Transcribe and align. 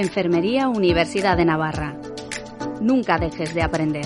Enfermería 0.00 0.68
Universidad 0.68 1.38
de 1.38 1.46
Navarra. 1.46 1.98
Nunca 2.82 3.16
dejes 3.18 3.54
de 3.54 3.62
aprender. 3.62 4.04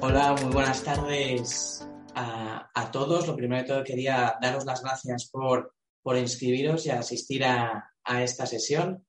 Hola, 0.00 0.36
muy 0.40 0.52
buenas 0.52 0.80
tardes 0.84 1.84
a, 2.14 2.90
todos. 2.92 3.26
Lo 3.26 3.34
primero 3.34 3.62
de 3.62 3.68
todo 3.68 3.82
quería 3.82 4.36
daros 4.40 4.64
las 4.64 4.80
gracias 4.80 5.28
por, 5.28 5.74
por 6.02 6.16
inscribiros 6.16 6.86
y 6.86 6.90
asistir 6.90 7.44
a, 7.44 7.90
a 8.04 8.22
esta 8.22 8.46
sesión. 8.46 9.04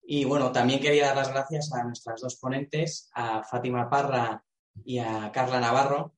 Y 0.00 0.24
bueno, 0.24 0.52
también 0.52 0.78
quería 0.78 1.06
dar 1.06 1.16
las 1.16 1.30
gracias 1.30 1.72
a 1.72 1.82
nuestras 1.82 2.20
dos 2.20 2.36
ponentes, 2.36 3.10
a 3.12 3.42
Fátima 3.42 3.90
Parra 3.90 4.44
y 4.84 5.00
a 5.00 5.32
Carla 5.32 5.58
Navarro. 5.58 6.14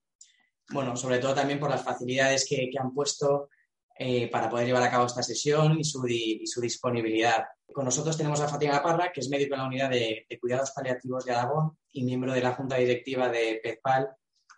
Bueno, 0.68 0.94
sobre 0.94 1.20
todo 1.20 1.34
también 1.34 1.58
por 1.58 1.70
las 1.70 1.82
facilidades 1.82 2.46
que, 2.46 2.68
que 2.70 2.78
han 2.78 2.92
puesto 2.92 3.48
eh, 3.96 4.28
para 4.28 4.50
poder 4.50 4.66
llevar 4.66 4.82
a 4.82 4.90
cabo 4.90 5.06
esta 5.06 5.22
sesión 5.22 5.78
y 5.78 5.84
su, 5.84 6.02
disponibilidad. 6.02 7.44
Con 7.72 7.84
nosotros 7.84 8.16
tenemos 8.16 8.40
a 8.40 8.48
Fátima 8.48 8.82
Parra, 8.82 9.12
que 9.12 9.20
es 9.20 9.28
médico 9.28 9.54
en 9.54 9.60
la 9.60 9.66
unidad 9.68 9.90
de, 9.90 10.26
Cuidados 10.40 10.72
Paliativos 10.72 11.24
de 11.24 11.32
Aragón 11.32 11.78
y 11.92 12.04
miembro 12.04 12.32
de 12.32 12.40
la 12.40 12.54
Junta 12.54 12.76
Directiva 12.76 13.28
de 13.28 13.60
PEZPAL, 13.62 14.08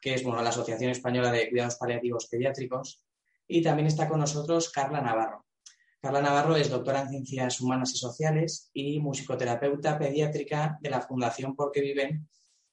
que 0.01 0.15
es 0.15 0.23
bueno, 0.23 0.41
la 0.43 0.49
Asociación 0.49 0.91
Española 0.91 1.31
de 1.31 1.51
Cuidados 1.51 1.77
Paliativos 1.77 2.29
Pediátricos. 2.29 3.05
Y 3.47 3.63
también 3.63 3.89
está 3.89 4.09
con 4.09 4.21
nosotros 4.21 4.71
Carla 4.71 5.03
Navarro. 5.03 5.45
Carla 6.01 6.23
Navarro 6.23 6.57
es 6.57 6.71
doctora 6.71 7.03
en 7.03 7.09
Ciencias 7.11 7.61
Humanas 7.61 7.93
y 7.93 7.99
Sociales 7.99 8.71
y 8.73 9.01
musicoterapeuta 9.01 9.99
pediátrica 9.99 10.79
de 10.81 10.91
la 10.91 11.03
Fundación 11.03 11.55
Porque 11.55 11.83
Viven, 11.83 12.27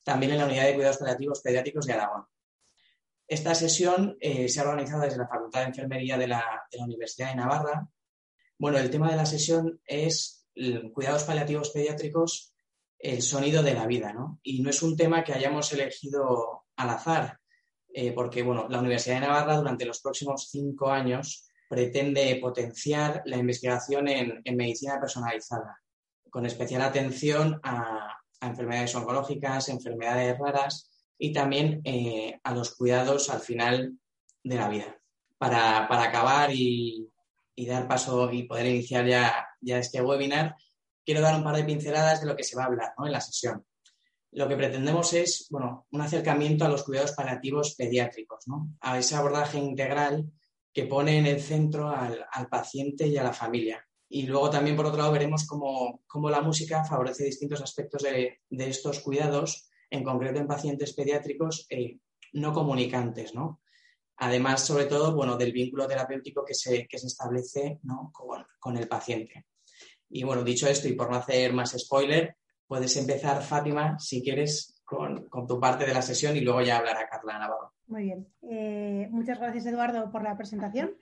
también 0.03 0.31
en 0.31 0.37
la 0.39 0.45
Unidad 0.45 0.65
de 0.65 0.75
Cuidados 0.75 0.97
Paliativos 0.97 1.41
Pediátricos 1.41 1.85
de 1.85 1.93
Aragón. 1.93 2.25
Esta 3.27 3.55
sesión 3.55 4.17
eh, 4.19 4.49
se 4.49 4.59
ha 4.59 4.63
organizado 4.63 5.03
desde 5.03 5.17
la 5.17 5.27
Facultad 5.27 5.61
de 5.61 5.67
Enfermería 5.67 6.17
de 6.17 6.27
la, 6.27 6.43
Universidad 6.79 7.29
de 7.29 7.35
Navarra. 7.35 7.87
Bueno, 8.57 8.77
el 8.77 8.89
tema 8.89 9.09
de 9.09 9.17
la 9.17 9.25
sesión 9.25 9.81
es 9.85 10.45
cuidados 10.93 11.23
paliativos 11.23 11.71
pediátricos, 11.71 12.53
el 12.99 13.21
sonido 13.21 13.63
de 13.63 13.73
la 13.73 13.87
vida, 13.87 14.13
¿no? 14.13 14.39
Y 14.43 14.61
no 14.61 14.69
es 14.69 14.81
un 14.83 14.95
tema 14.95 15.23
que 15.23 15.33
hayamos 15.33 15.71
elegido 15.73 16.65
al 16.75 16.89
azar, 16.89 17.39
eh, 17.93 18.11
porque, 18.13 18.43
bueno, 18.43 18.67
la 18.69 18.79
Universidad 18.79 19.15
de 19.15 19.27
Navarra 19.27 19.57
durante 19.57 19.85
los 19.85 19.99
próximos 20.01 20.49
cinco 20.49 20.89
años 20.89 21.47
pretende 21.67 22.37
potenciar 22.41 23.23
la 23.25 23.37
investigación 23.37 24.07
en, 24.07 24.41
medicina 24.55 24.99
personalizada, 24.99 25.81
con 26.29 26.45
especial 26.45 26.83
atención 26.83 27.59
a 27.63 28.15
enfermedades 28.41 28.93
oncológicas, 28.95 29.69
enfermedades 29.69 30.37
raras 30.37 30.92
y 31.17 31.31
también 31.31 31.81
eh, 31.83 32.39
a 32.43 32.53
los 32.53 32.75
cuidados 32.75 33.29
al 33.29 33.39
final 33.39 33.97
de 34.43 34.55
la 34.55 34.69
vida. 34.69 34.99
Para, 35.37 35.85
acabar 36.03 36.51
y, 36.53 37.09
dar 37.67 37.87
paso 37.87 38.31
y 38.31 38.43
poder 38.43 38.67
iniciar 38.67 39.05
ya, 39.05 39.47
ya 39.61 39.77
este 39.77 40.01
webinar, 40.01 40.55
quiero 41.05 41.21
dar 41.21 41.35
un 41.35 41.43
par 41.43 41.55
de 41.55 41.63
pinceladas 41.63 42.21
de 42.21 42.27
lo 42.27 42.35
que 42.35 42.43
se 42.43 42.55
va 42.55 42.63
a 42.63 42.67
hablar 42.67 42.93
en 42.97 43.11
la 43.11 43.21
sesión. 43.21 43.65
Lo 44.31 44.47
que 44.47 44.55
pretendemos 44.55 45.13
es 45.13 45.47
bueno, 45.51 45.85
un 45.91 46.01
acercamiento 46.01 46.65
a 46.65 46.69
los 46.69 46.83
cuidados 46.83 47.11
paliativos 47.11 47.75
pediátricos, 47.75 48.45
a 48.81 48.97
ese 48.97 49.15
abordaje 49.15 49.59
integral 49.59 50.31
que 50.73 50.85
pone 50.85 51.19
en 51.19 51.27
el 51.27 51.39
centro 51.39 51.89
al, 51.89 52.47
paciente 52.49 53.07
y 53.07 53.15
a 53.17 53.23
la 53.23 53.33
familia. 53.33 53.85
Y 54.09 54.23
luego 54.23 54.49
también, 54.49 54.75
por 54.75 54.87
otro 54.87 54.97
lado, 54.97 55.11
veremos 55.11 55.45
cómo, 55.45 56.29
la 56.29 56.41
música 56.41 56.83
favorece 56.83 57.25
distintos 57.25 57.61
aspectos 57.61 58.01
de, 58.03 58.39
de 58.49 58.69
estos 58.69 58.99
cuidados 58.99 59.69
en 59.93 60.03
concreto 60.03 60.39
en 60.39 60.47
pacientes 60.47 60.93
pediátricos 60.93 61.67
eh, 61.69 61.99
no 62.33 62.51
comunicantes, 62.51 63.35
¿no? 63.35 63.61
Además, 64.17 64.65
sobre 64.65 64.85
todo, 64.85 65.15
bueno, 65.15 65.37
del 65.37 65.51
vínculo 65.51 65.87
terapéutico 65.87 66.43
que 66.43 66.55
se, 66.55 66.87
se 66.89 67.07
establece 67.07 67.79
con, 68.59 68.77
el 68.77 68.87
paciente. 68.87 69.45
Y 70.09 70.23
bueno, 70.23 70.43
dicho 70.43 70.67
esto, 70.67 70.87
y 70.87 70.93
por 70.93 71.11
no 71.11 71.17
hacer 71.17 71.53
más 71.53 71.75
spoiler, 71.77 72.37
puedes 72.67 72.95
empezar, 72.97 73.41
Fátima, 73.43 73.99
si 73.99 74.23
quieres, 74.23 74.81
con, 74.83 75.29
tu 75.47 75.59
parte 75.59 75.85
de 75.85 75.93
la 75.93 76.01
sesión 76.01 76.35
y 76.35 76.41
luego 76.41 76.61
ya 76.61 76.77
hablará 76.77 77.07
Carla 77.07 77.39
Navarro. 77.39 77.73
Muy 77.87 78.03
bien. 78.03 78.27
Eh, 78.49 79.07
muchas 79.11 79.39
gracias, 79.39 79.65
Eduardo, 79.67 80.11
por 80.11 80.23
la 80.23 80.37
presentación. 80.37 80.95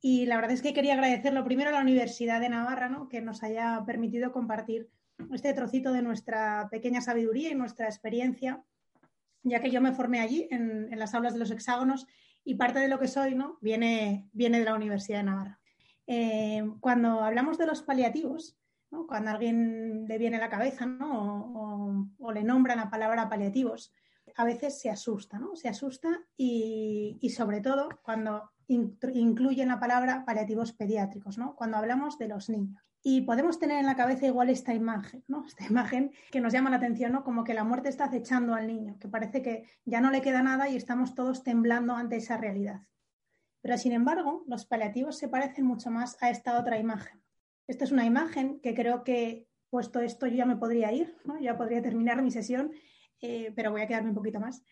Y 0.00 0.26
la 0.26 0.36
verdad 0.36 0.52
es 0.52 0.62
que 0.62 0.74
quería 0.74 0.94
agradecerlo 0.94 1.44
primero 1.44 1.70
a 1.70 1.72
la 1.72 1.80
Universidad 1.80 2.40
de 2.40 2.48
Navarra, 2.48 2.88
¿no? 2.88 3.08
que 3.08 3.20
nos 3.20 3.42
haya 3.44 3.82
permitido 3.86 4.32
compartir 4.32 4.90
este 5.32 5.52
trocito 5.54 5.92
de 5.92 6.02
nuestra 6.02 6.68
pequeña 6.70 7.00
sabiduría 7.00 7.50
y 7.50 7.54
nuestra 7.54 7.86
experiencia, 7.86 8.64
ya 9.42 9.60
que 9.60 9.70
yo 9.70 9.80
me 9.80 9.92
formé 9.92 10.20
allí, 10.20 10.48
en, 10.50 10.90
las 10.98 11.14
aulas 11.14 11.34
de 11.34 11.38
los 11.38 11.50
hexágonos, 11.50 12.06
y 12.44 12.54
parte 12.56 12.78
de 12.78 12.88
lo 12.88 12.98
que 12.98 13.08
soy 13.08 13.34
¿no? 13.34 13.58
viene, 13.60 14.28
viene 14.32 14.58
de 14.58 14.64
la 14.64 14.74
Universidad 14.74 15.18
de 15.18 15.24
Navarra. 15.24 15.60
Eh, 16.06 16.62
cuando 16.80 17.20
hablamos 17.20 17.56
de 17.56 17.66
los 17.66 17.82
paliativos, 17.82 18.58
cuando 19.08 19.30
a 19.30 19.34
alguien 19.34 20.06
le 20.06 20.18
viene 20.18 20.36
a 20.36 20.40
la 20.40 20.50
cabeza 20.50 20.86
o, 21.00 22.06
o, 22.18 22.32
le 22.32 22.44
nombran 22.44 22.78
la 22.78 22.90
palabra 22.90 23.28
paliativos, 23.28 23.92
a 24.36 24.44
veces 24.44 24.78
se 24.80 24.90
asusta, 24.90 25.38
¿no? 25.38 25.56
Se 25.56 25.68
asusta 25.68 26.08
y, 26.36 27.18
y 27.20 27.30
sobre 27.30 27.60
todo 27.60 27.88
cuando 28.02 28.50
incluyen 28.68 29.68
la 29.68 29.80
palabra 29.80 30.24
paliativos 30.24 30.72
pediátricos, 30.72 31.38
¿no? 31.38 31.54
Cuando 31.54 31.76
hablamos 31.76 32.18
de 32.18 32.28
los 32.28 32.48
niños. 32.48 32.93
Y 33.06 33.20
podemos 33.20 33.58
tener 33.58 33.78
en 33.78 33.84
la 33.84 33.96
cabeza 33.96 34.26
igual 34.26 34.48
esta 34.48 34.72
imagen, 34.72 35.22
¿no? 35.28 35.44
Esta 35.46 35.66
imagen 35.66 36.12
que 36.32 36.40
nos 36.40 36.54
llama 36.54 36.70
la 36.70 36.76
atención, 36.76 37.12
¿no? 37.12 37.22
Como 37.22 37.44
que 37.44 37.52
la 37.52 37.62
muerte 37.62 37.90
está 37.90 38.06
acechando 38.06 38.54
al 38.54 38.66
niño, 38.66 38.98
que 38.98 39.08
parece 39.08 39.42
que 39.42 39.68
ya 39.84 40.00
no 40.00 40.10
le 40.10 40.22
queda 40.22 40.42
nada 40.42 40.70
y 40.70 40.76
estamos 40.76 41.14
todos 41.14 41.44
temblando 41.44 41.94
ante 41.94 42.16
esa 42.16 42.38
realidad. 42.38 42.80
Pero 43.60 43.76
sin 43.76 43.92
embargo, 43.92 44.42
los 44.46 44.64
paliativos 44.64 45.18
se 45.18 45.28
parecen 45.28 45.66
mucho 45.66 45.90
más 45.90 46.16
a 46.22 46.30
esta 46.30 46.58
otra 46.58 46.78
imagen. 46.78 47.22
Esta 47.66 47.84
es 47.84 47.92
una 47.92 48.06
imagen 48.06 48.58
que 48.60 48.74
creo 48.74 49.04
que, 49.04 49.48
puesto 49.68 50.00
esto, 50.00 50.26
yo 50.26 50.36
ya 50.36 50.46
me 50.46 50.56
podría 50.56 50.90
ir, 50.90 51.14
¿no? 51.26 51.38
Ya 51.38 51.58
podría 51.58 51.82
terminar 51.82 52.22
mi 52.22 52.30
sesión, 52.30 52.72
eh, 53.20 53.52
pero 53.54 53.70
voy 53.70 53.82
a 53.82 53.86
quedarme 53.86 54.08
un 54.08 54.14
poquito 54.14 54.40
más 54.40 54.64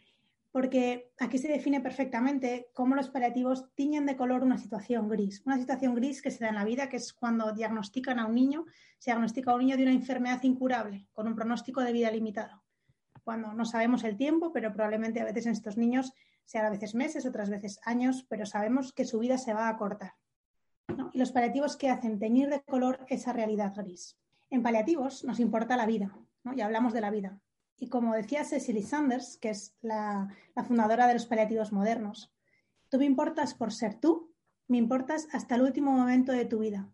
porque 0.53 1.11
aquí 1.19 1.39
se 1.39 1.49
define 1.49 1.81
perfectamente 1.81 2.69
cómo 2.75 2.95
los 2.95 3.09
paliativos 3.09 3.75
tiñen 3.75 4.05
de 4.05 4.17
color 4.17 4.43
una 4.43 4.59
situación 4.59 5.09
gris. 5.09 5.43
Una 5.47 5.57
situación 5.57 5.95
gris 5.95 6.21
que 6.21 6.31
se 6.31 6.45
da 6.45 6.51
en 6.51 6.57
la 6.57 6.65
vida, 6.65 6.91
que 6.91 6.99
es 6.99 7.15
cuando 7.15 7.53
diagnostican 7.53 8.19
a 8.19 8.27
un 8.27 8.35
niño, 8.35 8.67
se 8.99 9.11
diagnostica 9.11 9.51
a 9.51 9.55
un 9.55 9.63
niño 9.63 9.79
de 9.79 9.85
una 9.85 9.93
enfermedad 9.93 10.43
incurable, 10.43 11.09
con 11.15 11.27
un 11.27 11.35
pronóstico 11.35 11.81
de 11.81 11.93
vida 11.93 12.11
limitado. 12.11 12.63
Cuando 13.25 13.55
no 13.55 13.65
sabemos 13.65 14.05
el 14.05 14.19
tiempo, 14.19 14.53
pero 14.53 14.75
probablemente 14.75 15.21
a 15.23 15.25
veces 15.25 15.47
en 15.47 15.53
estos 15.53 15.79
niños 15.79 16.13
sean 16.45 16.67
a 16.67 16.71
veces 16.71 16.95
meses, 16.95 17.25
otras 17.25 17.49
veces 17.49 17.81
años, 17.85 18.27
pero 18.29 18.45
sabemos 18.45 18.93
que 18.93 19.07
su 19.07 19.21
vida 19.21 19.39
se 19.39 19.55
va 19.55 19.69
a 19.69 19.77
cortar. 19.79 20.13
Y 21.15 21.19
los 21.19 21.33
paliativos 21.33 21.79
que 21.79 21.89
hacen 21.89 22.19
teñir 22.19 22.51
de 22.51 22.63
color 22.63 23.07
esa 23.09 23.33
realidad 23.33 23.73
gris. 23.75 24.19
En 24.51 24.63
paliativos 24.63 25.25
nos 25.25 25.41
importa 25.41 25.79
la 25.79 25.87
vida, 25.87 26.15
¿no? 26.45 26.53
ya 26.53 26.67
hablamos 26.67 26.93
de 26.93 27.01
la 27.01 27.11
vida. 27.11 27.41
Y 27.79 27.89
como 27.89 28.15
decía 28.15 28.45
Cecily 28.45 28.83
Sanders, 28.83 29.37
que 29.39 29.51
es 29.51 29.77
la, 29.83 30.29
fundadora 30.67 31.07
de 31.07 31.15
los 31.15 31.27
paliativos 31.27 31.73
modernos, 31.73 32.33
tú 32.89 32.99
me 32.99 33.05
importas 33.05 33.55
por 33.55 33.73
ser 33.73 33.95
tú, 33.95 34.33
me 34.69 34.79
importas 34.79 35.29
hasta 35.33 35.57
el 35.57 35.63
último 35.63 35.93
momento 35.93 36.33
de 36.33 36.45
tu 36.45 36.61
vida. 36.61 36.89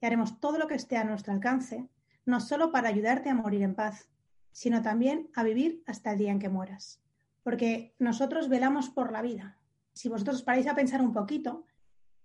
Y 0.00 0.06
haremos 0.06 0.38
todo 0.40 0.58
lo 0.58 0.68
que 0.68 0.74
esté 0.74 0.96
a 0.96 1.04
nuestro 1.04 1.32
alcance, 1.32 1.88
no 2.26 2.40
solo 2.40 2.70
para 2.70 2.88
ayudarte 2.88 3.30
a 3.30 3.34
morir 3.34 3.62
en 3.62 3.74
paz, 3.74 4.08
sino 4.52 4.82
también 4.82 5.30
a 5.34 5.42
vivir 5.42 5.82
hasta 5.86 6.12
el 6.12 6.18
día 6.18 6.32
en 6.32 6.38
que 6.38 6.48
mueras. 6.48 7.00
Porque 7.42 7.94
nosotros 7.98 8.48
velamos 8.48 8.90
por 8.90 9.12
la 9.12 9.22
vida. 9.22 9.58
Si 9.94 10.08
vosotros 10.08 10.42
paráis 10.42 10.66
a 10.66 10.74
pensar 10.74 11.00
un 11.00 11.12
poquito, 11.12 11.64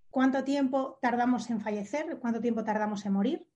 ¿cuánto 0.10 0.44
tiempo 0.44 1.00
tardamos 1.02 1.50
en 1.50 1.62
fallecer? 1.62 2.20
¿Cuánto 2.20 2.42
tiempo 2.42 2.64
tardamos 2.64 3.06
en 3.06 3.14
morir? 3.14 3.48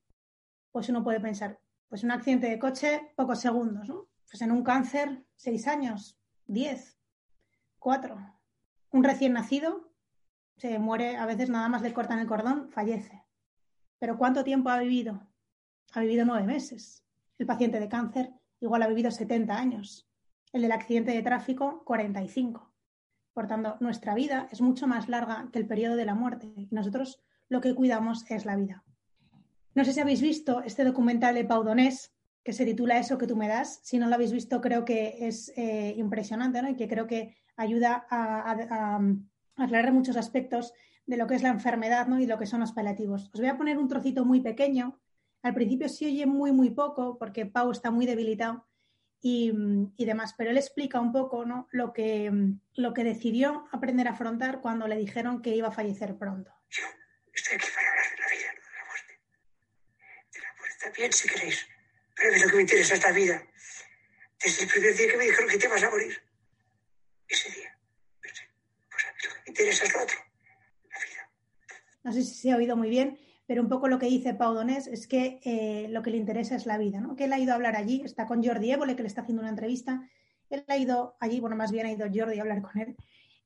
Pues 0.72 0.88
uno 0.88 1.04
puede 1.04 1.20
pensar, 1.20 1.60
pues 1.88 2.02
un 2.02 2.10
accidente 2.10 2.48
de 2.48 2.58
coche, 2.58 3.12
pocos 3.14 3.40
segundos, 3.40 3.88
¿no? 3.88 4.07
Pues 4.30 4.42
en 4.42 4.52
un 4.52 4.62
cáncer, 4.62 5.24
seis 5.36 5.66
años, 5.66 6.18
diez, 6.46 6.98
cuatro. 7.78 8.18
Un 8.90 9.04
recién 9.04 9.32
nacido 9.32 9.90
se 10.56 10.78
muere, 10.78 11.16
a 11.16 11.26
veces 11.26 11.50
nada 11.50 11.68
más 11.68 11.82
le 11.82 11.92
cortan 11.92 12.18
el 12.18 12.26
cordón, 12.26 12.68
fallece. 12.70 13.24
Pero 13.98 14.18
¿cuánto 14.18 14.44
tiempo 14.44 14.70
ha 14.70 14.78
vivido? 14.80 15.26
Ha 15.92 16.00
vivido 16.00 16.24
nueve 16.24 16.46
meses. 16.46 17.04
El 17.38 17.46
paciente 17.46 17.80
de 17.80 17.88
cáncer 17.88 18.32
igual 18.60 18.82
ha 18.82 18.88
vivido 18.88 19.10
70 19.10 19.56
años. 19.56 20.08
El 20.52 20.62
del 20.62 20.72
accidente 20.72 21.12
de 21.12 21.22
tráfico, 21.22 21.84
45. 21.84 22.72
Por 23.32 23.46
tanto, 23.46 23.76
nuestra 23.80 24.14
vida 24.14 24.48
es 24.50 24.60
mucho 24.60 24.86
más 24.86 25.08
larga 25.08 25.48
que 25.52 25.58
el 25.58 25.66
periodo 25.66 25.94
de 25.96 26.04
la 26.04 26.14
muerte 26.14 26.52
y 26.56 26.68
nosotros 26.70 27.22
lo 27.48 27.60
que 27.60 27.74
cuidamos 27.74 28.28
es 28.30 28.44
la 28.44 28.56
vida. 28.56 28.84
No 29.74 29.84
sé 29.84 29.92
si 29.92 30.00
habéis 30.00 30.20
visto 30.20 30.62
este 30.62 30.84
documental 30.84 31.36
de 31.36 31.44
Pau 31.44 31.62
Donés, 31.62 32.12
que 32.48 32.54
se 32.54 32.64
titula 32.64 32.96
Eso 32.96 33.18
que 33.18 33.26
tú 33.26 33.36
me 33.36 33.46
das. 33.46 33.78
Si 33.82 33.98
no 33.98 34.08
lo 34.08 34.14
habéis 34.14 34.32
visto, 34.32 34.62
creo 34.62 34.82
que 34.86 35.18
es 35.20 35.52
eh, 35.54 35.92
impresionante 35.98 36.62
¿no? 36.62 36.70
y 36.70 36.76
que 36.76 36.88
creo 36.88 37.06
que 37.06 37.36
ayuda 37.58 38.06
a, 38.08 38.98
aclarar 39.54 39.92
muchos 39.92 40.16
aspectos 40.16 40.72
de 41.04 41.18
lo 41.18 41.26
que 41.26 41.34
es 41.34 41.42
la 41.42 41.50
enfermedad 41.50 42.06
¿no? 42.06 42.18
y 42.18 42.26
lo 42.26 42.38
que 42.38 42.46
son 42.46 42.60
los 42.60 42.72
paliativos. 42.72 43.28
Os 43.34 43.40
voy 43.40 43.50
a 43.50 43.58
poner 43.58 43.76
un 43.76 43.86
trocito 43.86 44.24
muy 44.24 44.40
pequeño. 44.40 44.98
Al 45.42 45.52
principio 45.52 45.90
se 45.90 46.06
oye 46.06 46.24
muy, 46.24 46.50
muy 46.50 46.70
poco 46.70 47.18
porque 47.18 47.44
Pau 47.44 47.70
está 47.70 47.90
muy 47.90 48.06
debilitado 48.06 48.66
y, 49.20 49.52
demás, 49.98 50.34
pero 50.38 50.48
él 50.48 50.56
explica 50.56 51.00
un 51.00 51.12
poco 51.12 51.44
¿no? 51.44 51.68
lo, 51.70 51.92
que, 51.92 52.32
lo 52.76 52.94
que 52.94 53.04
decidió 53.04 53.68
aprender 53.72 54.08
a 54.08 54.12
afrontar 54.12 54.62
cuando 54.62 54.88
le 54.88 54.96
dijeron 54.96 55.42
que 55.42 55.54
iba 55.54 55.68
a 55.68 55.72
fallecer 55.72 56.16
pronto. 56.16 56.50
Yo 56.70 56.84
estoy 57.34 57.56
aquí 57.56 57.66
para 57.74 57.90
hablar 57.90 58.06
de 58.10 58.22
la 58.22 58.28
vida, 58.30 58.50
no 58.56 58.62
de 58.64 58.78
la 58.78 58.86
muerte. 58.86 60.80
también 60.80 61.12
si 61.12 61.28
queréis. 61.28 61.77
Pero 62.18 62.32
mí 62.32 62.40
lo 62.40 62.48
que 62.48 62.56
me 62.56 62.62
interesa 62.62 62.94
es 62.94 63.02
la 63.02 63.12
vida. 63.12 63.42
Desde 64.42 64.64
el 64.64 64.70
primer 64.70 64.96
día 64.96 65.10
que 65.10 65.16
me 65.16 65.24
dijeron 65.24 65.48
que 65.48 65.58
te 65.58 65.68
vas 65.68 65.82
a 65.82 65.90
morir. 65.90 66.16
Ese 67.28 67.50
día. 67.50 67.78
Pues 68.20 68.34
lo 69.24 69.30
que 69.30 69.40
me 69.44 69.48
interesa 69.48 69.84
es 69.84 69.94
lo 69.94 70.02
otro. 70.02 70.16
La 70.90 70.98
vida. 70.98 71.30
No 72.02 72.12
sé 72.12 72.22
si 72.22 72.34
se 72.34 72.50
ha 72.50 72.56
oído 72.56 72.76
muy 72.76 72.90
bien, 72.90 73.18
pero 73.46 73.62
un 73.62 73.68
poco 73.68 73.88
lo 73.88 73.98
que 73.98 74.06
dice 74.06 74.34
Pau 74.34 74.54
Donés 74.54 74.86
es 74.88 75.06
que 75.06 75.40
eh, 75.44 75.88
lo 75.90 76.02
que 76.02 76.10
le 76.10 76.16
interesa 76.16 76.56
es 76.56 76.66
la 76.66 76.78
vida, 76.78 77.00
¿no? 77.00 77.16
Que 77.16 77.24
él 77.24 77.32
ha 77.32 77.38
ido 77.38 77.52
a 77.52 77.56
hablar 77.56 77.76
allí, 77.76 78.02
está 78.04 78.26
con 78.26 78.44
Jordi 78.44 78.72
Évole, 78.72 78.96
que 78.96 79.02
le 79.02 79.08
está 79.08 79.22
haciendo 79.22 79.42
una 79.42 79.50
entrevista. 79.50 80.08
Él 80.50 80.64
ha 80.68 80.76
ido 80.76 81.16
allí, 81.20 81.40
bueno, 81.40 81.56
más 81.56 81.70
bien 81.70 81.86
ha 81.86 81.92
ido 81.92 82.06
Jordi 82.12 82.38
a 82.38 82.42
hablar 82.42 82.62
con 82.62 82.80
él. 82.80 82.96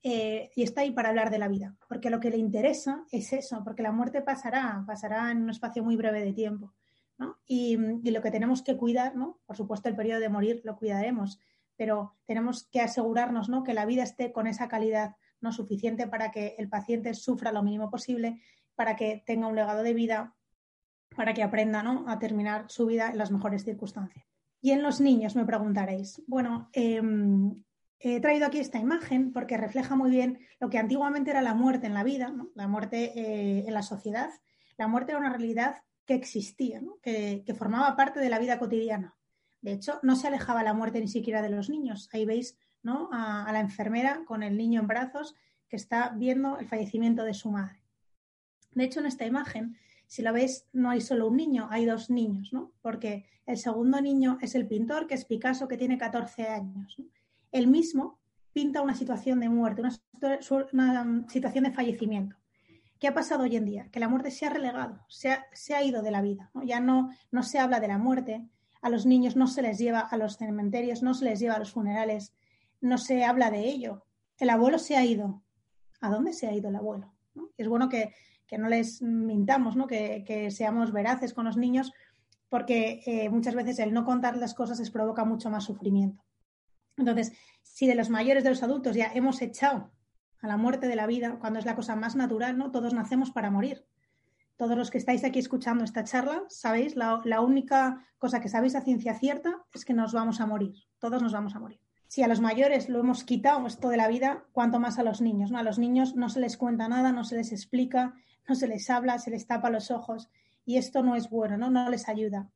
Eh, 0.05 0.51
y 0.57 0.65
está 0.65 0.81
ahí 0.81 0.91
para 0.91 1.11
hablar 1.11 1.31
de 1.31 1.39
la 1.39 1.47
vida, 1.47 1.77
porque 1.89 2.11
lo 2.11 2.19
que 2.19 2.31
le 2.31 2.37
interesa 2.37 3.05
es 3.13 3.33
eso, 3.33 3.63
porque 3.63 3.85
la 3.85 3.93
muerte 3.93 4.21
pasará, 4.21 4.83
pasará 4.85 5.31
en 5.31 5.43
un 5.43 5.51
espacio 5.51 5.85
muy 5.85 5.95
breve 5.95 6.25
de 6.25 6.33
tiempo. 6.33 6.75
Y, 7.47 7.77
lo 7.77 8.23
que 8.23 8.31
tenemos 8.31 8.63
que 8.63 8.77
cuidar, 8.77 9.17
¿no? 9.17 9.41
por 9.47 9.57
supuesto 9.57 9.89
el 9.89 9.97
periodo 9.97 10.21
de 10.21 10.29
morir 10.29 10.61
lo 10.65 10.77
cuidaremos, 10.77 11.41
pero 11.77 12.15
tenemos 12.27 12.69
que 12.71 12.81
asegurarnos 12.81 13.49
¿no? 13.49 13.63
que 13.63 13.75
la 13.75 13.87
vida 13.87 14.03
esté 14.03 14.33
con 14.33 14.47
esa 14.47 14.69
calidad 14.69 15.17
no 15.41 15.53
suficiente 15.53 16.07
para 16.07 16.31
que 16.31 16.55
el 16.59 16.69
paciente 16.69 17.15
sufra 17.15 17.53
lo 17.53 17.63
mínimo 17.63 17.91
posible, 17.91 18.41
para 18.75 18.97
que 18.97 19.23
tenga 19.27 19.49
un 19.49 19.57
legado 19.57 19.83
de 19.83 19.95
vida, 19.95 20.35
para 21.17 21.35
que 21.35 21.43
aprenda 21.43 21.83
¿no? 21.83 22.05
a 22.09 22.19
terminar 22.19 22.67
su 22.69 22.87
vida 22.87 23.11
en 23.11 23.19
las 23.19 23.31
mejores 23.31 23.65
circunstancias. 23.65 24.25
Y 24.61 24.71
en 24.71 24.83
los 24.83 25.01
niños 25.01 25.35
me 25.35 25.45
preguntaréis, 25.45 26.23
bueno, 26.29 26.71
em, 26.73 27.63
he 27.99 28.21
traído 28.21 28.47
aquí 28.47 28.59
esta 28.59 28.79
imagen 28.79 29.33
porque 29.33 29.57
refleja 29.57 29.97
muy 29.97 30.11
bien 30.11 30.39
lo 30.61 30.71
que 30.71 30.79
antiguamente 30.79 31.33
era 31.33 31.43
la 31.43 31.55
muerte 31.55 31.89
en 31.89 31.95
la 31.95 32.05
vida, 32.05 32.33
la 32.55 32.69
muerte 32.69 33.13
eh, 33.17 33.65
en 33.67 33.75
la 33.75 33.83
sociedad. 33.83 34.31
La 34.79 34.87
muerte 34.87 35.13
era 35.13 35.19
una 35.19 35.31
realidad 35.31 35.83
que 36.07 36.15
existía, 36.15 36.83
que, 37.03 37.55
formaba 37.57 37.97
parte 37.97 38.21
de 38.21 38.29
la 38.29 38.39
vida 38.39 38.59
cotidiana. 38.59 39.17
De 39.61 39.73
hecho, 39.73 40.01
no 40.03 40.17
se 40.17 40.27
alejaba 40.27 40.63
la 40.63 40.75
muerte 40.75 41.01
ni 41.01 41.09
siquiera 41.09 41.43
de 41.43 41.51
los 41.51 41.71
niños. 41.71 42.09
Ahí 42.13 42.25
veis 42.25 42.59
¿no? 42.83 43.09
a, 43.13 43.51
la 43.53 43.61
enfermera 43.61 44.25
con 44.25 44.43
el 44.43 44.57
niño 44.57 44.81
en 44.81 44.89
brazos 44.89 45.35
que 45.69 45.77
está 45.77 46.11
viendo 46.11 46.59
el 46.59 46.67
fallecimiento 46.67 47.25
de 47.25 47.35
su 47.35 47.51
madre. 47.51 47.81
De 48.73 48.85
hecho, 48.85 49.01
en 49.01 49.07
esta 49.07 49.27
imagen, 49.27 49.77
si 50.07 50.23
la 50.23 50.33
veis, 50.33 50.67
no 50.73 50.91
hay 50.91 51.01
solo 51.01 51.29
un 51.29 51.37
niño, 51.37 51.69
hay 51.71 51.85
dos 51.87 52.11
niños, 52.11 52.53
¿no? 52.53 52.73
porque 52.83 53.25
el 53.47 53.57
segundo 53.57 54.01
niño 54.01 54.39
es 54.41 54.55
el 54.55 54.67
pintor, 54.67 55.07
que 55.07 55.15
es 55.15 55.25
Picasso, 55.25 55.69
que 55.69 55.77
tiene 55.77 55.99
14 55.99 56.49
años. 56.49 56.97
Él 57.53 57.69
mismo 57.69 58.19
pinta 58.53 58.83
una 58.83 58.95
situación 58.95 59.41
de 59.41 59.49
muerte, 59.49 59.81
una 59.81 59.91
situación 61.29 61.65
de 61.65 61.71
fallecimiento. 61.71 62.37
¿Qué 63.03 63.09
ha 63.09 63.15
pasado 63.15 63.43
hoy 63.43 63.57
en 63.57 63.65
día? 63.65 63.89
Que 63.91 63.99
la 63.99 64.07
muerte 64.07 64.31
se 64.31 64.47
ha 64.47 64.51
relegado, 64.51 65.05
se 65.09 65.33
ha, 65.75 65.83
ido 65.83 66.03
de 66.03 66.13
la 66.13 66.23
vida. 66.23 66.53
Ya 66.63 66.79
no, 66.79 67.11
no 67.33 67.43
se 67.43 67.59
habla 67.59 67.81
de 67.81 67.89
la 67.89 67.99
muerte, 67.99 68.47
a 68.81 68.91
los 68.91 69.07
niños 69.07 69.35
no 69.35 69.49
se 69.49 69.61
les 69.61 69.77
lleva 69.79 69.99
a 69.99 70.17
los 70.17 70.37
cementerios, 70.37 71.03
no 71.03 71.13
se 71.13 71.25
les 71.25 71.41
lleva 71.41 71.55
a 71.55 71.59
los 71.59 71.73
funerales, 71.73 72.33
no 72.81 72.99
se 72.99 73.25
habla 73.25 73.51
de 73.51 73.69
ello. 73.69 74.05
El 74.39 74.51
abuelo 74.51 74.79
se 74.79 74.97
ha 74.97 75.05
ido. 75.05 75.43
¿A 76.01 76.11
dónde 76.11 76.33
se 76.33 76.47
ha 76.47 76.55
ido 76.55 76.69
el 76.69 76.77
abuelo? 76.77 77.13
Es 77.57 77.67
bueno 77.67 77.89
que, 77.89 78.15
no 78.57 78.69
les 78.69 79.03
mintamos, 79.03 79.75
¿no? 79.75 79.89
Que, 79.89 80.49
seamos 80.53 80.93
veraces 80.93 81.35
con 81.35 81.47
los 81.47 81.57
niños, 81.57 81.93
porque 82.49 83.03
eh, 83.05 83.29
muchas 83.31 83.57
veces 83.57 83.81
el 83.81 83.93
no 83.93 84.05
contar 84.05 84.37
las 84.37 84.55
cosas 84.55 84.79
les 84.79 84.93
provoca 84.93 85.25
mucho 85.25 85.51
más 85.51 85.65
sufrimiento. 85.65 86.23
Entonces, 86.97 87.33
si 87.65 87.89
de 87.89 87.97
los 87.97 88.11
mayores 88.11 88.45
de 88.45 88.51
los 88.51 88.63
adultos 88.63 88.95
ya 88.95 89.11
hemos 89.13 89.43
echado 89.43 89.91
a 90.43 90.49
la 90.49 90.57
muerte 90.57 90.89
de 90.89 90.97
la 90.97 91.07
vida, 91.07 91.39
cuando 91.41 91.59
es 91.61 91.65
la 91.65 91.77
cosa 91.77 91.97
más 91.97 92.17
natural, 92.17 92.59
¿no? 92.59 92.73
Todos 92.73 92.93
nacemos 92.93 93.31
para 93.31 93.51
morir. 93.51 93.87
Todos 94.57 94.77
los 94.77 94.91
que 94.91 94.99
estáis 94.99 95.25
aquí 95.25 95.39
escuchando 95.39 95.85
esta 95.85 96.05
charla, 96.05 96.43
sabéis, 96.49 96.97
la, 96.97 97.41
única 97.41 98.05
cosa 98.19 98.41
que 98.41 98.49
sabéis 98.49 98.75
a 98.75 98.83
ciencia 98.83 99.15
cierta 99.15 99.63
es 99.73 99.85
que 99.85 99.95
nos 99.95 100.13
vamos 100.13 100.41
a 100.41 100.47
morir. 100.47 100.75
Todos 100.99 101.23
nos 101.23 101.33
vamos 101.33 101.55
a 101.55 101.61
morir. 101.61 101.81
Si 102.09 102.23
a 102.23 102.29
los 102.29 102.41
mayores 102.41 102.89
lo 102.89 103.01
hemos 103.01 103.25
quitado 103.25 103.67
esto 103.67 103.89
de 103.89 103.97
la 103.97 104.09
vida, 104.09 104.45
cuanto 104.53 104.79
más 104.79 104.99
a 104.99 105.05
los 105.05 105.21
niños. 105.21 105.51
¿no? 105.51 105.59
A 105.59 105.63
los 105.63 105.79
niños 105.79 106.17
no 106.17 106.29
se 106.29 106.41
les 106.41 106.57
cuenta 106.57 106.89
nada, 106.89 107.13
no 107.13 107.25
se 107.25 107.37
les 107.37 107.53
explica, 107.53 108.15
no 108.49 108.55
se 108.55 108.67
les 108.67 108.91
habla, 108.91 109.19
se 109.19 109.31
les 109.31 109.47
tapa 109.47 109.71
los 109.71 109.91
ojos. 109.91 110.29
Y 110.65 110.77
esto 110.77 111.03
no 111.03 111.17
es 111.17 111.31
bueno, 111.31 111.57
¿no? 111.57 111.71
No 111.71 111.89
les 111.89 112.09
ayuda. 112.09 112.49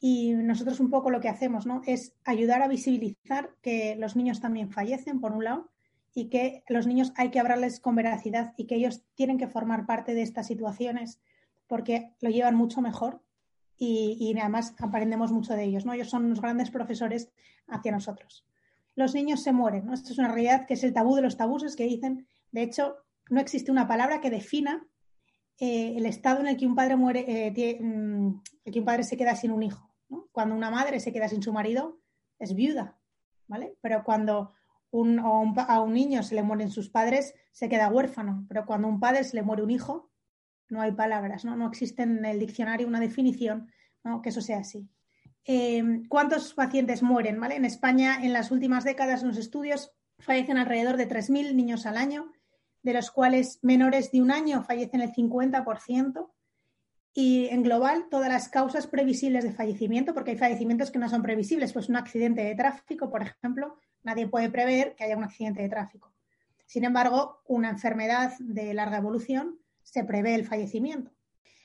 Y 0.00 0.32
nosotros 0.32 0.80
un 0.80 0.90
poco 0.90 1.10
lo 1.10 1.20
que 1.20 1.28
hacemos, 1.28 1.64
¿no? 1.64 1.80
Es 1.86 2.14
ayudar 2.24 2.60
a 2.60 2.68
visibilizar 2.68 3.54
que 3.62 3.96
los 3.96 4.14
niños 4.14 4.40
también 4.40 4.70
fallecen, 4.70 5.20
por 5.20 5.32
un 5.32 5.44
lado, 5.44 5.70
y 6.16 6.30
que 6.30 6.64
los 6.66 6.86
niños 6.86 7.12
hay 7.16 7.30
que 7.30 7.38
hablarles 7.38 7.78
con 7.78 7.94
veracidad 7.94 8.54
y 8.56 8.66
que 8.66 8.76
ellos 8.76 9.02
tienen 9.14 9.36
que 9.36 9.48
formar 9.48 9.84
parte 9.84 10.14
de 10.14 10.22
estas 10.22 10.46
situaciones 10.46 11.20
porque 11.66 12.14
lo 12.22 12.30
llevan 12.30 12.56
mucho 12.56 12.80
mejor 12.80 13.22
y, 13.76 14.34
además 14.40 14.74
aprendemos 14.78 15.30
mucho 15.30 15.52
de 15.52 15.64
ellos. 15.64 15.84
¿no? 15.84 15.92
Ellos 15.92 16.08
son 16.08 16.24
unos 16.24 16.40
grandes 16.40 16.70
profesores 16.70 17.28
hacia 17.68 17.92
nosotros. 17.92 18.46
Los 18.94 19.14
niños 19.14 19.42
se 19.42 19.52
mueren. 19.52 19.84
¿no? 19.84 19.92
Esto 19.92 20.14
es 20.14 20.18
una 20.18 20.28
realidad 20.28 20.66
que 20.66 20.72
es 20.72 20.84
el 20.84 20.94
tabú 20.94 21.16
de 21.16 21.20
los 21.20 21.36
tabús 21.36 21.76
que 21.76 21.84
dicen. 21.84 22.26
De 22.50 22.62
hecho, 22.62 22.96
no 23.28 23.38
existe 23.38 23.70
una 23.70 23.86
palabra 23.86 24.22
que 24.22 24.30
defina 24.30 24.86
eh, 25.58 25.98
el 25.98 26.06
estado 26.06 26.40
en 26.40 26.46
el 26.46 26.56
que 26.56 26.66
un 26.66 26.74
padre 26.74 26.96
muere, 26.96 27.26
eh, 27.28 27.78
mm, 27.78 28.40
el 28.64 28.72
que 28.72 28.78
un 28.78 28.86
padre 28.86 29.04
se 29.04 29.18
queda 29.18 29.36
sin 29.36 29.50
un 29.50 29.62
hijo. 29.62 29.94
Cuando 30.32 30.54
una 30.54 30.70
madre 30.70 30.98
se 30.98 31.12
queda 31.12 31.28
sin 31.28 31.42
su 31.42 31.52
marido, 31.52 32.00
es 32.38 32.54
viuda, 32.54 32.96
¿vale? 33.48 33.76
Pero 33.82 34.02
cuando 34.02 34.54
a 34.92 35.80
un 35.80 35.92
niño 35.92 36.22
se 36.22 36.34
le 36.34 36.42
mueren 36.42 36.70
sus 36.70 36.88
padres, 36.88 37.34
se 37.52 37.68
queda 37.68 37.88
huérfano, 37.88 38.46
pero 38.48 38.66
cuando 38.66 38.88
a 38.88 38.90
un 38.90 39.00
padre 39.00 39.24
se 39.24 39.36
le 39.36 39.42
muere 39.42 39.62
un 39.62 39.70
hijo, 39.70 40.10
no 40.68 40.80
hay 40.80 40.92
palabras, 40.92 41.44
no, 41.44 41.56
no 41.56 41.68
existe 41.68 42.02
en 42.02 42.24
el 42.24 42.38
diccionario 42.38 42.86
una 42.86 43.00
definición 43.00 43.68
que 44.22 44.28
eso 44.28 44.40
sea 44.40 44.58
así. 44.58 44.88
Eh, 45.44 45.82
¿Cuántos 46.08 46.54
pacientes 46.54 47.02
mueren? 47.02 47.40
¿vale? 47.40 47.56
En 47.56 47.64
España, 47.64 48.18
en 48.22 48.32
las 48.32 48.50
últimas 48.50 48.84
décadas, 48.84 49.22
en 49.22 49.28
los 49.28 49.36
estudios, 49.36 49.92
fallecen 50.18 50.58
alrededor 50.58 50.96
de 50.96 51.08
3.000 51.08 51.54
niños 51.54 51.86
al 51.86 51.96
año, 51.96 52.32
de 52.82 52.94
los 52.94 53.10
cuales 53.10 53.58
menores 53.62 54.12
de 54.12 54.22
un 54.22 54.30
año 54.30 54.62
fallecen 54.62 55.00
el 55.00 55.12
50%. 55.12 56.30
Y 57.14 57.46
en 57.46 57.62
global, 57.62 58.06
todas 58.10 58.28
las 58.28 58.48
causas 58.48 58.86
previsibles 58.86 59.42
de 59.44 59.52
fallecimiento, 59.52 60.12
porque 60.12 60.32
hay 60.32 60.38
fallecimientos 60.38 60.90
que 60.90 60.98
no 60.98 61.08
son 61.08 61.22
previsibles, 61.22 61.72
pues 61.72 61.88
un 61.88 61.96
accidente 61.96 62.44
de 62.44 62.54
tráfico, 62.54 63.10
por 63.10 63.22
ejemplo, 63.22 63.78
nadie 64.06 64.28
puede 64.28 64.48
prever 64.48 64.94
que 64.94 65.04
haya 65.04 65.16
un 65.16 65.24
accidente 65.24 65.60
de 65.60 65.68
tráfico. 65.68 66.12
Sin 66.64 66.84
embargo, 66.84 67.42
una 67.46 67.68
enfermedad 67.68 68.32
de 68.38 68.72
larga 68.72 68.98
evolución 68.98 69.58
se 69.82 70.04
prevé 70.04 70.34
el 70.34 70.46
fallecimiento. 70.46 71.10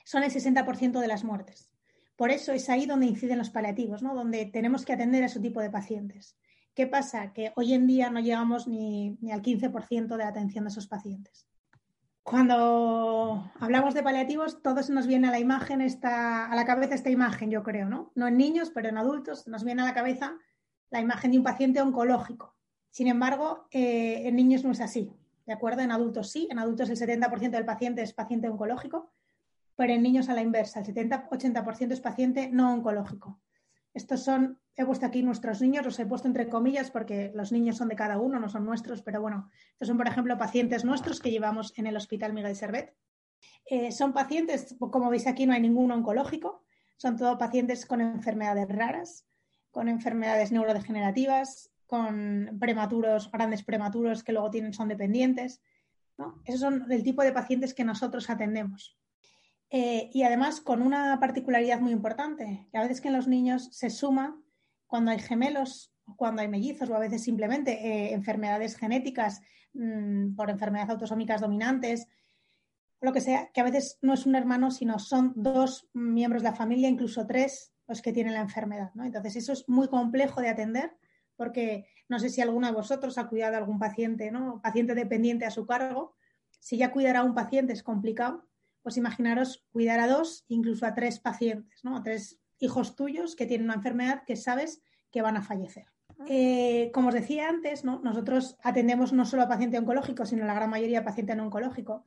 Son 0.04 0.22
el 0.22 0.30
60% 0.30 1.00
de 1.00 1.08
las 1.08 1.24
muertes. 1.24 1.70
Por 2.16 2.30
eso 2.30 2.52
es 2.52 2.68
ahí 2.68 2.84
donde 2.84 3.06
inciden 3.06 3.38
los 3.38 3.50
paliativos, 3.50 4.02
¿no? 4.02 4.14
donde 4.14 4.44
tenemos 4.46 4.84
que 4.84 4.92
atender 4.92 5.22
a 5.22 5.26
ese 5.26 5.40
tipo 5.40 5.60
de 5.60 5.70
pacientes. 5.70 6.36
¿Qué 6.74 6.86
pasa? 6.86 7.32
Que 7.32 7.52
hoy 7.56 7.74
en 7.74 7.86
día 7.86 8.10
no 8.10 8.20
llegamos 8.20 8.66
ni, 8.66 9.16
ni 9.20 9.32
al 9.32 9.42
15% 9.42 10.08
de 10.08 10.18
la 10.18 10.28
atención 10.28 10.64
de 10.64 10.70
esos 10.70 10.86
pacientes. 10.86 11.46
Cuando 12.22 13.50
hablamos 13.58 13.94
de 13.94 14.02
paliativos, 14.02 14.62
todo 14.62 14.82
se 14.82 14.92
nos 14.92 15.06
viene 15.06 15.28
a 15.28 15.32
la 15.32 15.40
imagen, 15.40 15.80
esta, 15.80 16.46
a 16.46 16.54
la 16.54 16.64
cabeza 16.64 16.94
esta 16.94 17.10
imagen, 17.10 17.50
yo 17.50 17.62
creo, 17.62 17.88
¿no? 17.88 18.12
No 18.14 18.28
en 18.28 18.36
niños, 18.36 18.70
pero 18.70 18.88
en 18.88 18.98
adultos, 18.98 19.48
nos 19.48 19.64
viene 19.64 19.82
a 19.82 19.86
la 19.86 19.94
cabeza 19.94 20.36
la 20.92 21.00
imagen 21.00 21.32
de 21.32 21.38
un 21.38 21.44
paciente 21.44 21.80
oncológico. 21.80 22.54
Sin 22.90 23.08
embargo, 23.08 23.66
eh, 23.70 24.28
en 24.28 24.36
niños 24.36 24.62
no 24.62 24.70
es 24.70 24.80
así, 24.80 25.10
¿de 25.46 25.54
acuerdo? 25.54 25.80
En 25.80 25.90
adultos 25.90 26.30
sí, 26.30 26.46
en 26.50 26.58
adultos 26.58 26.90
el 26.90 26.98
70% 26.98 27.50
del 27.50 27.64
paciente 27.64 28.02
es 28.02 28.12
paciente 28.12 28.48
oncológico, 28.48 29.10
pero 29.74 29.94
en 29.94 30.02
niños 30.02 30.28
a 30.28 30.34
la 30.34 30.42
inversa, 30.42 30.80
el 30.80 30.86
70-80% 30.86 31.92
es 31.92 32.00
paciente 32.00 32.50
no 32.52 32.74
oncológico. 32.74 33.40
Estos 33.94 34.22
son, 34.22 34.60
he 34.76 34.84
puesto 34.84 35.06
aquí 35.06 35.22
nuestros 35.22 35.62
niños, 35.62 35.86
los 35.86 35.98
he 35.98 36.04
puesto 36.04 36.28
entre 36.28 36.50
comillas 36.50 36.90
porque 36.90 37.32
los 37.34 37.52
niños 37.52 37.78
son 37.78 37.88
de 37.88 37.96
cada 37.96 38.18
uno, 38.18 38.38
no 38.38 38.50
son 38.50 38.66
nuestros, 38.66 39.00
pero 39.00 39.22
bueno, 39.22 39.50
estos 39.72 39.88
son, 39.88 39.96
por 39.96 40.08
ejemplo, 40.08 40.36
pacientes 40.36 40.84
nuestros 40.84 41.20
que 41.20 41.30
llevamos 41.30 41.72
en 41.78 41.86
el 41.86 41.96
Hospital 41.96 42.34
Miguel 42.34 42.54
Servet. 42.54 42.94
Eh, 43.64 43.92
son 43.92 44.12
pacientes, 44.12 44.76
como 44.78 45.08
veis 45.08 45.26
aquí, 45.26 45.46
no 45.46 45.54
hay 45.54 45.62
ninguno 45.62 45.94
oncológico, 45.94 46.64
son 46.98 47.16
todos 47.16 47.38
pacientes 47.38 47.86
con 47.86 48.02
enfermedades 48.02 48.68
raras, 48.68 49.26
con 49.72 49.88
enfermedades 49.88 50.52
neurodegenerativas, 50.52 51.72
con 51.86 52.56
prematuros, 52.60 53.30
grandes 53.30 53.64
prematuros 53.64 54.22
que 54.22 54.32
luego 54.32 54.50
tienen, 54.50 54.72
son 54.72 54.88
dependientes. 54.88 55.60
Esos 56.44 56.60
son 56.60 56.86
el 56.92 57.02
tipo 57.02 57.22
de 57.22 57.32
pacientes 57.32 57.74
que 57.74 57.84
nosotros 57.84 58.30
atendemos. 58.30 58.96
Eh, 59.70 60.10
y 60.12 60.22
además 60.22 60.60
con 60.60 60.82
una 60.82 61.18
particularidad 61.18 61.80
muy 61.80 61.92
importante, 61.92 62.68
que 62.70 62.78
a 62.78 62.82
veces 62.82 63.00
que 63.00 63.08
en 63.08 63.14
los 63.14 63.26
niños 63.26 63.68
se 63.72 63.90
suma 63.90 64.38
cuando 64.86 65.10
hay 65.10 65.18
gemelos, 65.18 65.92
cuando 66.16 66.42
hay 66.42 66.48
mellizos 66.48 66.90
o 66.90 66.94
a 66.94 67.00
veces 67.00 67.24
simplemente 67.24 67.72
eh, 67.72 68.12
enfermedades 68.12 68.76
genéticas 68.76 69.40
mm, 69.72 70.34
por 70.34 70.50
enfermedades 70.50 70.90
autosómicas 70.90 71.40
dominantes, 71.40 72.06
lo 73.00 73.12
que 73.12 73.20
sea, 73.20 73.50
que 73.52 73.60
a 73.60 73.64
veces 73.64 73.98
no 74.02 74.12
es 74.14 74.26
un 74.26 74.34
hermano, 74.34 74.70
sino 74.70 74.98
son 74.98 75.32
dos 75.34 75.88
miembros 75.92 76.42
de 76.42 76.50
la 76.50 76.54
familia, 76.54 76.88
incluso 76.88 77.26
tres 77.26 77.72
los 77.92 78.00
que 78.00 78.12
tienen 78.12 78.32
la 78.32 78.40
enfermedad. 78.40 78.90
Entonces, 79.04 79.36
eso 79.36 79.52
es 79.52 79.68
muy 79.68 79.86
complejo 79.86 80.40
de 80.40 80.48
atender 80.48 80.96
porque 81.36 81.86
no 82.08 82.18
sé 82.18 82.30
si 82.30 82.40
alguno 82.40 82.66
de 82.66 82.72
vosotros 82.72 83.18
ha 83.18 83.28
cuidado 83.28 83.54
a 83.54 83.58
algún 83.58 83.78
paciente, 83.78 84.30
¿no? 84.30 84.62
Paciente 84.62 84.94
dependiente 84.94 85.44
a 85.44 85.50
su 85.50 85.66
cargo. 85.66 86.14
Si 86.58 86.78
ya 86.78 86.90
cuidar 86.90 87.16
a 87.16 87.22
un 87.22 87.34
paciente 87.34 87.74
es 87.74 87.82
complicado, 87.82 88.46
pues 88.82 88.96
imaginaros 88.96 89.66
cuidar 89.72 90.00
a 90.00 90.08
dos, 90.08 90.46
incluso 90.48 90.86
a 90.86 90.94
tres 90.94 91.20
pacientes, 91.20 91.84
¿no? 91.84 91.96
A 91.98 92.02
tres 92.02 92.40
hijos 92.60 92.96
tuyos 92.96 93.36
que 93.36 93.44
tienen 93.44 93.66
una 93.66 93.74
enfermedad 93.74 94.22
que 94.26 94.36
sabes 94.36 94.80
que 95.10 95.20
van 95.20 95.36
a 95.36 95.42
fallecer. 95.42 95.86
Eh, 96.28 96.90
como 96.94 97.08
os 97.08 97.14
decía 97.14 97.48
antes, 97.48 97.84
nosotros 97.84 98.56
atendemos 98.62 99.12
no 99.12 99.26
solo 99.26 99.42
a 99.42 99.48
paciente 99.48 99.78
oncológico, 99.78 100.24
sino 100.24 100.46
la 100.46 100.54
gran 100.54 100.70
mayoría 100.70 101.00
a 101.00 101.04
paciente 101.04 101.36
no 101.36 101.44
oncológico. 101.44 102.06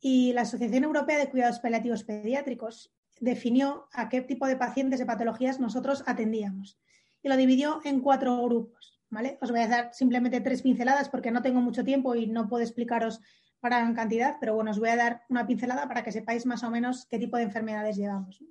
Y 0.00 0.32
la 0.32 0.42
Asociación 0.42 0.84
Europea 0.84 1.18
de 1.18 1.28
Cuidados 1.28 1.58
Paliativos 1.58 2.04
Pediátricos 2.04 2.94
definió 3.20 3.88
a 3.92 4.08
qué 4.08 4.20
tipo 4.20 4.46
de 4.46 4.56
pacientes 4.56 4.98
de 4.98 5.06
patologías 5.06 5.60
nosotros 5.60 6.04
atendíamos. 6.06 6.78
Y 7.22 7.28
lo 7.28 7.36
dividió 7.36 7.80
en 7.84 8.00
cuatro 8.00 8.42
grupos. 8.42 9.00
¿vale? 9.10 9.38
Os 9.40 9.50
voy 9.50 9.60
a 9.60 9.68
dar 9.68 9.94
simplemente 9.94 10.40
tres 10.40 10.62
pinceladas 10.62 11.08
porque 11.08 11.30
no 11.30 11.42
tengo 11.42 11.60
mucho 11.60 11.84
tiempo 11.84 12.14
y 12.14 12.26
no 12.26 12.48
puedo 12.48 12.62
explicaros 12.62 13.20
para 13.60 13.78
gran 13.78 13.94
cantidad, 13.94 14.36
pero 14.38 14.54
bueno, 14.54 14.70
os 14.70 14.78
voy 14.78 14.90
a 14.90 14.96
dar 14.96 15.22
una 15.28 15.46
pincelada 15.46 15.88
para 15.88 16.04
que 16.04 16.12
sepáis 16.12 16.46
más 16.46 16.62
o 16.62 16.70
menos 16.70 17.06
qué 17.06 17.18
tipo 17.18 17.36
de 17.36 17.44
enfermedades 17.44 17.96
llevamos. 17.96 18.44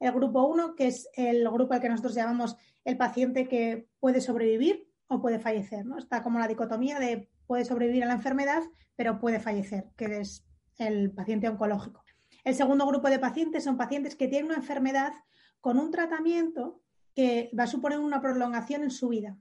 El 0.00 0.12
grupo 0.12 0.46
1, 0.46 0.74
que 0.74 0.88
es 0.88 1.08
el 1.14 1.48
grupo 1.48 1.74
al 1.74 1.80
que 1.80 1.88
nosotros 1.88 2.14
llamamos 2.14 2.56
el 2.84 2.96
paciente 2.96 3.46
que 3.46 3.88
puede 4.00 4.20
sobrevivir 4.20 4.88
o 5.06 5.20
puede 5.20 5.38
fallecer. 5.38 5.84
¿no? 5.86 5.98
Está 5.98 6.22
como 6.22 6.38
la 6.38 6.48
dicotomía 6.48 6.98
de 6.98 7.28
puede 7.46 7.64
sobrevivir 7.64 8.04
a 8.04 8.06
la 8.06 8.14
enfermedad, 8.14 8.62
pero 8.96 9.20
puede 9.20 9.40
fallecer, 9.40 9.90
que 9.96 10.20
es 10.20 10.44
el 10.78 11.10
paciente 11.12 11.48
oncológico. 11.48 12.02
El 12.48 12.54
segundo 12.54 12.86
grupo 12.86 13.10
de 13.10 13.18
pacientes 13.18 13.62
son 13.62 13.76
pacientes 13.76 14.16
que 14.16 14.26
tienen 14.26 14.46
una 14.46 14.56
enfermedad 14.56 15.12
con 15.60 15.78
un 15.78 15.90
tratamiento 15.90 16.80
que 17.14 17.50
va 17.56 17.64
a 17.64 17.66
suponer 17.66 17.98
una 17.98 18.22
prolongación 18.22 18.82
en 18.84 18.90
su 18.90 19.10
vida. 19.10 19.36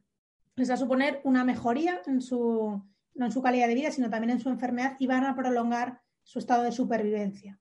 Les 0.58 0.70
va 0.70 0.74
a 0.74 0.84
suponer 0.84 1.22
una 1.24 1.46
mejoría 1.46 2.02
en 2.06 2.20
su, 2.20 2.84
no 3.16 3.26
en 3.26 3.32
su 3.32 3.42
calidad 3.42 3.70
de 3.70 3.76
vida, 3.76 3.92
sino 3.92 4.10
también 4.10 4.32
en 4.32 4.42
su 4.42 4.50
enfermedad 4.50 4.98
y 5.00 5.08
van 5.08 5.24
a 5.24 5.38
prolongar 5.38 6.02
su 6.22 6.40
estado 6.40 6.64
de 6.64 6.74
supervivencia, 6.74 7.58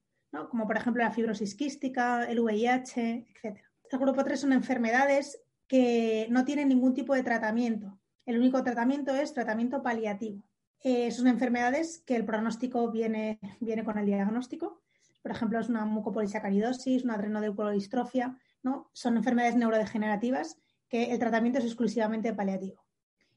como 0.49 0.67
por 0.67 0.75
ejemplo 0.75 1.01
la 1.01 1.11
fibrosis 1.11 1.55
quística, 1.55 2.25
el 2.25 2.41
VIH, 2.41 3.27
etc. 3.41 3.57
El 3.89 3.99
grupo 3.99 4.25
3 4.25 4.37
son 4.37 4.51
enfermedades 4.51 5.41
que 5.65 6.27
no 6.29 6.43
tienen 6.43 6.67
ningún 6.67 6.93
tipo 6.93 7.15
de 7.15 7.23
tratamiento. 7.23 7.97
El 8.25 8.37
único 8.37 8.61
tratamiento 8.63 9.15
es 9.15 9.33
tratamiento 9.33 9.81
paliativo. 9.81 10.43
Eh, 10.83 11.09
son 11.11 11.27
enfermedades 11.27 12.03
que 12.05 12.17
el 12.17 12.25
pronóstico 12.25 12.91
viene, 12.91 13.39
viene 13.61 13.85
con 13.85 13.97
el 13.97 14.07
diagnóstico. 14.07 14.81
Por 15.21 15.31
ejemplo, 15.31 15.59
es 15.59 15.69
una 15.69 15.85
mucopolisacaridosis, 15.85 17.03
una 17.03 17.15
adrenodeucolistrofia, 17.15 18.37
¿no? 18.63 18.89
Son 18.93 19.17
enfermedades 19.17 19.55
neurodegenerativas 19.55 20.57
que 20.89 21.11
el 21.11 21.19
tratamiento 21.19 21.59
es 21.59 21.65
exclusivamente 21.65 22.33
paliativo. 22.33 22.85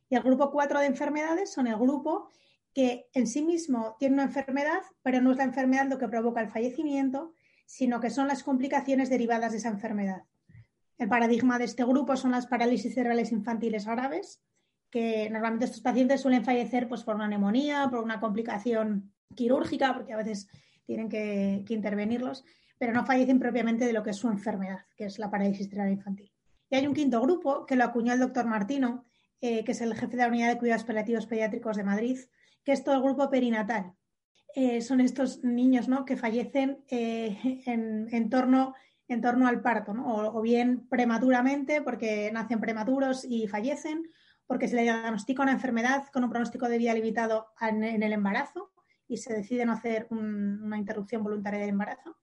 Y 0.09 0.17
el 0.17 0.23
grupo 0.23 0.51
4 0.51 0.81
de 0.81 0.87
enfermedades 0.87 1.53
son 1.53 1.67
el 1.67 1.77
grupo 1.77 2.29
que 2.75 3.09
en 3.15 3.27
sí 3.27 3.43
mismo 3.43 3.97
tiene 3.99 4.15
una 4.15 4.25
enfermedad, 4.25 4.81
pero 5.03 5.21
no 5.21 5.33
es 5.33 5.37
la 5.37 5.45
enfermedad 5.45 5.89
lo 5.89 5.99
que 5.99 6.09
provoca 6.09 6.41
el 6.41 6.51
fallecimiento, 6.51 7.35
sino 7.67 8.01
que 8.01 8.11
son 8.11 8.29
las 8.29 8.43
complicaciones 8.43 9.11
derivadas 9.11 9.53
de 9.53 9.59
esa 9.59 9.69
enfermedad. 9.69 10.25
El 10.99 11.09
paradigma 11.09 11.59
de 11.59 11.65
este 11.65 11.85
grupo 11.85 12.17
son 12.17 12.33
las 12.33 12.47
parálisis 12.47 12.95
cerebrales 12.95 13.33
infantiles 13.33 13.87
graves, 13.87 14.41
que 14.91 15.31
normalmente 15.31 15.67
estos 15.67 15.81
pacientes 15.81 16.21
suelen 16.21 16.45
fallecer 16.45 16.89
pues, 16.89 17.05
por 17.05 17.15
una 17.15 17.29
neumonía, 17.29 17.89
por 17.89 18.01
una 18.01 18.21
complicación 18.21 19.13
quirúrgica, 19.35 19.95
porque 19.95 20.13
a 20.13 20.17
veces 20.17 20.49
tienen 20.91 21.09
que, 21.09 21.65
intervenirlos, 21.69 22.45
pero 22.77 22.93
no 22.93 23.07
fallecen 23.07 23.39
propiamente 23.39 23.87
de 23.87 23.93
lo 23.93 24.03
que 24.03 24.11
es 24.11 24.17
su 24.17 24.27
enfermedad, 24.27 24.81
que 24.97 25.05
es 25.05 25.21
la 25.21 25.31
parálisis 25.31 25.69
cerebral 25.69 25.93
infantil. 25.93 26.33
Y 26.69 26.75
hay 26.75 26.85
un 26.85 26.95
quinto 26.95 27.21
grupo 27.21 27.65
que 27.65 27.77
lo 27.77 27.85
acuñó 27.85 28.13
el 28.13 28.19
doctor 28.19 28.45
Martino, 28.47 29.05
eh, 29.41 29.63
que 29.63 29.71
es 29.71 29.81
el 29.83 29.95
jefe 29.95 30.17
de 30.17 30.23
la 30.25 30.29
Unidad 30.29 30.49
de 30.49 30.59
Cuidados 30.59 30.83
Paliativos 30.83 31.27
Pediátricos 31.27 31.77
de 31.77 31.85
Madrid, 31.85 32.19
que 32.65 32.73
es 32.73 32.83
todo 32.83 32.97
el 32.97 33.03
grupo 33.03 33.31
perinatal. 33.31 33.93
Eh, 34.57 34.81
son 34.81 35.01
estos 35.01 35.45
niños 35.45 35.87
¿no? 35.87 36.05
que 36.05 36.17
fallecen 36.17 36.83
eh, 36.89 37.63
en, 37.67 38.29
torno, 38.29 38.75
al 39.47 39.63
parto, 39.63 39.93
o, 39.93 40.41
bien 40.41 40.89
prematuramente 40.89 41.83
porque 41.83 42.33
nacen 42.33 42.59
prematuros 42.59 43.25
y 43.25 43.47
fallecen, 43.47 44.11
porque 44.49 44.67
se 44.67 44.75
le 44.75 44.83
diagnostica 44.83 45.45
una 45.45 45.53
enfermedad 45.53 46.07
con 46.13 46.25
un 46.25 46.31
pronóstico 46.31 46.69
de 46.69 46.79
vida 46.79 46.95
limitado 46.95 47.53
en, 47.61 47.85
el 47.85 48.13
embarazo 48.13 48.73
y 49.11 49.17
se 49.17 49.35
decide 49.35 49.67
no 49.67 49.73
hacer 49.73 50.07
una 50.11 50.79
interrupción 50.79 51.23
voluntaria 51.25 51.61
del 51.61 51.71
embarazo 51.71 52.17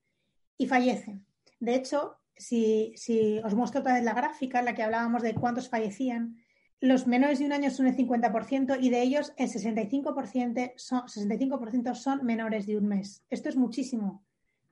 y 0.56 0.66
fallecen. 0.66 1.26
De 1.60 1.74
hecho, 1.74 2.16
si, 2.34 2.94
si, 2.96 3.40
os 3.44 3.54
muestro 3.54 3.80
otra 3.80 3.94
vez 3.94 4.04
la 4.04 4.14
gráfica 4.14 4.58
en 4.58 4.64
la 4.64 4.74
que 4.74 4.82
hablábamos 4.82 5.22
de 5.22 5.34
cuántos 5.34 5.68
fallecían, 5.68 6.38
los 6.80 7.06
menores 7.06 7.40
de 7.40 7.44
un 7.44 7.52
año 7.52 7.70
son 7.70 7.88
el 7.88 7.96
50% 7.96 8.78
y 8.80 8.88
de 8.88 9.02
ellos 9.02 9.34
el 9.36 9.48
65% 9.50 10.72
son, 10.76 11.08
65 11.08 11.94
son 11.94 12.24
menores 12.24 12.66
de 12.66 12.76
un 12.78 12.86
mes. 12.86 13.24
Esto 13.28 13.48
es 13.48 13.56
muchísimo, 13.56 14.24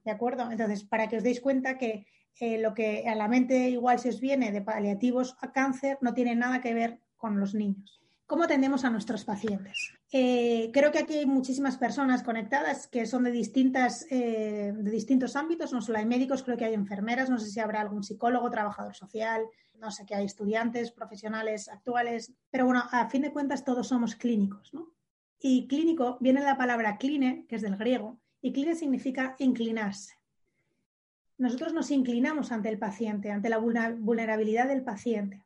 ¿de 0.05 0.13
acuerdo? 0.13 0.51
Entonces, 0.51 0.85
para 0.85 1.09
que 1.09 1.19
os 1.19 1.23
deis 1.23 1.41
cuenta 1.41 1.77
que 1.77 2.07
eh, 2.39 2.59
lo 2.59 2.75
que 2.75 3.09
a 3.09 3.15
la 3.15 3.29
mente 3.29 3.69
igual 3.71 3.99
se 3.99 4.11
os 4.11 4.21
viene 4.21 4.53
de 4.53 4.63
paliativos 4.63 5.37
a 5.41 5.53
cáncer 5.53 5.99
no 6.01 6.15
tiene 6.15 6.35
nada 6.35 6.61
que 6.61 6.75
ver 6.75 7.01
con 7.17 7.41
los 7.41 7.55
niños. 7.55 8.01
¿Cómo 8.27 8.43
atendemos 8.43 8.85
a 8.85 8.91
nuestros 8.91 9.25
pacientes? 9.25 9.93
Eh, 10.11 10.71
creo 10.73 10.91
que 10.91 10.99
aquí 10.99 11.15
hay 11.15 11.27
muchísimas 11.27 11.77
personas 11.79 12.25
conectadas 12.25 12.89
que 12.89 13.07
son 13.07 13.23
de, 13.23 13.31
distintas, 13.31 14.05
eh, 14.11 14.73
de 14.77 14.91
distintos 14.91 15.37
ámbitos, 15.37 15.73
no 15.73 15.81
solo 15.81 15.99
hay 15.99 16.07
médicos, 16.07 16.43
creo 16.43 16.57
que 16.57 16.65
hay 16.65 16.75
enfermeras, 16.75 17.31
no 17.31 17.39
sé 17.39 17.49
si 17.49 17.61
habrá 17.61 17.81
algún 17.81 18.03
psicólogo, 18.03 18.51
trabajador 18.51 18.97
social, 18.97 19.47
no 19.75 19.93
sé 19.93 20.05
que 20.05 20.17
hay 20.17 20.25
estudiantes, 20.25 20.91
profesionales 20.91 21.69
actuales, 21.69 22.33
pero 22.51 22.67
bueno, 22.67 22.83
a 22.91 23.09
fin 23.09 23.23
de 23.23 23.33
cuentas 23.33 23.65
todos 23.65 23.87
somos 23.87 24.17
clínicos, 24.17 24.75
¿no? 24.75 24.93
Y 25.39 25.69
clínico 25.69 26.19
viene 26.21 26.41
de 26.41 26.47
la 26.47 26.57
palabra 26.57 26.99
cline, 26.99 27.47
que 27.49 27.55
es 27.55 27.63
del 27.63 27.77
griego, 27.77 28.19
y 28.41 28.53
cline 28.53 28.75
significa 28.75 29.37
inclinarse. 29.39 30.15
Nosotros 31.39 31.73
nos 31.73 31.93
inclinamos 31.93 32.51
ante 32.51 32.71
el 32.71 32.79
paciente, 32.79 33.31
ante 33.31 33.51
la 33.51 33.59
vulnerabilidad 33.59 34.67
del 34.67 34.83
paciente 34.83 35.46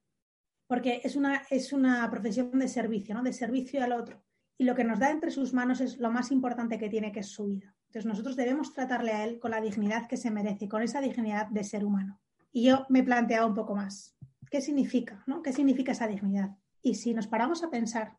porque 0.70 1.00
es 1.02 1.16
una, 1.16 1.42
es 1.50 1.72
una 1.72 2.08
profesión 2.12 2.56
de 2.56 2.68
servicio, 2.68 3.12
¿no? 3.12 3.24
De 3.24 3.32
servicio 3.32 3.82
al 3.82 3.90
otro. 3.90 4.22
Y 4.56 4.62
lo 4.62 4.76
que 4.76 4.84
nos 4.84 5.00
da 5.00 5.10
entre 5.10 5.32
sus 5.32 5.52
manos 5.52 5.80
es 5.80 5.98
lo 5.98 6.12
más 6.12 6.30
importante 6.30 6.78
que 6.78 6.88
tiene, 6.88 7.10
que 7.10 7.18
es 7.20 7.26
su 7.26 7.46
vida. 7.46 7.74
Entonces 7.86 8.06
nosotros 8.06 8.36
debemos 8.36 8.72
tratarle 8.72 9.10
a 9.10 9.24
él 9.24 9.40
con 9.40 9.50
la 9.50 9.60
dignidad 9.60 10.06
que 10.06 10.16
se 10.16 10.30
merece, 10.30 10.68
con 10.68 10.80
esa 10.82 11.00
dignidad 11.00 11.48
de 11.48 11.64
ser 11.64 11.84
humano. 11.84 12.20
Y 12.52 12.62
yo 12.66 12.86
me 12.88 13.00
he 13.00 13.02
planteado 13.02 13.48
un 13.48 13.54
poco 13.54 13.74
más. 13.74 14.16
¿Qué 14.48 14.60
significa? 14.60 15.24
¿no? 15.26 15.42
¿Qué 15.42 15.52
significa 15.52 15.90
esa 15.90 16.06
dignidad? 16.06 16.50
Y 16.82 16.94
si 16.94 17.14
nos 17.14 17.26
paramos 17.26 17.64
a 17.64 17.70
pensar 17.70 18.18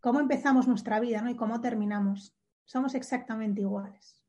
cómo 0.00 0.20
empezamos 0.20 0.68
nuestra 0.68 1.00
vida 1.00 1.22
¿no? 1.22 1.30
y 1.30 1.34
cómo 1.34 1.62
terminamos, 1.62 2.36
somos 2.66 2.94
exactamente 2.94 3.62
iguales. 3.62 4.22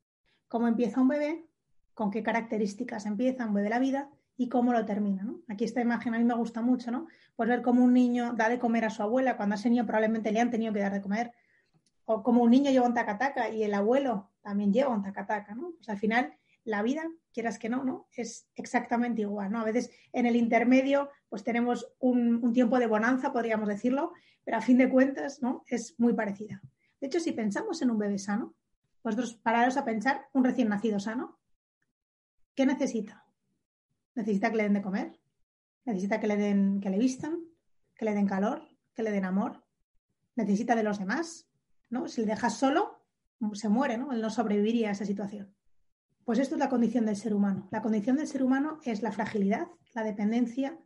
Cómo 0.47 0.69
empieza 0.69 1.01
un 1.01 1.09
bebé, 1.09 1.49
con 1.93 2.11
qué 2.11 2.23
características 2.23 3.05
empieza 3.05 3.45
un 3.45 3.55
bebé 3.55 3.67
la 3.67 3.79
vida 3.79 4.09
y 4.37 4.47
cómo 4.47 4.71
lo 4.71 4.85
termina. 4.85 5.23
¿no? 5.23 5.41
Aquí 5.47 5.65
esta 5.65 5.81
imagen 5.81 6.13
a 6.13 6.19
mí 6.19 6.23
me 6.23 6.35
gusta 6.35 6.61
mucho, 6.61 6.91
¿no? 6.91 7.07
Pues 7.35 7.49
ver 7.49 7.61
cómo 7.61 7.83
un 7.83 7.93
niño 7.93 8.33
da 8.35 8.47
de 8.49 8.59
comer 8.59 8.85
a 8.85 8.89
su 8.89 9.01
abuela 9.01 9.35
cuando 9.35 9.55
ese 9.55 9.69
niño 9.69 9.85
probablemente 9.85 10.31
le 10.31 10.39
han 10.39 10.51
tenido 10.51 10.71
que 10.71 10.79
dar 10.79 10.93
de 10.93 11.01
comer. 11.01 11.33
O 12.05 12.23
como 12.23 12.43
un 12.43 12.51
niño 12.51 12.71
lleva 12.71 12.85
un 12.85 12.93
tacataca 12.93 13.49
y 13.49 13.63
el 13.63 13.73
abuelo 13.73 14.31
también 14.41 14.71
lleva 14.71 14.93
un 14.93 15.03
tacataca, 15.03 15.55
¿no? 15.55 15.73
Pues 15.75 15.89
al 15.89 15.97
final 15.97 16.33
la 16.63 16.81
vida, 16.83 17.03
quieras 17.33 17.57
que 17.57 17.69
no, 17.69 17.83
¿no? 17.83 18.07
Es 18.15 18.47
exactamente 18.55 19.21
igual, 19.21 19.51
¿no? 19.51 19.59
A 19.59 19.65
veces 19.65 19.89
en 20.13 20.25
el 20.25 20.35
intermedio 20.35 21.09
pues 21.29 21.43
tenemos 21.43 21.91
un, 21.99 22.43
un 22.43 22.53
tiempo 22.53 22.77
de 22.79 22.87
bonanza, 22.87 23.33
podríamos 23.33 23.67
decirlo, 23.67 24.13
pero 24.43 24.57
a 24.57 24.61
fin 24.61 24.77
de 24.77 24.89
cuentas, 24.89 25.41
¿no? 25.41 25.63
Es 25.67 25.95
muy 25.97 26.13
parecida. 26.13 26.61
De 27.01 27.07
hecho, 27.07 27.19
si 27.19 27.31
pensamos 27.31 27.81
en 27.81 27.91
un 27.91 27.97
bebé 27.97 28.17
sano, 28.17 28.55
vosotros 29.03 29.35
pararos 29.35 29.77
a 29.77 29.85
pensar 29.85 30.27
un 30.33 30.43
recién 30.43 30.69
nacido 30.69 30.99
sano, 30.99 31.39
¿qué 32.55 32.65
necesita? 32.65 33.26
Necesita 34.17 34.49
que 34.49 34.57
le 34.57 34.63
den 34.63 34.73
de 34.73 34.81
comer, 34.81 35.19
necesita 35.85 36.19
que 36.19 36.27
le 36.27 36.35
den, 36.35 36.81
que 36.81 36.89
le 36.89 36.97
vistan, 36.97 37.39
que 37.95 38.03
le 38.03 38.13
den 38.13 38.27
calor, 38.27 38.67
que 38.93 39.03
le 39.03 39.11
den 39.11 39.25
amor, 39.25 39.63
necesita 40.35 40.75
de 40.75 40.83
los 40.83 40.99
demás, 40.99 41.47
¿no? 41.89 42.07
Si 42.07 42.21
le 42.21 42.27
dejas 42.27 42.57
solo, 42.57 43.05
se 43.53 43.69
muere, 43.69 43.97
¿no? 43.97 44.11
Él 44.11 44.21
no 44.21 44.29
sobreviviría 44.29 44.89
a 44.89 44.91
esa 44.91 45.05
situación. 45.05 45.55
Pues 46.25 46.39
esto 46.39 46.55
es 46.55 46.59
la 46.59 46.67
condición 46.67 47.05
del 47.05 47.15
ser 47.15 47.33
humano. 47.33 47.69
La 47.71 47.81
condición 47.81 48.17
del 48.17 48.27
ser 48.27 48.43
humano 48.43 48.79
es 48.83 49.01
la 49.01 49.11
fragilidad, 49.11 49.67
la 49.93 50.03
dependencia 50.03 50.77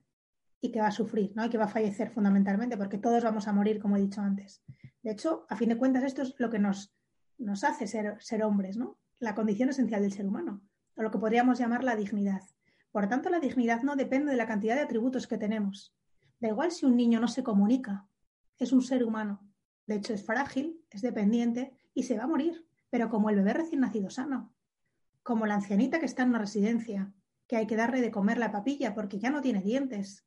y 0.59 0.71
que 0.71 0.81
va 0.81 0.87
a 0.87 0.91
sufrir, 0.91 1.31
¿no? 1.35 1.45
Y 1.45 1.49
que 1.49 1.57
va 1.57 1.65
a 1.65 1.69
fallecer 1.69 2.11
fundamentalmente, 2.11 2.77
porque 2.77 2.97
todos 2.97 3.23
vamos 3.23 3.47
a 3.47 3.53
morir, 3.53 3.79
como 3.79 3.95
he 3.97 4.01
dicho 4.01 4.21
antes. 4.21 4.61
De 5.01 5.11
hecho, 5.11 5.47
a 5.49 5.55
fin 5.55 5.69
de 5.69 5.77
cuentas, 5.77 6.03
esto 6.03 6.21
es 6.21 6.35
lo 6.37 6.49
que 6.49 6.59
nos, 6.59 6.93
nos 7.37 7.63
hace 7.63 7.87
ser, 7.87 8.21
ser 8.21 8.43
hombres, 8.43 8.77
¿no? 8.77 8.99
La 9.19 9.33
condición 9.33 9.69
esencial 9.69 10.01
del 10.01 10.11
ser 10.11 10.27
humano, 10.27 10.61
o 10.95 11.01
lo 11.01 11.09
que 11.09 11.17
podríamos 11.17 11.57
llamar 11.57 11.83
la 11.83 11.95
dignidad. 11.95 12.41
Por 12.91 13.07
tanto, 13.07 13.29
la 13.29 13.39
dignidad 13.39 13.83
no 13.83 13.95
depende 13.95 14.31
de 14.31 14.37
la 14.37 14.47
cantidad 14.47 14.75
de 14.75 14.81
atributos 14.81 15.27
que 15.27 15.37
tenemos. 15.37 15.95
Da 16.39 16.49
igual 16.49 16.71
si 16.71 16.85
un 16.85 16.97
niño 16.97 17.19
no 17.19 17.27
se 17.27 17.43
comunica, 17.43 18.07
es 18.57 18.73
un 18.73 18.81
ser 18.81 19.03
humano. 19.03 19.41
De 19.87 19.95
hecho, 19.95 20.13
es 20.13 20.25
frágil, 20.25 20.83
es 20.89 21.01
dependiente 21.01 21.71
y 21.93 22.03
se 22.03 22.17
va 22.17 22.23
a 22.23 22.27
morir, 22.27 22.65
pero 22.89 23.09
como 23.09 23.29
el 23.29 23.37
bebé 23.37 23.53
recién 23.53 23.81
nacido 23.81 24.09
sano, 24.09 24.53
como 25.23 25.45
la 25.45 25.55
ancianita 25.55 25.99
que 25.99 26.05
está 26.05 26.23
en 26.23 26.29
una 26.29 26.39
residencia, 26.39 27.13
que 27.47 27.57
hay 27.57 27.67
que 27.67 27.75
darle 27.75 28.01
de 28.01 28.11
comer 28.11 28.37
la 28.37 28.51
papilla 28.51 28.93
porque 28.93 29.19
ya 29.19 29.29
no 29.29 29.41
tiene 29.41 29.61
dientes. 29.61 30.25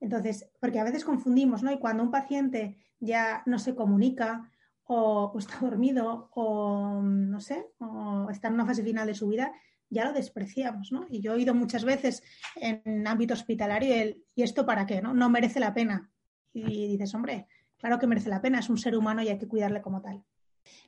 Entonces, 0.00 0.50
porque 0.60 0.80
a 0.80 0.84
veces 0.84 1.04
confundimos, 1.04 1.62
¿no? 1.62 1.72
Y 1.72 1.78
cuando 1.78 2.02
un 2.02 2.10
paciente 2.10 2.76
ya 3.00 3.42
no 3.46 3.58
se 3.58 3.74
comunica 3.74 4.50
o, 4.84 5.32
o 5.34 5.38
está 5.38 5.58
dormido 5.60 6.30
o, 6.34 7.00
no 7.02 7.40
sé, 7.40 7.66
o 7.78 8.28
está 8.30 8.48
en 8.48 8.54
una 8.54 8.66
fase 8.66 8.82
final 8.82 9.06
de 9.06 9.14
su 9.14 9.28
vida, 9.28 9.52
ya 9.94 10.04
lo 10.04 10.12
despreciamos, 10.12 10.92
¿no? 10.92 11.06
Y 11.08 11.20
yo 11.20 11.32
he 11.32 11.36
oído 11.36 11.54
muchas 11.54 11.84
veces 11.84 12.22
en 12.56 13.06
ámbito 13.06 13.32
hospitalario 13.34 14.16
¿y 14.34 14.42
esto 14.42 14.66
para 14.66 14.84
qué? 14.84 15.00
¿no? 15.00 15.14
no 15.14 15.30
merece 15.30 15.60
la 15.60 15.72
pena. 15.72 16.10
Y 16.52 16.88
dices, 16.88 17.14
hombre, 17.14 17.46
claro 17.78 17.98
que 17.98 18.06
merece 18.06 18.28
la 18.28 18.42
pena, 18.42 18.58
es 18.58 18.68
un 18.68 18.78
ser 18.78 18.96
humano 18.96 19.22
y 19.22 19.28
hay 19.28 19.38
que 19.38 19.48
cuidarle 19.48 19.80
como 19.80 20.02
tal. 20.02 20.22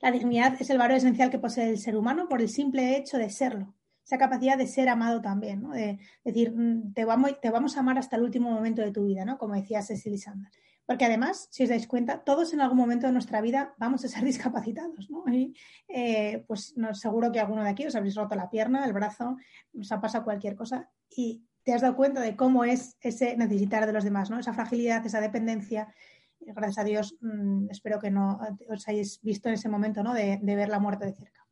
La 0.00 0.10
dignidad 0.10 0.56
es 0.60 0.70
el 0.70 0.78
valor 0.78 0.96
esencial 0.96 1.30
que 1.30 1.38
posee 1.38 1.70
el 1.70 1.78
ser 1.78 1.96
humano 1.96 2.28
por 2.28 2.40
el 2.40 2.48
simple 2.48 2.96
hecho 2.96 3.18
de 3.18 3.30
serlo. 3.30 3.74
Esa 4.04 4.18
capacidad 4.18 4.56
de 4.56 4.66
ser 4.66 4.88
amado 4.88 5.20
también, 5.20 5.62
¿no? 5.62 5.70
De 5.70 5.98
decir, 6.24 6.52
mm, 6.52 6.92
te 6.92 7.04
vamos, 7.04 7.40
te 7.40 7.50
vamos 7.50 7.76
a 7.76 7.80
amar 7.80 7.98
hasta 7.98 8.16
el 8.16 8.22
último 8.22 8.50
momento 8.50 8.82
de 8.82 8.92
tu 8.92 9.04
vida, 9.06 9.24
¿no? 9.24 9.36
Como 9.36 9.54
decía 9.54 9.82
Cecily 9.82 10.18
Sanders. 10.18 10.56
Porque 10.86 11.04
además, 11.04 11.48
si 11.50 11.64
os 11.64 11.68
dais 11.68 11.86
cuenta, 11.88 12.22
todos 12.22 12.54
en 12.54 12.60
algún 12.60 12.78
momento 12.78 13.06
de 13.06 13.12
nuestra 13.12 13.40
vida 13.40 13.74
vamos 13.76 14.04
a 14.04 14.08
ser 14.08 14.24
discapacitados, 14.24 15.10
¿no? 15.10 15.24
Y, 15.32 15.54
eh, 15.88 16.44
pues 16.46 16.76
no, 16.76 16.94
seguro 16.94 17.32
que 17.32 17.40
alguno 17.40 17.64
de 17.64 17.70
aquí 17.70 17.86
os 17.86 17.96
habréis 17.96 18.14
roto 18.14 18.36
la 18.36 18.48
pierna, 18.48 18.86
el 18.86 18.92
brazo, 18.92 19.36
os 19.78 19.92
ha 19.92 20.00
pasado 20.00 20.24
cualquier 20.24 20.54
cosa 20.54 20.88
y 21.10 21.42
te 21.64 21.74
has 21.74 21.82
dado 21.82 21.96
cuenta 21.96 22.20
de 22.20 22.36
cómo 22.36 22.64
es 22.64 22.96
ese 23.00 23.36
necesitar 23.36 23.86
de 23.86 23.92
los 23.92 24.04
demás, 24.04 24.30
¿no? 24.30 24.38
Esa 24.38 24.54
fragilidad, 24.54 25.04
esa 25.04 25.20
dependencia. 25.20 25.92
Gracias 26.38 26.78
a 26.78 26.84
Dios, 26.84 27.16
mm, 27.20 27.70
espero 27.70 27.98
que 27.98 28.12
no 28.12 28.38
os 28.68 28.86
hayáis 28.86 29.20
visto 29.22 29.48
en 29.48 29.54
ese 29.54 29.68
momento, 29.68 30.04
¿no? 30.04 30.14
De, 30.14 30.38
de 30.40 30.56
ver 30.56 30.68
la 30.68 30.78
muerte 30.78 31.06
de 31.06 31.14
cerca. 31.14 31.44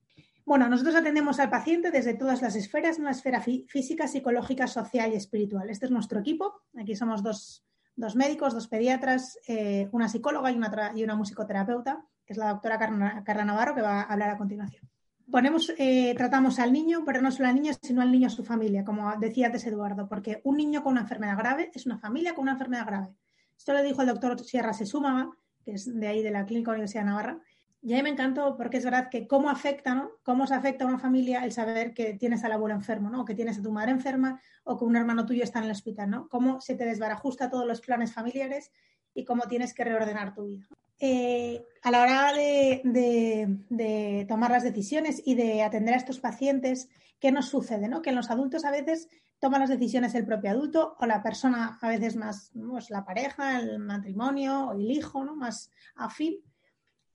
Bueno, 0.46 0.68
nosotros 0.68 0.94
atendemos 0.94 1.40
al 1.40 1.50
paciente 1.50 1.90
desde 1.90 2.14
todas 2.14 2.42
las 2.42 2.54
esferas, 2.54 2.98
una 2.98 3.10
esfera 3.10 3.40
física, 3.40 4.06
psicológica, 4.06 4.66
social 4.68 5.12
y 5.12 5.16
espiritual. 5.16 5.70
Este 5.70 5.86
es 5.86 5.90
nuestro 5.90 6.20
equipo. 6.20 6.52
Aquí 6.78 6.94
somos 6.94 7.22
dos 7.22 7.64
dos 7.96 8.16
médicos, 8.16 8.54
dos 8.54 8.68
pediatras, 8.68 9.38
eh, 9.46 9.88
una 9.92 10.08
psicóloga 10.08 10.50
y 10.50 10.56
una, 10.56 10.92
y 10.94 11.04
una 11.04 11.14
musicoterapeuta, 11.14 12.04
que 12.24 12.32
es 12.32 12.38
la 12.38 12.50
doctora 12.50 12.78
Carla, 12.78 13.44
Navarro, 13.44 13.74
que 13.74 13.82
va 13.82 14.00
a 14.00 14.12
hablar 14.12 14.30
a 14.30 14.38
continuación. 14.38 14.88
Ponemos, 15.30 15.72
eh, 15.78 16.14
tratamos 16.16 16.58
al 16.58 16.72
niño, 16.72 17.02
pero 17.04 17.22
no 17.22 17.30
solo 17.30 17.48
al 17.48 17.54
niño, 17.54 17.72
sino 17.80 18.02
al 18.02 18.12
niño 18.12 18.26
a 18.26 18.30
su 18.30 18.44
familia, 18.44 18.84
como 18.84 19.10
decía 19.18 19.46
antes 19.46 19.66
Eduardo, 19.66 20.06
porque 20.08 20.40
un 20.44 20.56
niño 20.56 20.82
con 20.82 20.92
una 20.92 21.02
enfermedad 21.02 21.38
grave 21.38 21.70
es 21.74 21.86
una 21.86 21.98
familia 21.98 22.34
con 22.34 22.42
una 22.42 22.52
enfermedad 22.52 22.86
grave. 22.86 23.14
Esto 23.56 23.72
lo 23.72 23.82
dijo 23.82 24.02
el 24.02 24.08
doctor 24.08 24.38
Sierra 24.40 24.72
Sesúmaga, 24.72 25.30
que 25.64 25.72
es 25.72 25.92
de 25.98 26.06
ahí 26.06 26.22
de 26.22 26.30
la 26.30 26.44
Clínica 26.44 26.72
Universidad 26.72 27.02
de 27.02 27.10
Navarra, 27.10 27.40
y 27.84 27.92
a 27.92 27.96
mí 27.98 28.02
me 28.02 28.08
encantó 28.08 28.56
porque 28.56 28.78
es 28.78 28.84
verdad 28.84 29.10
que 29.10 29.26
cómo 29.28 29.50
afecta, 29.50 29.94
¿no? 29.94 30.12
Cómo 30.22 30.46
se 30.46 30.54
afecta 30.54 30.84
a 30.84 30.86
una 30.88 30.98
familia 30.98 31.44
el 31.44 31.52
saber 31.52 31.92
que 31.92 32.14
tienes 32.14 32.42
al 32.42 32.52
abuelo 32.52 32.74
enfermo, 32.74 33.10
¿no? 33.10 33.20
O 33.20 33.24
que 33.26 33.34
tienes 33.34 33.58
a 33.58 33.62
tu 33.62 33.70
madre 33.70 33.90
enferma 33.90 34.40
o 34.64 34.78
que 34.78 34.86
un 34.86 34.96
hermano 34.96 35.26
tuyo 35.26 35.44
está 35.44 35.58
en 35.58 35.66
el 35.66 35.70
hospital, 35.70 36.08
¿no? 36.08 36.28
Cómo 36.30 36.62
se 36.62 36.76
te 36.76 36.86
desbarajusta 36.86 37.50
todos 37.50 37.66
los 37.66 37.82
planes 37.82 38.14
familiares 38.14 38.72
y 39.12 39.26
cómo 39.26 39.42
tienes 39.48 39.74
que 39.74 39.84
reordenar 39.84 40.34
tu 40.34 40.46
vida. 40.46 40.66
Eh, 40.98 41.62
a 41.82 41.90
la 41.90 42.00
hora 42.00 42.32
de, 42.32 44.26
tomar 44.26 44.50
las 44.50 44.62
decisiones 44.62 45.20
y 45.22 45.34
de 45.34 45.62
atender 45.62 45.92
a 45.92 45.98
estos 45.98 46.20
pacientes, 46.20 46.88
¿qué 47.20 47.32
nos 47.32 47.50
sucede? 47.50 47.86
¿no? 47.88 48.00
Que 48.00 48.08
en 48.10 48.16
los 48.16 48.30
adultos 48.30 48.64
a 48.64 48.70
veces 48.70 49.08
toman 49.38 49.60
las 49.60 49.68
decisiones 49.68 50.14
el 50.14 50.24
propio 50.24 50.52
adulto 50.52 50.96
o 50.98 51.04
la 51.04 51.22
persona 51.22 51.78
a 51.82 51.88
veces 51.88 52.16
más, 52.16 52.50
pues, 52.54 52.88
la 52.88 53.04
pareja, 53.04 53.60
el 53.60 53.78
matrimonio 53.78 54.68
o 54.68 54.72
el 54.72 54.90
hijo, 54.90 55.22
¿no? 55.22 55.36
Más 55.36 55.70
afín 55.96 56.40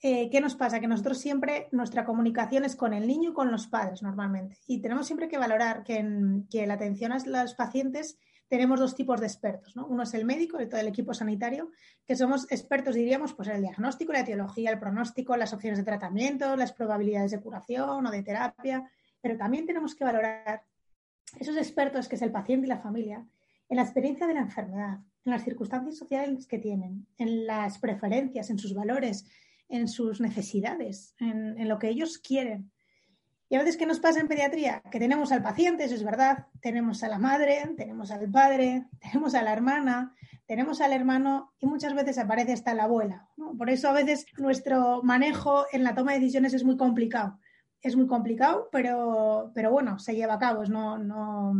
eh, 0.01 0.29
¿qué 0.29 0.39
nos 0.39 0.55
pasa? 0.55 0.79
Que 0.79 0.87
nosotros 0.87 1.17
siempre, 1.17 1.67
nuestra 1.71 2.05
comunicación 2.05 2.63
es 2.63 2.75
con 2.75 2.93
el 2.93 3.05
niño 3.05 3.31
y 3.31 3.33
con 3.33 3.51
los 3.51 3.67
padres 3.67 4.01
normalmente. 4.01 4.57
Y 4.65 4.81
tenemos 4.81 5.05
siempre 5.05 5.27
que 5.27 5.37
valorar 5.37 5.83
que 5.83 5.97
en 5.97 6.47
que 6.49 6.65
la 6.65 6.75
atención 6.75 7.11
a 7.11 7.19
los 7.19 7.53
pacientes 7.53 8.17
tenemos 8.47 8.79
dos 8.79 8.95
tipos 8.95 9.19
de 9.19 9.27
expertos. 9.27 9.75
¿no? 9.75 9.85
Uno 9.87 10.03
es 10.03 10.13
el 10.13 10.25
médico 10.25 10.61
y 10.61 10.67
todo 10.67 10.79
el 10.79 10.87
equipo 10.87 11.13
sanitario, 11.13 11.69
que 12.05 12.15
somos 12.15 12.51
expertos, 12.51 12.95
diríamos, 12.95 13.33
pues 13.33 13.49
en 13.49 13.57
el 13.57 13.61
diagnóstico, 13.61 14.13
la 14.13 14.21
etiología, 14.21 14.71
el 14.71 14.79
pronóstico, 14.79 15.35
las 15.35 15.53
opciones 15.53 15.77
de 15.77 15.85
tratamiento, 15.85 16.55
las 16.55 16.71
probabilidades 16.71 17.31
de 17.31 17.41
curación 17.41 18.05
o 18.05 18.11
de 18.11 18.23
terapia. 18.23 18.89
Pero 19.21 19.37
también 19.37 19.65
tenemos 19.65 19.95
que 19.95 20.05
valorar 20.05 20.63
esos 21.39 21.57
expertos 21.57 22.07
que 22.07 22.15
es 22.15 22.21
el 22.21 22.31
paciente 22.31 22.65
y 22.65 22.69
la 22.69 22.79
familia 22.79 23.25
en 23.67 23.75
la 23.75 23.83
experiencia 23.83 24.25
de 24.25 24.33
la 24.33 24.39
enfermedad, 24.39 24.97
en 25.25 25.31
las 25.31 25.43
circunstancias 25.43 25.97
sociales 25.97 26.47
que 26.47 26.57
tienen, 26.57 27.05
en 27.17 27.45
las 27.45 27.77
preferencias, 27.77 28.49
en 28.49 28.57
sus 28.57 28.73
valores, 28.73 29.27
en 29.69 29.87
sus 29.87 30.19
necesidades, 30.19 31.15
en, 31.19 31.67
lo 31.67 31.79
que 31.79 31.89
ellos 31.89 32.17
quieren. 32.17 32.71
Y 33.47 33.55
a 33.55 33.59
veces, 33.59 33.77
¿qué 33.77 33.85
nos 33.85 33.99
pasa 33.99 34.19
en 34.19 34.27
pediatría? 34.27 34.81
Que 34.91 34.99
tenemos 34.99 35.31
al 35.31 35.41
paciente, 35.41 35.83
eso 35.83 35.95
es 35.95 36.03
verdad, 36.03 36.47
tenemos 36.61 37.03
a 37.03 37.07
la 37.07 37.17
madre, 37.17 37.73
tenemos 37.77 38.11
al 38.11 38.29
padre, 38.29 38.87
tenemos 38.99 39.33
a 39.33 39.41
la 39.41 39.53
hermana, 39.53 40.13
tenemos 40.45 40.81
al 40.81 40.93
hermano 40.93 41.53
y 41.59 41.67
muchas 41.67 41.93
veces 41.93 42.17
aparece 42.17 42.53
hasta 42.53 42.73
la 42.73 42.83
abuela. 42.83 43.27
Por 43.57 43.69
eso 43.69 43.89
a 43.89 43.93
veces 43.93 44.25
nuestro 44.37 45.01
manejo 45.03 45.65
en 45.71 45.83
la 45.83 45.95
toma 45.95 46.13
de 46.13 46.19
decisiones 46.19 46.53
es 46.53 46.63
muy 46.63 46.77
complicado. 46.77 47.39
Es 47.81 47.95
muy 47.95 48.07
complicado, 48.07 48.67
pero, 48.71 49.51
pero 49.55 49.71
bueno, 49.71 49.99
se 49.99 50.15
lleva 50.15 50.33
a 50.33 50.39
cabo. 50.39 50.65
No, 50.65 50.97
no... 50.97 51.53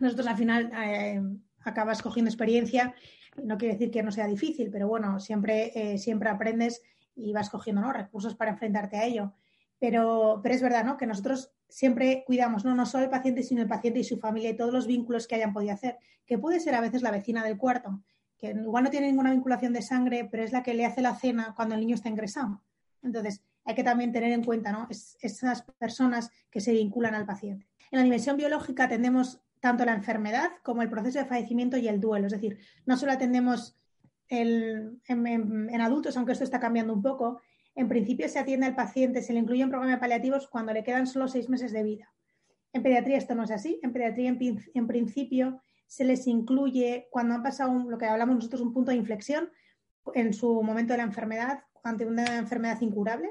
Nosotros 0.00 0.26
al 0.26 0.36
final 0.36 0.72
eh, 0.84 1.22
acabas 1.64 2.02
cogiendo 2.02 2.28
experiencia. 2.28 2.94
No 3.42 3.56
quiere 3.56 3.74
decir 3.74 3.90
que 3.90 4.02
no 4.02 4.10
sea 4.10 4.26
difícil, 4.26 4.70
pero 4.70 4.88
bueno, 4.88 5.20
siempre, 5.20 5.72
eh, 5.74 5.98
siempre 5.98 6.28
aprendes 6.28 6.82
y 7.18 7.32
vas 7.32 7.50
cogiendo 7.50 7.82
¿no? 7.82 7.92
recursos 7.92 8.34
para 8.34 8.52
enfrentarte 8.52 8.96
a 8.96 9.04
ello. 9.04 9.34
Pero, 9.78 10.40
pero 10.42 10.54
es 10.54 10.62
verdad 10.62 10.84
¿no? 10.84 10.96
que 10.96 11.06
nosotros 11.06 11.52
siempre 11.68 12.24
cuidamos 12.26 12.64
¿no? 12.64 12.74
no 12.74 12.86
solo 12.86 13.04
el 13.04 13.10
paciente, 13.10 13.42
sino 13.42 13.62
el 13.62 13.68
paciente 13.68 14.00
y 14.00 14.04
su 14.04 14.18
familia 14.18 14.50
y 14.50 14.56
todos 14.56 14.72
los 14.72 14.86
vínculos 14.86 15.26
que 15.26 15.34
hayan 15.34 15.52
podido 15.52 15.72
hacer, 15.72 15.98
que 16.26 16.38
puede 16.38 16.60
ser 16.60 16.74
a 16.74 16.80
veces 16.80 17.02
la 17.02 17.10
vecina 17.10 17.44
del 17.44 17.58
cuarto, 17.58 18.02
que 18.38 18.50
igual 18.50 18.84
no 18.84 18.90
tiene 18.90 19.08
ninguna 19.08 19.30
vinculación 19.30 19.72
de 19.72 19.82
sangre, 19.82 20.28
pero 20.30 20.42
es 20.42 20.52
la 20.52 20.62
que 20.62 20.74
le 20.74 20.86
hace 20.86 21.02
la 21.02 21.14
cena 21.14 21.54
cuando 21.54 21.74
el 21.74 21.80
niño 21.80 21.94
está 21.94 22.08
ingresado. 22.08 22.62
Entonces, 23.02 23.42
hay 23.64 23.74
que 23.74 23.84
también 23.84 24.12
tener 24.12 24.32
en 24.32 24.44
cuenta 24.44 24.72
¿no? 24.72 24.88
esas 24.90 25.62
personas 25.78 26.30
que 26.50 26.60
se 26.60 26.72
vinculan 26.72 27.14
al 27.14 27.26
paciente. 27.26 27.68
En 27.90 27.98
la 27.98 28.04
dimensión 28.04 28.36
biológica 28.36 28.84
atendemos 28.84 29.40
tanto 29.60 29.84
la 29.84 29.94
enfermedad 29.94 30.50
como 30.62 30.82
el 30.82 30.90
proceso 30.90 31.18
de 31.18 31.24
fallecimiento 31.24 31.76
y 31.76 31.88
el 31.88 32.00
duelo. 32.00 32.26
Es 32.26 32.32
decir, 32.32 32.58
no 32.86 32.96
solo 32.96 33.12
atendemos 33.12 33.76
en, 34.28 35.80
adultos, 35.80 36.16
aunque 36.16 36.32
esto 36.32 36.44
está 36.44 36.60
cambiando 36.60 36.92
un 36.92 37.02
poco, 37.02 37.40
en 37.74 37.88
principio 37.88 38.28
se 38.28 38.38
atiende 38.38 38.66
al 38.66 38.74
paciente, 38.74 39.22
se 39.22 39.32
le 39.32 39.40
incluye 39.40 39.62
en 39.62 39.70
programas 39.70 40.00
paliativos 40.00 40.48
cuando 40.48 40.72
le 40.72 40.82
quedan 40.82 41.06
solo 41.06 41.28
seis 41.28 41.48
meses 41.48 41.72
de 41.72 41.82
vida. 41.82 42.12
En 42.72 42.82
pediatría 42.82 43.16
esto 43.16 43.34
no 43.34 43.44
es 43.44 43.50
así. 43.50 43.80
En 43.82 43.92
pediatría, 43.92 44.28
en, 44.74 44.86
principio, 44.86 45.62
se 45.86 46.04
les 46.04 46.26
incluye 46.26 47.08
cuando 47.10 47.34
han 47.34 47.42
pasado 47.42 47.72
lo 47.88 47.96
que 47.96 48.06
hablamos 48.06 48.36
nosotros, 48.36 48.60
un 48.60 48.74
punto 48.74 48.90
de 48.90 48.96
inflexión 48.96 49.50
en 50.14 50.32
su 50.32 50.62
momento 50.62 50.92
de 50.92 50.98
la 50.98 51.04
enfermedad, 51.04 51.60
ante 51.82 52.04
una 52.04 52.36
enfermedad 52.36 52.80
incurable. 52.80 53.30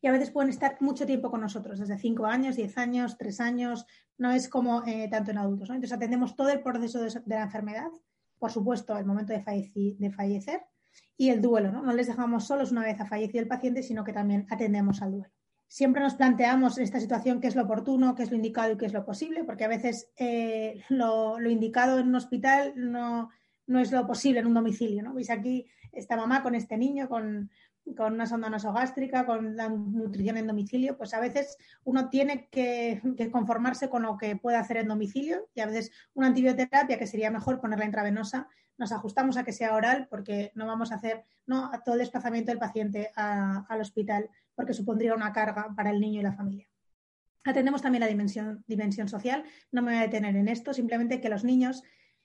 Y 0.00 0.06
a 0.06 0.12
veces 0.12 0.30
pueden 0.30 0.50
estar 0.50 0.76
mucho 0.80 1.06
tiempo 1.06 1.30
con 1.30 1.40
nosotros, 1.40 1.78
desde 1.78 1.98
cinco 1.98 2.26
años, 2.26 2.56
diez 2.56 2.76
años, 2.76 3.16
tres 3.16 3.40
años. 3.40 3.86
No 4.18 4.32
es 4.32 4.48
como 4.48 4.84
eh, 4.86 5.08
tanto 5.10 5.30
en 5.30 5.38
adultos. 5.38 5.70
Entonces 5.70 5.92
atendemos 5.92 6.36
todo 6.36 6.50
el 6.50 6.62
proceso 6.62 7.00
de 7.00 7.10
la 7.26 7.42
enfermedad 7.42 7.90
por 8.44 8.52
supuesto, 8.52 8.94
el 8.98 9.06
momento 9.06 9.32
de, 9.32 9.40
fallecer 10.10 10.60
y 11.16 11.30
el 11.30 11.40
duelo. 11.40 11.72
¿no? 11.72 11.82
no 11.82 11.94
les 11.94 12.08
dejamos 12.08 12.46
solos 12.46 12.72
una 12.72 12.82
vez 12.82 13.00
ha 13.00 13.06
fallecido 13.06 13.40
el 13.40 13.48
paciente, 13.48 13.82
sino 13.82 14.04
que 14.04 14.12
también 14.12 14.46
atendemos 14.50 15.00
al 15.00 15.12
duelo. 15.12 15.32
Siempre 15.66 16.02
nos 16.02 16.16
planteamos 16.16 16.76
en 16.76 16.84
esta 16.84 17.00
situación 17.00 17.40
qué 17.40 17.46
es 17.46 17.56
lo 17.56 17.62
oportuno, 17.62 18.14
qué 18.14 18.22
es 18.22 18.30
lo 18.30 18.36
indicado 18.36 18.74
y 18.74 18.76
qué 18.76 18.84
es 18.84 18.92
lo 18.92 19.06
posible, 19.06 19.44
porque 19.44 19.64
a 19.64 19.68
veces 19.68 20.10
eh, 20.18 20.84
lo, 20.90 21.40
indicado 21.40 21.98
en 21.98 22.08
un 22.08 22.16
hospital 22.16 22.74
no, 22.76 23.30
no, 23.66 23.78
es 23.78 23.90
lo 23.90 24.06
posible 24.06 24.40
en 24.40 24.46
un 24.46 24.52
domicilio. 24.52 25.02
¿no? 25.02 25.14
Veis 25.14 25.30
aquí 25.30 25.66
esta 25.90 26.14
mamá 26.14 26.42
con 26.42 26.54
este 26.54 26.76
niño, 26.76 27.08
con, 27.08 27.50
con 27.96 28.14
una 28.14 28.26
sonda 28.26 28.48
nasogástrica, 28.48 29.26
con 29.26 29.56
la 29.56 29.68
nutrición 29.68 30.36
en 30.36 30.46
domicilio, 30.46 30.96
pues 30.96 31.12
a 31.12 31.20
veces 31.20 31.58
uno 31.84 32.08
tiene 32.08 32.48
que, 32.50 33.02
conformarse 33.30 33.90
con 33.90 34.02
lo 34.02 34.16
que 34.16 34.36
puede 34.36 34.56
hacer 34.56 34.78
en 34.78 34.88
domicilio 34.88 35.48
y 35.54 35.60
a 35.60 35.66
veces 35.66 35.92
una 36.14 36.28
antibioterapia 36.28 36.98
que 36.98 37.06
sería 37.06 37.30
mejor 37.30 37.60
ponerla 37.60 37.84
intravenosa, 37.84 38.48
nos 38.78 38.90
ajustamos 38.90 39.36
a 39.36 39.44
que 39.44 39.52
sea 39.52 39.74
oral 39.74 40.08
porque 40.08 40.50
no 40.54 40.66
vamos 40.66 40.92
a 40.92 40.96
hacer 40.96 41.24
¿no? 41.46 41.70
todo 41.84 41.94
el 41.94 42.00
desplazamiento 42.00 42.50
del 42.50 42.58
paciente 42.58 43.12
al 43.14 43.80
hospital 43.80 44.30
porque 44.54 44.74
supondría 44.74 45.14
una 45.14 45.32
carga 45.32 45.74
para 45.76 45.90
el 45.90 46.00
niño 46.00 46.20
y 46.20 46.24
la 46.24 46.32
familia. 46.32 46.68
Atendemos 47.44 47.82
también 47.82 48.00
la 48.00 48.06
dimensión, 48.06 48.64
dimensión 48.66 49.08
social, 49.08 49.44
no 49.70 49.82
me 49.82 49.92
voy 49.92 49.98
a 49.98 50.04
detener 50.04 50.34
en 50.34 50.48
esto, 50.48 50.72
simplemente 50.72 51.20
que 51.20 51.28
los 51.28 51.44
niños, 51.44 51.82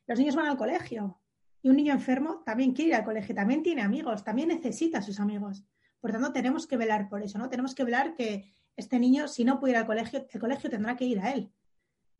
los 0.07 0.17
niños 0.17 0.35
van 0.35 0.45
al 0.45 0.57
colegio, 0.57 1.19
y 1.61 1.69
un 1.69 1.75
niño 1.75 1.93
enfermo 1.93 2.41
también 2.45 2.73
quiere 2.73 2.89
ir 2.89 2.95
al 2.95 3.03
colegio, 3.03 3.35
también 3.35 3.63
tiene 3.63 3.81
amigos, 3.81 4.23
también 4.23 4.49
necesita 4.49 4.99
a 4.99 5.01
sus 5.01 5.19
amigos. 5.19 5.63
Por 5.99 6.11
tanto, 6.11 6.31
tenemos 6.31 6.67
que 6.67 6.77
velar 6.77 7.09
por 7.09 7.21
eso, 7.21 7.37
¿no? 7.37 7.49
Tenemos 7.49 7.75
que 7.75 7.83
velar 7.83 8.13
que 8.13 8.53
este 8.77 8.99
niño, 8.99 9.27
si 9.27 9.43
no 9.43 9.59
puede 9.59 9.73
ir 9.73 9.77
al 9.77 9.85
colegio, 9.85 10.25
el 10.31 10.39
colegio 10.39 10.69
tendrá 10.69 10.95
que 10.95 11.05
ir 11.05 11.19
a 11.19 11.31
él. 11.31 11.51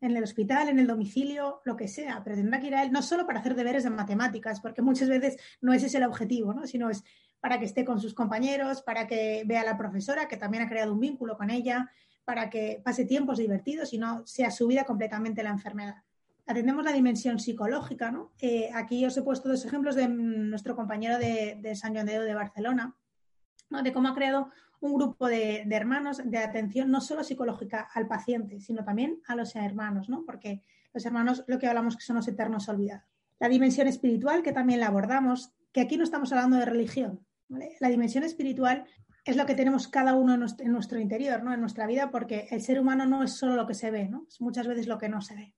En 0.02 0.16
el 0.16 0.22
hospital, 0.22 0.68
en 0.68 0.78
el 0.78 0.86
domicilio, 0.86 1.60
lo 1.64 1.76
que 1.76 1.88
sea, 1.88 2.22
pero 2.22 2.36
tendrá 2.36 2.60
que 2.60 2.66
ir 2.68 2.74
a 2.74 2.82
él 2.82 2.92
no 2.92 3.02
solo 3.02 3.26
para 3.26 3.40
hacer 3.40 3.54
deberes 3.54 3.84
de 3.84 3.90
matemáticas, 3.90 4.60
porque 4.60 4.82
muchas 4.82 5.08
veces 5.08 5.38
no 5.60 5.72
ese 5.72 5.86
es 5.86 5.94
el 5.94 6.04
objetivo, 6.04 6.52
¿no? 6.52 6.66
Sino 6.66 6.90
es 6.90 7.02
para 7.40 7.58
que 7.58 7.64
esté 7.64 7.84
con 7.84 8.00
sus 8.00 8.12
compañeros, 8.12 8.82
para 8.82 9.06
que 9.06 9.42
vea 9.46 9.62
a 9.62 9.64
la 9.64 9.78
profesora, 9.78 10.28
que 10.28 10.36
también 10.36 10.64
ha 10.64 10.68
creado 10.68 10.92
un 10.92 11.00
vínculo 11.00 11.36
con 11.36 11.50
ella, 11.50 11.90
para 12.24 12.50
que 12.50 12.80
pase 12.84 13.06
tiempos 13.06 13.38
divertidos 13.38 13.92
y 13.94 13.98
no 13.98 14.26
sea 14.26 14.50
su 14.50 14.66
vida 14.66 14.84
completamente 14.84 15.42
la 15.42 15.50
enfermedad 15.50 15.96
atendemos 16.50 16.84
la 16.84 16.92
dimensión 16.92 17.38
psicológica, 17.38 18.10
¿no? 18.10 18.32
Eh, 18.40 18.70
aquí 18.74 19.04
os 19.06 19.16
he 19.16 19.22
puesto 19.22 19.48
dos 19.48 19.64
ejemplos 19.64 19.94
de 19.94 20.08
nuestro 20.08 20.74
compañero 20.74 21.18
de, 21.18 21.74
San 21.74 21.94
Joan 21.94 22.06
de, 22.06 22.18
de 22.18 22.34
Barcelona, 22.34 22.96
de 23.70 23.92
cómo 23.92 24.08
ha 24.08 24.14
creado 24.14 24.50
un 24.80 24.94
grupo 24.94 25.28
de, 25.28 25.66
hermanos 25.70 26.22
de 26.24 26.38
atención 26.38 26.90
no 26.90 27.00
solo 27.00 27.22
psicológica 27.22 27.88
al 27.94 28.08
paciente, 28.08 28.60
sino 28.60 28.84
también 28.84 29.20
a 29.26 29.36
los 29.36 29.54
hermanos, 29.54 30.08
¿no? 30.08 30.24
porque 30.24 30.62
los 30.92 31.04
hermanos 31.06 31.44
lo 31.46 31.58
que 31.58 31.66
hablamos 31.66 31.96
que 31.96 32.02
son 32.02 32.16
los 32.16 32.28
eternos 32.28 32.68
olvidados. 32.68 33.04
La 33.38 33.48
dimensión 33.48 33.86
espiritual, 33.86 34.42
que 34.42 34.52
también 34.52 34.80
la 34.80 34.88
abordamos, 34.88 35.52
que 35.72 35.80
aquí 35.80 35.96
no 35.96 36.04
estamos 36.04 36.32
hablando 36.32 36.56
de 36.56 36.64
religión. 36.64 37.24
La 37.80 37.88
dimensión 37.88 38.24
espiritual 38.24 38.84
es 39.24 39.36
lo 39.36 39.46
que 39.46 39.54
tenemos 39.54 39.88
cada 39.88 40.14
uno 40.14 40.34
en 40.34 40.72
nuestro, 40.72 40.98
interior, 40.98 41.42
¿no? 41.42 41.52
en 41.54 41.60
nuestra 41.60 41.86
vida, 41.86 42.10
porque 42.10 42.48
el 42.50 42.60
ser 42.62 42.80
humano 42.80 43.06
no 43.06 43.22
es 43.22 43.32
solo 43.32 43.54
lo 43.54 43.66
que 43.66 43.74
se 43.74 43.90
ve, 43.90 44.08
¿no? 44.08 44.26
es 44.28 44.40
muchas 44.40 44.66
veces 44.66 44.86
lo 44.86 44.98
que 44.98 45.08
no 45.08 45.20
se 45.20 45.36
ve. 45.36 45.54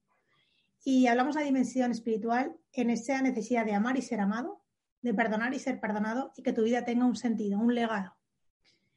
Y 0.84 1.06
hablamos 1.06 1.34
de 1.34 1.42
la 1.42 1.46
dimensión 1.46 1.92
espiritual 1.92 2.56
en 2.72 2.90
esa 2.90 3.22
necesidad 3.22 3.64
de 3.64 3.74
amar 3.74 3.96
y 3.96 4.02
ser 4.02 4.20
amado, 4.20 4.62
de 5.00 5.14
perdonar 5.14 5.54
y 5.54 5.58
ser 5.58 5.80
perdonado 5.80 6.32
y 6.36 6.42
que 6.42 6.52
tu 6.52 6.62
vida 6.62 6.84
tenga 6.84 7.06
un 7.06 7.16
sentido, 7.16 7.58
un 7.58 7.74
legado. 7.74 8.16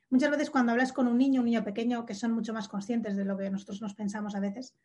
Muchas 0.09 0.31
veces 0.31 0.49
cuando 0.49 0.71
hablas 0.71 0.93
con 0.93 1.07
un 1.07 1.17
niño, 1.17 1.41
un 1.41 1.45
niño 1.45 1.63
pequeño, 1.63 2.05
que 2.05 2.15
son 2.15 2.31
mucho 2.31 2.53
más 2.53 2.67
conscientes 2.67 3.15
de 3.15 3.25
lo 3.25 3.37
que 3.37 3.49
nosotros 3.49 3.81
nos 3.81 3.95
pensamos 3.95 4.35
a 4.35 4.39
veces, 4.39 4.75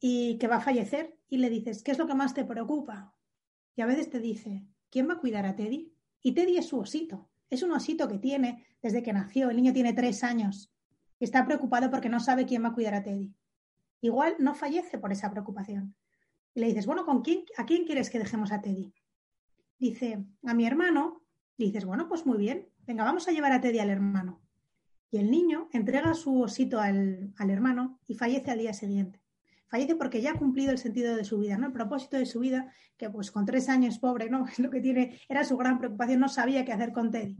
y 0.00 0.38
que 0.38 0.48
va 0.48 0.56
a 0.56 0.60
fallecer, 0.60 1.16
y 1.28 1.38
le 1.38 1.50
dices, 1.50 1.82
¿qué 1.82 1.92
es 1.92 1.98
lo 1.98 2.06
que 2.06 2.14
más 2.14 2.34
te 2.34 2.44
preocupa? 2.44 3.14
Y 3.76 3.82
a 3.82 3.86
veces 3.86 4.10
te 4.10 4.20
dice, 4.20 4.64
¿quién 4.90 5.08
va 5.08 5.14
a 5.14 5.18
cuidar 5.18 5.46
a 5.46 5.54
Teddy? 5.54 5.92
Y 6.22 6.32
Teddy 6.32 6.58
es 6.58 6.66
su 6.66 6.78
osito. 6.78 7.28
Es 7.50 7.62
un 7.62 7.72
osito 7.72 8.08
que 8.08 8.18
tiene 8.18 8.66
desde 8.82 9.02
que 9.02 9.12
nació. 9.12 9.50
El 9.50 9.56
niño 9.56 9.72
tiene 9.72 9.92
tres 9.92 10.24
años 10.24 10.72
y 11.18 11.24
está 11.24 11.46
preocupado 11.46 11.90
porque 11.90 12.08
no 12.08 12.20
sabe 12.20 12.44
quién 12.46 12.64
va 12.64 12.68
a 12.68 12.74
cuidar 12.74 12.94
a 12.94 13.02
Teddy. 13.02 13.34
Igual 14.00 14.36
no 14.38 14.54
fallece 14.54 14.98
por 14.98 15.12
esa 15.12 15.30
preocupación. 15.30 15.94
Y 16.58 16.60
le 16.60 16.66
dices, 16.66 16.86
bueno, 16.86 17.04
¿con 17.04 17.22
quién, 17.22 17.44
¿a 17.56 17.64
quién 17.66 17.84
quieres 17.84 18.10
que 18.10 18.18
dejemos 18.18 18.50
a 18.50 18.60
Teddy? 18.60 18.92
Dice, 19.78 20.24
a 20.42 20.54
mi 20.54 20.66
hermano. 20.66 21.22
Y 21.56 21.66
dices, 21.66 21.84
bueno, 21.84 22.08
pues 22.08 22.26
muy 22.26 22.36
bien. 22.36 22.68
Venga, 22.84 23.04
vamos 23.04 23.28
a 23.28 23.30
llevar 23.30 23.52
a 23.52 23.60
Teddy 23.60 23.78
al 23.78 23.90
hermano. 23.90 24.42
Y 25.12 25.18
el 25.18 25.30
niño 25.30 25.68
entrega 25.72 26.14
su 26.14 26.42
osito 26.42 26.80
al, 26.80 27.32
al 27.36 27.50
hermano 27.50 28.00
y 28.08 28.16
fallece 28.16 28.50
al 28.50 28.58
día 28.58 28.72
siguiente 28.72 29.22
fallece 29.68 29.94
porque 29.94 30.20
ya 30.20 30.32
ha 30.32 30.34
cumplido 30.34 30.72
el 30.72 30.78
sentido 30.78 31.14
de 31.14 31.24
su 31.24 31.38
vida, 31.38 31.58
¿no? 31.58 31.66
El 31.66 31.72
propósito 31.72 32.16
de 32.16 32.26
su 32.26 32.40
vida, 32.40 32.72
que 32.96 33.08
pues 33.08 33.30
con 33.30 33.44
tres 33.44 33.68
años 33.68 34.00
pobre, 34.00 34.28
¿no? 34.28 34.46
Lo 34.58 34.70
que 34.70 34.80
tiene 34.80 35.20
era 35.28 35.44
su 35.44 35.56
gran 35.56 35.78
preocupación, 35.78 36.18
no 36.18 36.28
sabía 36.28 36.64
qué 36.64 36.72
hacer 36.72 36.92
con 36.92 37.12
Teddy. 37.12 37.38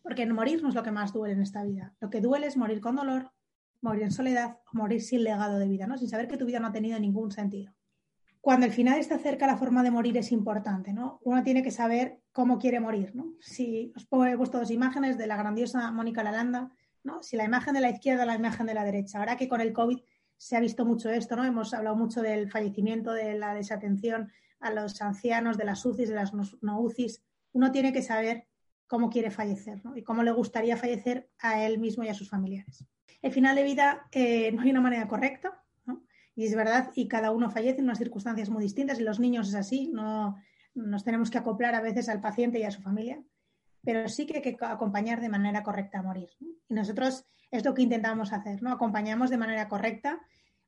Porque 0.00 0.26
morir 0.26 0.62
no 0.62 0.68
es 0.68 0.74
lo 0.76 0.82
que 0.82 0.92
más 0.92 1.12
duele 1.12 1.34
en 1.34 1.40
esta 1.40 1.64
vida. 1.64 1.94
Lo 1.98 2.10
que 2.10 2.20
duele 2.20 2.46
es 2.46 2.56
morir 2.56 2.80
con 2.80 2.94
dolor, 2.94 3.32
morir 3.80 4.02
en 4.02 4.12
soledad 4.12 4.58
morir 4.72 5.00
sin 5.00 5.24
legado 5.24 5.58
de 5.58 5.66
vida, 5.66 5.86
¿no? 5.86 5.96
Sin 5.96 6.08
saber 6.08 6.28
que 6.28 6.36
tu 6.36 6.44
vida 6.44 6.60
no 6.60 6.66
ha 6.68 6.72
tenido 6.72 7.00
ningún 7.00 7.32
sentido. 7.32 7.72
Cuando 8.44 8.66
el 8.66 8.72
final 8.72 8.98
está 8.98 9.18
cerca, 9.18 9.46
la 9.46 9.56
forma 9.56 9.82
de 9.82 9.90
morir 9.90 10.18
es 10.18 10.30
importante, 10.30 10.92
¿no? 10.92 11.18
Uno 11.22 11.42
tiene 11.42 11.62
que 11.62 11.70
saber 11.70 12.20
cómo 12.30 12.58
quiere 12.58 12.78
morir, 12.78 13.16
¿no? 13.16 13.32
Si 13.40 13.90
os 13.96 14.02
he 14.02 14.36
puesto 14.36 14.58
dos 14.58 14.70
imágenes 14.70 15.16
de 15.16 15.26
la 15.26 15.38
grandiosa 15.38 15.90
Mónica 15.92 16.22
Lalanda, 16.22 16.70
¿no? 17.04 17.22
Si 17.22 17.38
la 17.38 17.44
imagen 17.44 17.72
de 17.72 17.80
la 17.80 17.88
izquierda 17.88 18.26
la 18.26 18.34
imagen 18.34 18.66
de 18.66 18.74
la 18.74 18.84
derecha. 18.84 19.18
Ahora 19.18 19.38
que 19.38 19.48
con 19.48 19.62
el 19.62 19.72
COVID 19.72 19.98
se 20.36 20.58
ha 20.58 20.60
visto 20.60 20.84
mucho 20.84 21.08
esto, 21.08 21.36
¿no? 21.36 21.46
Hemos 21.46 21.72
hablado 21.72 21.96
mucho 21.96 22.20
del 22.20 22.50
fallecimiento, 22.50 23.12
de 23.12 23.38
la 23.38 23.54
desatención 23.54 24.30
a 24.60 24.70
los 24.70 25.00
ancianos, 25.00 25.56
de 25.56 25.64
las 25.64 25.82
UCIs, 25.86 26.10
de 26.10 26.14
las 26.14 26.34
no 26.34 26.80
UCIs. 26.80 27.22
Uno 27.52 27.72
tiene 27.72 27.94
que 27.94 28.02
saber 28.02 28.46
cómo 28.86 29.08
quiere 29.08 29.30
fallecer 29.30 29.82
¿no? 29.86 29.96
y 29.96 30.02
cómo 30.02 30.22
le 30.22 30.32
gustaría 30.32 30.76
fallecer 30.76 31.30
a 31.38 31.64
él 31.64 31.78
mismo 31.78 32.04
y 32.04 32.08
a 32.08 32.14
sus 32.14 32.28
familiares. 32.28 32.84
El 33.22 33.32
final 33.32 33.56
de 33.56 33.62
vida 33.62 34.06
eh, 34.12 34.52
no 34.52 34.60
hay 34.60 34.70
una 34.70 34.82
manera 34.82 35.08
correcta. 35.08 35.63
Y 36.36 36.46
es 36.46 36.54
verdad, 36.54 36.90
y 36.94 37.08
cada 37.08 37.30
uno 37.30 37.50
fallece 37.50 37.78
en 37.78 37.84
unas 37.84 37.98
circunstancias 37.98 38.50
muy 38.50 38.62
distintas, 38.62 38.98
y 39.00 39.04
los 39.04 39.20
niños 39.20 39.48
es 39.48 39.54
así, 39.54 39.90
no 39.92 40.36
nos 40.74 41.04
tenemos 41.04 41.30
que 41.30 41.38
acoplar 41.38 41.74
a 41.74 41.80
veces 41.80 42.08
al 42.08 42.20
paciente 42.20 42.58
y 42.58 42.64
a 42.64 42.70
su 42.70 42.82
familia, 42.82 43.22
pero 43.84 44.08
sí 44.08 44.26
que 44.26 44.36
hay 44.36 44.42
que 44.42 44.56
acompañar 44.60 45.20
de 45.20 45.28
manera 45.28 45.62
correcta 45.62 46.00
a 46.00 46.02
morir. 46.02 46.30
Y 46.40 46.74
nosotros 46.74 47.24
es 47.50 47.64
lo 47.64 47.74
que 47.74 47.82
intentamos 47.82 48.32
hacer, 48.32 48.62
¿no? 48.62 48.72
Acompañamos 48.72 49.30
de 49.30 49.36
manera 49.36 49.68
correcta, 49.68 50.20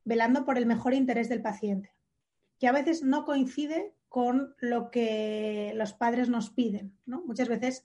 velando 0.05 0.45
por 0.45 0.57
el 0.57 0.65
mejor 0.65 0.93
interés 0.93 1.27
del 1.27 1.41
paciente, 1.41 1.91
que 2.59 2.67
a 2.67 2.71
veces 2.71 3.03
no 3.03 3.25
coincide 3.25 3.93
con 4.07 4.55
lo 4.59 4.89
que 4.89 5.73
los 5.75 5.93
padres 5.93 6.29
nos 6.29 6.49
piden, 6.49 6.97
¿no? 7.05 7.23
Muchas 7.25 7.49
veces 7.49 7.83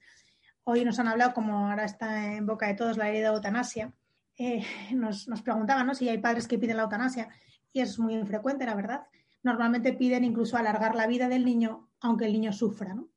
hoy 0.64 0.85
nos 0.85 0.99
han 1.01 1.09
hablado, 1.09 1.35
como 1.35 1.71
ahora 1.71 1.85
está 1.85 2.35
en 2.35 2.47
boca 2.47 2.68
de 2.68 2.75
todos, 2.75 2.97
la 2.97 3.11
ley 3.11 3.21
de 3.21 3.27
eutanasia. 3.27 3.92
Eh, 4.38 4.64
nos, 4.95 5.29
nos 5.29 5.42
preguntaban 5.42 5.87
¿no? 5.87 5.95
si 5.95 6.09
hay 6.09 6.18
padres 6.18 6.49
que 6.49 6.59
piden 6.59 6.77
la 6.77 6.85
eutanasia, 6.85 7.29
y 7.72 7.80
es 7.80 7.98
muy 7.98 8.14
infrecuente, 8.14 8.66
la 8.66 8.74
verdad. 8.74 9.06
Normalmente 9.42 9.92
piden 9.92 10.24
incluso 10.24 10.56
alargar 10.56 10.94
la 10.94 11.06
vida 11.06 11.28
del 11.28 11.44
niño, 11.44 11.88
aunque 12.00 12.26
el 12.26 12.32
niño 12.32 12.52
sufra, 12.52 12.94
¿no? 12.94 13.08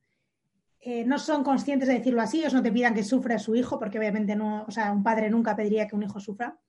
Eh, 0.87 1.03
no 1.03 1.17
son 1.17 1.43
conscientes 1.43 1.87
de 1.87 1.95
decirlo 1.95 2.21
así, 2.21 2.39
ellos 2.39 2.53
no 2.53 2.61
te 2.61 2.71
pidan 2.71 2.93
que 2.93 3.03
sufra 3.03 3.39
su 3.39 3.55
hijo, 3.55 3.79
porque 3.79 3.97
obviamente 3.97 4.35
no, 4.35 4.65
o 4.67 4.71
sea, 4.71 4.91
un 4.91 5.01
padre 5.01 5.31
nunca 5.31 5.55
pediría 5.55 5.87
que 5.87 5.95
un 5.95 6.03
hijo 6.03 6.19
sufra, 6.19 6.59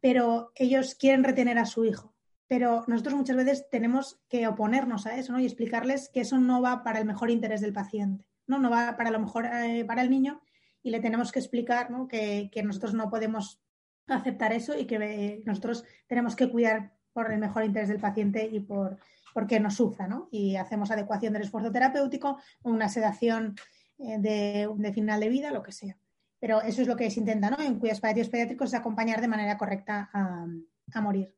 pero 0.00 0.50
ellos 0.56 0.96
quieren 0.96 1.22
retener 1.22 1.56
a 1.58 1.64
su 1.64 1.84
hijo. 1.84 2.12
Pero 2.48 2.84
nosotros 2.88 3.14
muchas 3.14 3.36
veces 3.36 3.68
tenemos 3.70 4.20
que 4.28 4.48
oponernos 4.48 5.06
a 5.06 5.16
eso 5.16 5.32
¿no? 5.32 5.38
y 5.38 5.44
explicarles 5.44 6.08
que 6.08 6.22
eso 6.22 6.38
no 6.38 6.60
va 6.60 6.82
para 6.82 6.98
el 6.98 7.04
mejor 7.04 7.30
interés 7.30 7.60
del 7.60 7.72
paciente, 7.72 8.24
no, 8.48 8.58
no 8.58 8.68
va 8.68 8.96
para 8.96 9.10
lo 9.10 9.20
mejor 9.20 9.46
eh, 9.46 9.84
para 9.84 10.02
el 10.02 10.10
niño 10.10 10.40
y 10.82 10.90
le 10.90 10.98
tenemos 10.98 11.30
que 11.30 11.38
explicar 11.38 11.90
¿no? 11.90 12.08
que, 12.08 12.48
que, 12.52 12.64
nosotros 12.64 12.94
no 12.94 13.10
podemos 13.10 13.60
aceptar 14.08 14.52
eso 14.52 14.76
y 14.76 14.86
que 14.86 14.96
eh, 14.96 15.42
nosotros 15.44 15.84
tenemos 16.08 16.34
que 16.34 16.50
cuidar 16.50 16.95
por 17.16 17.32
el 17.32 17.38
mejor 17.38 17.64
interés 17.64 17.88
del 17.88 17.98
paciente 17.98 18.46
y 18.52 18.60
por, 18.60 18.98
porque 19.32 19.58
no 19.58 19.70
sufra, 19.70 20.06
¿no? 20.06 20.28
Y 20.30 20.56
hacemos 20.56 20.90
adecuación 20.90 21.32
del 21.32 21.44
esfuerzo 21.44 21.72
terapéutico, 21.72 22.38
una 22.62 22.90
sedación 22.90 23.56
eh, 23.98 24.18
de, 24.18 24.92
final 24.92 25.18
de 25.20 25.30
vida, 25.30 25.50
lo 25.50 25.62
que 25.62 25.72
sea. 25.72 25.96
Pero 26.38 26.60
eso 26.60 26.82
es 26.82 26.88
lo 26.88 26.94
que 26.94 27.10
se 27.10 27.20
intenta, 27.20 27.48
¿no? 27.48 27.58
En 27.58 27.78
cuidados 27.78 28.02
paliativos 28.02 28.28
pediátricos 28.28 28.68
es 28.68 28.74
acompañar 28.74 29.22
de 29.22 29.28
manera 29.28 29.56
correcta 29.56 30.10
a, 30.12 31.00
morir. 31.00 31.34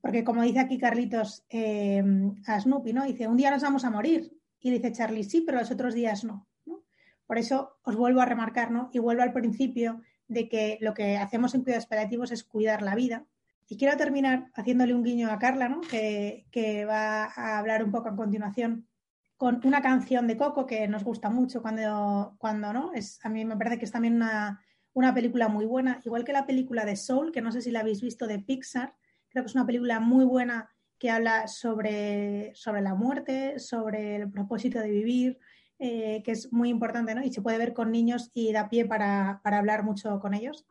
Porque 0.00 0.22
como 0.22 0.42
dice 0.42 0.60
aquí 0.60 0.78
Carlitos 0.78 1.44
eh, 1.50 2.00
a 2.46 2.60
Snoopy, 2.60 2.92
¿no? 2.92 3.04
Dice, 3.04 3.26
un 3.26 3.36
día 3.36 3.50
nos 3.50 3.62
vamos 3.62 3.84
a 3.84 3.90
morir. 3.90 4.32
Y 4.60 4.70
dice 4.70 4.92
Charlie, 4.92 5.24
sí, 5.24 5.40
pero 5.40 5.58
los 5.58 5.72
otros 5.72 5.94
días 5.94 6.22
no. 6.22 6.46
¿no? 6.64 6.84
Por 7.26 7.38
eso 7.38 7.80
os 7.82 7.96
vuelvo 7.96 8.20
a 8.20 8.24
remarcar, 8.24 8.70
¿no? 8.70 8.88
Y 8.92 9.00
vuelvo 9.00 9.22
al 9.22 9.32
principio 9.32 10.00
de 10.28 10.48
que 10.48 10.78
lo 10.80 10.94
que 10.94 11.16
hacemos 11.16 11.56
en 11.56 11.64
cuidados 11.64 11.86
paliativos 11.86 12.30
es 12.30 12.44
cuidar 12.44 12.82
la 12.82 12.94
vida, 12.94 13.26
y 13.68 13.76
quiero 13.76 13.96
terminar 13.96 14.50
haciéndole 14.54 14.94
un 14.94 15.04
guiño 15.04 15.30
a 15.30 15.38
Carla, 15.38 15.68
¿no? 15.68 15.82
que, 15.82 16.86
va 16.88 17.24
a 17.24 17.58
hablar 17.58 17.84
un 17.84 17.90
poco 17.90 18.08
a 18.08 18.16
continuación 18.16 18.88
con 19.36 19.60
una 19.64 19.82
canción 19.82 20.26
de 20.26 20.36
Coco 20.36 20.66
que 20.66 20.88
nos 20.88 21.04
gusta 21.04 21.28
mucho 21.28 21.62
cuando, 21.62 22.34
cuando 22.38 22.72
¿no? 22.72 22.92
Es, 22.94 23.20
a 23.24 23.28
mí 23.28 23.44
me 23.44 23.56
parece 23.56 23.78
que 23.78 23.84
es 23.84 23.92
también 23.92 24.16
una, 24.16 24.60
una 24.94 25.14
película 25.14 25.48
muy 25.48 25.66
buena, 25.66 26.00
igual 26.04 26.24
que 26.24 26.32
la 26.32 26.46
película 26.46 26.84
de 26.84 26.96
Soul, 26.96 27.30
que 27.30 27.42
no 27.42 27.52
sé 27.52 27.60
si 27.60 27.70
la 27.70 27.80
habéis 27.80 28.00
visto 28.00 28.26
de 28.26 28.40
Pixar, 28.40 28.94
creo 29.28 29.44
que 29.44 29.48
es 29.48 29.54
una 29.54 29.66
película 29.66 30.00
muy 30.00 30.24
buena 30.24 30.70
que 30.98 31.10
habla 31.10 31.46
sobre, 31.46 32.52
sobre 32.54 32.80
la 32.80 32.94
muerte, 32.94 33.60
sobre 33.60 34.16
el 34.16 34.30
propósito 34.30 34.80
de 34.80 34.90
vivir, 34.90 35.38
eh, 35.78 36.22
que 36.24 36.32
es 36.32 36.52
muy 36.52 36.70
importante, 36.70 37.14
¿no? 37.14 37.22
Y 37.22 37.32
se 37.32 37.42
puede 37.42 37.58
ver 37.58 37.74
con 37.74 37.92
niños 37.92 38.32
y 38.34 38.50
da 38.52 38.68
pie 38.68 38.86
para, 38.86 39.40
para 39.44 39.58
hablar 39.58 39.84
mucho 39.84 40.18
con 40.18 40.34
ellos 40.34 40.66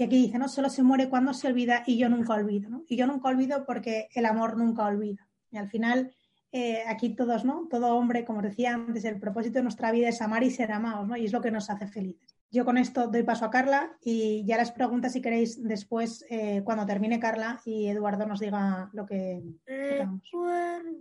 que 0.00 0.04
aquí 0.04 0.16
dice, 0.16 0.38
¿no? 0.38 0.48
Solo 0.48 0.70
se 0.70 0.82
muere 0.82 1.10
cuando 1.10 1.34
se 1.34 1.46
olvida 1.46 1.82
y 1.86 1.98
yo 1.98 2.08
nunca 2.08 2.32
olvido, 2.32 2.70
¿no? 2.70 2.84
Y 2.88 2.96
yo 2.96 3.06
nunca 3.06 3.28
olvido 3.28 3.66
porque 3.66 4.08
el 4.14 4.24
amor 4.24 4.56
nunca 4.56 4.86
olvida. 4.86 5.28
Y 5.50 5.58
al 5.58 5.68
final, 5.68 6.10
eh, 6.52 6.84
aquí 6.88 7.10
todos, 7.10 7.44
¿no? 7.44 7.68
Todo 7.68 7.94
hombre, 7.94 8.24
como 8.24 8.40
decía 8.40 8.72
antes, 8.72 9.04
el 9.04 9.20
propósito 9.20 9.58
de 9.58 9.64
nuestra 9.64 9.92
vida 9.92 10.08
es 10.08 10.22
amar 10.22 10.42
y 10.42 10.50
ser 10.50 10.72
amados, 10.72 11.06
¿no? 11.06 11.18
Y 11.18 11.26
es 11.26 11.34
lo 11.34 11.42
que 11.42 11.50
nos 11.50 11.68
hace 11.68 11.86
felices. 11.86 12.34
Yo 12.50 12.64
con 12.64 12.78
esto 12.78 13.08
doy 13.08 13.24
paso 13.24 13.44
a 13.44 13.50
Carla 13.50 13.92
y 14.02 14.42
ya 14.46 14.56
las 14.56 14.72
preguntas 14.72 15.12
si 15.12 15.20
queréis 15.20 15.62
después, 15.62 16.24
eh, 16.30 16.62
cuando 16.64 16.86
termine 16.86 17.20
Carla 17.20 17.60
y 17.66 17.88
Eduardo 17.88 18.24
nos 18.26 18.40
diga 18.40 18.88
lo 18.94 19.04
que 19.04 19.42
Recuérdame, 19.66 20.96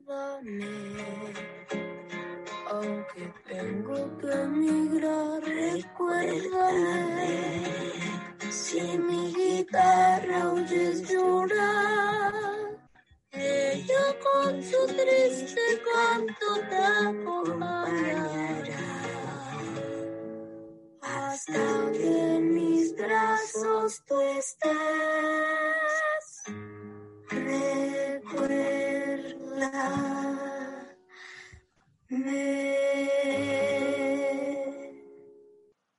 aunque 2.72 3.34
tengo 3.48 4.18
que 4.20 4.32
emigrar, 4.32 5.42
recuérdame 5.42 7.00
si 8.52 8.82
mi 8.98 9.34
guitarra 9.34 10.54
oyes 10.54 11.10
llorar, 11.10 12.34
ella 13.32 14.16
con 14.24 14.64
su 14.64 14.86
triste 14.88 15.62
canto 15.88 16.48
te 16.70 16.78
acompañará. 17.08 18.88
Hasta 21.02 21.92
que 21.94 22.36
en 22.36 22.54
mis 22.54 22.96
brazos 22.96 24.04
tú 24.08 24.20
estés, 24.22 25.49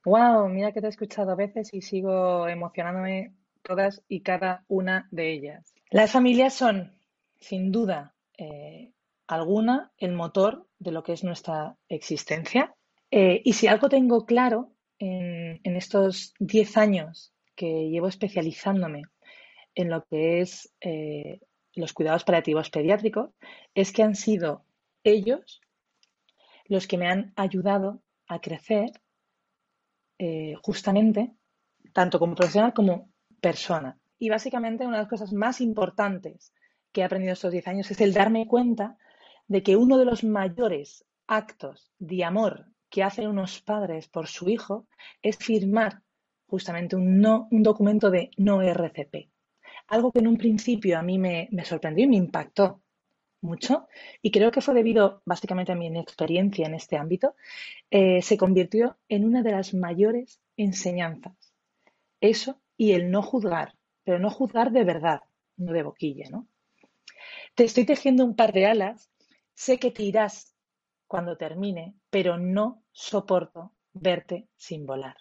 Wow, 0.05 0.49
mira 0.49 0.73
que 0.73 0.81
te 0.81 0.87
he 0.87 0.91
escuchado 0.91 1.31
a 1.31 1.37
veces 1.37 1.73
y 1.73 1.83
sigo 1.83 2.49
emocionándome 2.49 3.35
todas 3.63 4.03
y 4.09 4.23
cada 4.23 4.65
una 4.67 5.07
de 5.13 5.33
ellas. 5.33 5.73
Las 5.91 6.11
familias 6.11 6.55
son, 6.55 6.99
sin 7.39 7.71
duda 7.71 8.17
eh, 8.37 8.91
alguna, 9.29 9.93
el 9.99 10.13
motor 10.13 10.67
de 10.81 10.91
lo 10.91 11.05
que 11.05 11.13
es 11.13 11.23
nuestra 11.23 11.77
existencia. 11.89 12.75
Eh, 13.13 13.41
y 13.45 13.53
si 13.53 13.69
algo 13.69 13.89
tengo 13.89 14.27
claro 14.27 14.73
en, 14.99 15.61
estos 15.77 16.35
10 16.41 16.77
años 16.77 17.33
que 17.55 17.89
llevo 17.89 18.09
especializándome 18.09 19.03
en 19.77 19.91
lo 19.91 20.05
que 20.07 20.41
es 20.41 20.73
eh, 20.81 21.41
los 21.75 21.93
cuidados 21.93 22.25
paliativos 22.25 22.71
pediátricos 22.71 23.31
es 23.75 23.93
que 23.93 24.03
han 24.03 24.17
sido 24.17 24.65
ellos 25.05 25.61
los 26.71 26.87
que 26.87 26.97
me 26.97 27.09
han 27.09 27.33
ayudado 27.37 28.01
a 28.27 28.41
crecer 28.41 28.93
eh, 30.19 30.55
justamente 30.63 31.35
tanto 31.93 32.19
como 32.19 32.35
profesional 32.35 32.73
como 32.73 33.11
persona. 33.41 33.99
Y 34.19 34.29
básicamente 34.31 34.87
una 34.87 34.97
de 34.99 35.03
las 35.03 35.11
cosas 35.11 35.33
más 35.33 35.61
importantes 35.61 36.53
que 36.93 37.01
he 37.01 37.05
aprendido 37.05 37.33
estos 37.33 37.53
10 37.53 37.69
años 37.69 37.91
es 37.91 38.01
el 38.01 38.13
darme 38.13 38.47
cuenta 38.47 38.97
de 39.49 39.63
que 39.63 39.77
uno 39.77 39.99
de 39.99 40.05
los 40.05 40.23
mayores 40.23 41.05
actos 41.27 41.91
de 41.99 42.25
amor 42.25 42.67
que 42.89 43.03
hacen 43.03 43.29
unos 43.29 43.61
padres 43.61 44.09
por 44.09 44.29
su 44.29 44.49
hijo 44.49 44.87
es 45.23 45.37
firmar 45.37 46.03
justamente 46.47 46.97
un, 46.97 47.21
no, 47.21 47.49
un 47.51 47.63
documento 47.63 48.11
de 48.11 48.31
no 48.37 48.63
RCP. 48.63 49.31
Algo 49.89 50.13
que 50.13 50.21
en 50.21 50.29
un 50.29 50.37
principio 50.37 50.99
a 50.99 51.03
mí 51.03 51.19
me, 51.19 51.49
sorprendió 51.65 52.05
y 52.05 52.09
me 52.09 52.17
impactó 52.17 52.83
mucho 53.41 53.89
y 54.23 54.31
creo 54.31 54.51
que 54.51 54.61
fue 54.61 54.75
debido 54.75 55.23
básicamente 55.25 55.73
a 55.73 55.77
mi 55.77 55.87
experiencia 55.99 56.67
en 56.67 56.75
este 56.75 56.97
ámbito, 56.97 57.35
eh, 57.91 58.23
se 58.23 58.37
convirtió 58.37 58.99
en 59.09 59.25
una 59.25 59.43
de 59.43 59.53
las 59.53 59.75
mayores 59.75 60.41
enseñanzas. 60.57 61.35
Eso 62.21 62.61
y 62.77 62.93
el 62.93 63.11
no 63.11 63.23
juzgar, 63.23 63.75
pero 64.05 64.19
no 64.19 64.31
juzgar 64.31 64.73
de 64.73 64.85
verdad, 64.85 65.23
no 65.57 65.73
de 65.73 65.83
boquilla, 65.83 66.29
¿no? 66.31 66.47
Te 67.55 67.65
estoy 67.65 67.85
tejiendo 67.85 68.25
un 68.25 68.37
par 68.37 68.53
de 68.53 68.67
alas, 68.67 69.11
sé 69.55 69.79
que 69.79 69.91
te 69.91 70.03
irás 70.03 70.55
cuando 71.07 71.37
termine, 71.37 71.95
pero 72.09 72.39
no 72.39 72.83
soporto 72.93 73.73
verte 73.93 74.49
sin 74.57 74.87
volar. 74.87 75.17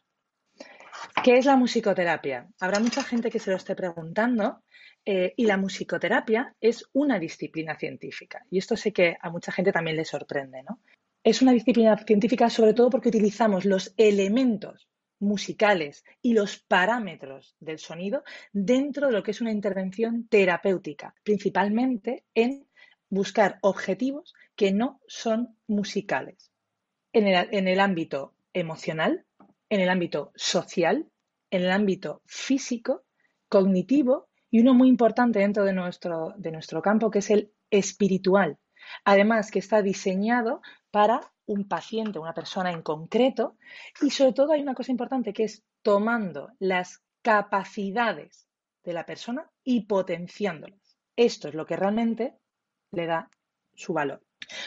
¿Qué 1.23 1.37
es 1.37 1.45
la 1.45 1.55
musicoterapia? 1.55 2.47
Habrá 2.59 2.79
mucha 2.79 3.03
gente 3.03 3.29
que 3.29 3.39
se 3.39 3.51
lo 3.51 3.57
esté 3.57 3.75
preguntando 3.75 4.63
eh, 5.05 5.33
y 5.35 5.45
la 5.45 5.57
musicoterapia 5.57 6.55
es 6.59 6.85
una 6.93 7.19
disciplina 7.19 7.75
científica. 7.77 8.45
Y 8.49 8.57
esto 8.57 8.77
sé 8.77 8.93
que 8.93 9.17
a 9.21 9.29
mucha 9.29 9.51
gente 9.51 9.71
también 9.71 9.97
le 9.97 10.05
sorprende, 10.05 10.63
¿no? 10.63 10.79
Es 11.23 11.41
una 11.41 11.51
disciplina 11.51 11.97
científica 11.97 12.49
sobre 12.49 12.73
todo 12.73 12.89
porque 12.89 13.09
utilizamos 13.09 13.65
los 13.65 13.93
elementos 13.97 14.87
musicales 15.19 16.03
y 16.21 16.33
los 16.33 16.59
parámetros 16.59 17.55
del 17.59 17.77
sonido 17.77 18.23
dentro 18.53 19.07
de 19.07 19.13
lo 19.13 19.23
que 19.23 19.31
es 19.31 19.41
una 19.41 19.51
intervención 19.51 20.27
terapéutica, 20.27 21.13
principalmente 21.23 22.23
en 22.33 22.67
buscar 23.09 23.59
objetivos 23.61 24.33
que 24.55 24.71
no 24.71 25.01
son 25.07 25.57
musicales. 25.67 26.51
En 27.11 27.27
el, 27.67 27.79
ámbito 27.79 28.35
emocional, 28.53 29.25
en 29.69 29.81
el 29.81 29.89
ámbito 29.89 30.31
social, 30.35 31.09
en 31.51 31.63
el 31.63 31.71
ámbito 31.71 32.21
físico, 32.25 33.03
cognitivo 33.47 34.29
y 34.49 34.61
uno 34.61 34.73
muy 34.73 34.87
importante 34.89 35.39
dentro 35.39 35.63
de 35.63 35.73
nuestro, 35.73 36.33
de 36.37 36.51
nuestro 36.51 36.81
campo 36.81 37.11
que 37.11 37.19
es 37.19 37.29
el 37.29 37.51
espiritual. 37.69 38.57
Además 39.03 39.51
que 39.51 39.59
está 39.59 39.81
diseñado 39.81 40.61
para 40.91 41.31
un 41.45 41.67
paciente, 41.67 42.19
una 42.19 42.33
persona 42.33 42.71
en 42.71 42.81
concreto 42.81 43.57
y 44.01 44.09
sobre 44.11 44.33
todo 44.33 44.53
hay 44.53 44.61
una 44.61 44.75
cosa 44.75 44.91
importante 44.91 45.33
que 45.33 45.43
es 45.43 45.63
tomando 45.81 46.51
las 46.59 47.01
capacidades 47.21 48.47
de 48.83 48.93
la 48.93 49.05
persona 49.05 49.49
y 49.63 49.85
potenciándolas. 49.85 50.97
Esto 51.15 51.49
es 51.49 51.53
lo 51.53 51.65
que 51.65 51.75
realmente 51.75 52.35
le 52.91 53.05
da 53.05 53.29
su 53.73 53.93
valor. 53.93 54.23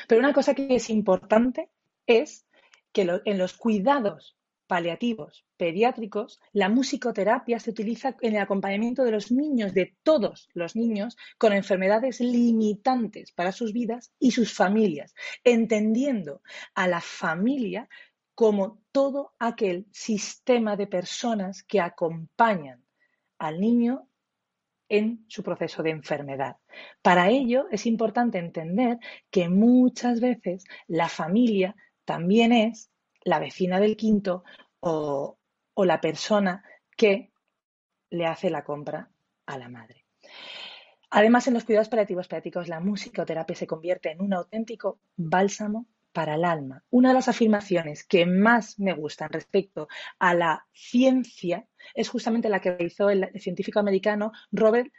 Pero 0.06 0.20
una 0.20 0.32
cosa 0.32 0.54
que 0.54 0.74
es 0.74 0.90
importante 0.90 1.70
es 2.06 2.46
que 2.92 3.20
en 3.24 3.38
los 3.38 3.54
cuidados 3.54 4.36
paliativos 4.72 5.44
pediátricos, 5.58 6.40
la 6.54 6.70
musicoterapia 6.70 7.60
se 7.60 7.68
utiliza 7.68 8.16
en 8.22 8.36
el 8.36 8.40
acompañamiento 8.40 9.04
de 9.04 9.10
los 9.10 9.30
niños, 9.30 9.74
de 9.74 9.98
todos 10.02 10.48
los 10.54 10.76
niños, 10.76 11.18
con 11.36 11.52
enfermedades 11.52 12.20
limitantes 12.20 13.32
para 13.32 13.52
sus 13.52 13.74
vidas 13.74 14.14
y 14.18 14.30
sus 14.30 14.54
familias, 14.54 15.14
entendiendo 15.44 16.40
a 16.74 16.88
la 16.88 17.02
familia 17.02 17.86
como 18.34 18.80
todo 18.92 19.34
aquel 19.38 19.84
sistema 19.92 20.74
de 20.74 20.86
personas 20.86 21.62
que 21.64 21.82
acompañan 21.82 22.82
al 23.36 23.60
niño 23.60 24.08
en 24.88 25.26
su 25.28 25.42
proceso 25.42 25.82
de 25.82 25.90
enfermedad. 25.90 26.56
Para 27.02 27.28
ello 27.28 27.66
es 27.70 27.84
importante 27.84 28.38
entender 28.38 28.98
que 29.30 29.50
muchas 29.50 30.18
veces 30.22 30.64
la 30.86 31.10
familia 31.10 31.76
también 32.06 32.52
es 32.52 32.90
la 33.24 33.38
vecina 33.38 33.80
del 33.80 33.96
quinto 33.96 34.44
o, 34.80 35.38
la 35.76 36.00
persona 36.00 36.62
que 36.96 37.32
le 38.10 38.26
hace 38.26 38.50
la 38.50 38.64
compra 38.64 39.10
a 39.46 39.58
la 39.58 39.68
madre. 39.68 40.04
Además, 41.10 41.46
en 41.46 41.54
los 41.54 41.64
cuidados 41.64 41.88
paliativos 41.88 42.28
pediátricos, 42.28 42.68
la 42.68 42.80
musicoterapia 42.80 43.56
se 43.56 43.66
convierte 43.66 44.10
en 44.10 44.20
un 44.22 44.32
auténtico 44.32 45.00
bálsamo 45.16 45.86
para 46.12 46.34
el 46.34 46.44
alma. 46.44 46.84
Una 46.90 47.08
de 47.08 47.14
las 47.14 47.28
afirmaciones 47.28 48.04
que 48.04 48.26
más 48.26 48.78
me 48.78 48.94
gustan 48.94 49.30
respecto 49.30 49.88
a 50.18 50.34
la 50.34 50.66
ciencia 50.72 51.66
es 51.94 52.08
justamente 52.08 52.48
la 52.48 52.60
que 52.60 52.76
hizo 52.80 53.10
el 53.10 53.30
científico 53.40 53.80
americano 53.80 54.32
Robert 54.52 54.92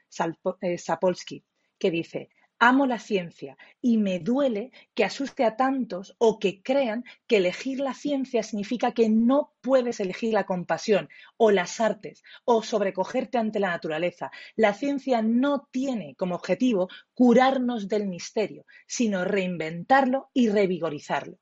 eh, 0.62 0.78
Sapolsky, 0.78 1.44
que 1.78 1.92
dice, 1.92 2.30
amo 2.68 2.86
la 2.86 3.00
ciencia 3.00 3.58
y 3.82 3.98
me 3.98 4.20
duele 4.20 4.72
que 4.94 5.04
asuste 5.04 5.44
a 5.44 5.58
tantos 5.58 6.16
o 6.18 6.40
que 6.40 6.62
crean 6.62 7.04
que 7.28 7.38
elegir 7.38 7.80
la 7.82 7.94
ciencia 7.94 8.42
significa 8.42 8.94
que 8.94 9.10
no 9.10 9.54
puedes 9.60 10.00
elegir 10.00 10.34
la 10.34 10.46
compasión 10.46 11.10
o 11.36 11.52
las 11.52 11.82
artes 11.82 12.24
o 12.46 12.64
sobrecogerte 12.64 13.38
ante 13.38 13.60
la 13.60 13.72
naturaleza. 13.72 14.32
La 14.56 14.74
ciencia 14.74 15.22
no 15.22 15.68
tiene 15.72 16.16
como 16.16 16.36
objetivo 16.36 16.88
curarnos 17.14 17.90
del 17.90 18.08
misterio, 18.08 18.66
sino 18.88 19.26
reinventarlo 19.26 20.30
y 20.34 20.48
revigorizarlo. 20.50 21.38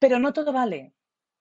Pero 0.00 0.18
no 0.18 0.32
todo 0.32 0.52
vale. 0.52 0.94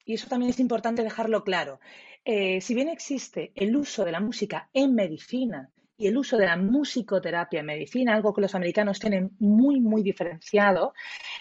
Y 0.05 0.13
eso 0.13 0.27
también 0.27 0.51
es 0.51 0.59
importante 0.59 1.01
dejarlo 1.01 1.43
claro. 1.43 1.79
Eh, 2.23 2.61
si 2.61 2.75
bien 2.75 2.89
existe 2.89 3.51
el 3.55 3.75
uso 3.75 4.05
de 4.05 4.11
la 4.11 4.19
música 4.19 4.69
en 4.71 4.93
medicina 4.93 5.71
y 5.97 6.07
el 6.07 6.17
uso 6.17 6.37
de 6.37 6.45
la 6.45 6.57
musicoterapia 6.57 7.61
en 7.61 7.65
medicina, 7.67 8.15
algo 8.15 8.33
que 8.33 8.41
los 8.41 8.55
americanos 8.55 8.99
tienen 8.99 9.31
muy, 9.39 9.79
muy 9.79 10.03
diferenciado, 10.03 10.93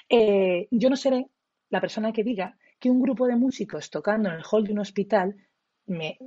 eh, 0.08 0.68
yo 0.70 0.90
no 0.90 0.96
seré 0.96 1.26
la 1.70 1.80
persona 1.80 2.12
que 2.12 2.24
diga 2.24 2.56
que 2.78 2.90
un 2.90 3.00
grupo 3.00 3.26
de 3.26 3.36
músicos 3.36 3.90
tocando 3.90 4.28
en 4.28 4.36
el 4.36 4.44
hall 4.50 4.64
de 4.64 4.72
un 4.72 4.78
hospital 4.80 5.34
me, 5.86 6.18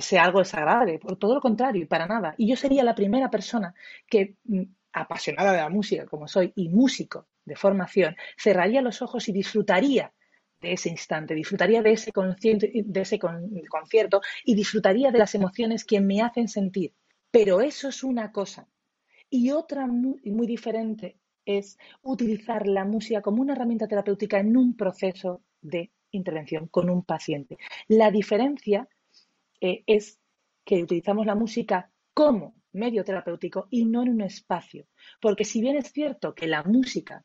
sea 0.00 0.24
algo 0.24 0.38
desagradable, 0.38 0.98
por 0.98 1.18
todo 1.18 1.34
lo 1.34 1.40
contrario, 1.40 1.82
y 1.82 1.86
para 1.86 2.06
nada. 2.06 2.34
Y 2.38 2.48
yo 2.48 2.56
sería 2.56 2.84
la 2.84 2.94
primera 2.94 3.30
persona 3.30 3.74
que, 4.06 4.36
mm, 4.44 4.62
apasionada 4.92 5.52
de 5.52 5.58
la 5.58 5.68
música 5.68 6.06
como 6.06 6.28
soy 6.28 6.52
y 6.54 6.68
músico 6.68 7.26
de 7.44 7.56
formación, 7.56 8.16
cerraría 8.36 8.82
los 8.82 9.02
ojos 9.02 9.28
y 9.28 9.32
disfrutaría 9.32 10.12
de 10.60 10.72
ese 10.74 10.90
instante, 10.90 11.34
disfrutaría 11.34 11.82
de 11.82 11.92
ese, 11.92 12.12
de 12.14 13.00
ese 13.00 13.18
concierto 13.18 14.20
y 14.44 14.54
disfrutaría 14.54 15.10
de 15.10 15.18
las 15.18 15.34
emociones 15.34 15.84
que 15.84 16.00
me 16.00 16.20
hacen 16.22 16.46
sentir. 16.46 16.94
Pero 17.32 17.62
eso 17.62 17.88
es 17.88 18.04
una 18.04 18.30
cosa. 18.30 18.68
Y 19.30 19.52
otra 19.52 19.86
muy, 19.86 20.20
diferente 20.46 21.18
es 21.46 21.78
utilizar 22.02 22.68
la 22.68 22.84
música 22.84 23.22
como 23.22 23.40
una 23.40 23.54
herramienta 23.54 23.88
terapéutica 23.88 24.38
en 24.38 24.54
un 24.54 24.76
proceso 24.76 25.42
de 25.62 25.90
intervención 26.10 26.68
con 26.68 26.90
un 26.90 27.04
paciente. 27.04 27.56
La 27.88 28.10
diferencia 28.10 28.86
eh, 29.62 29.82
es 29.86 30.20
que 30.62 30.82
utilizamos 30.82 31.24
la 31.24 31.34
música 31.34 31.90
como 32.12 32.54
medio 32.72 33.02
terapéutico 33.02 33.66
y 33.70 33.86
no 33.86 34.02
en 34.02 34.10
un 34.10 34.20
espacio. 34.20 34.86
Porque 35.18 35.46
si 35.46 35.62
bien 35.62 35.76
es 35.76 35.90
cierto 35.90 36.34
que 36.34 36.46
la 36.46 36.62
música 36.64 37.24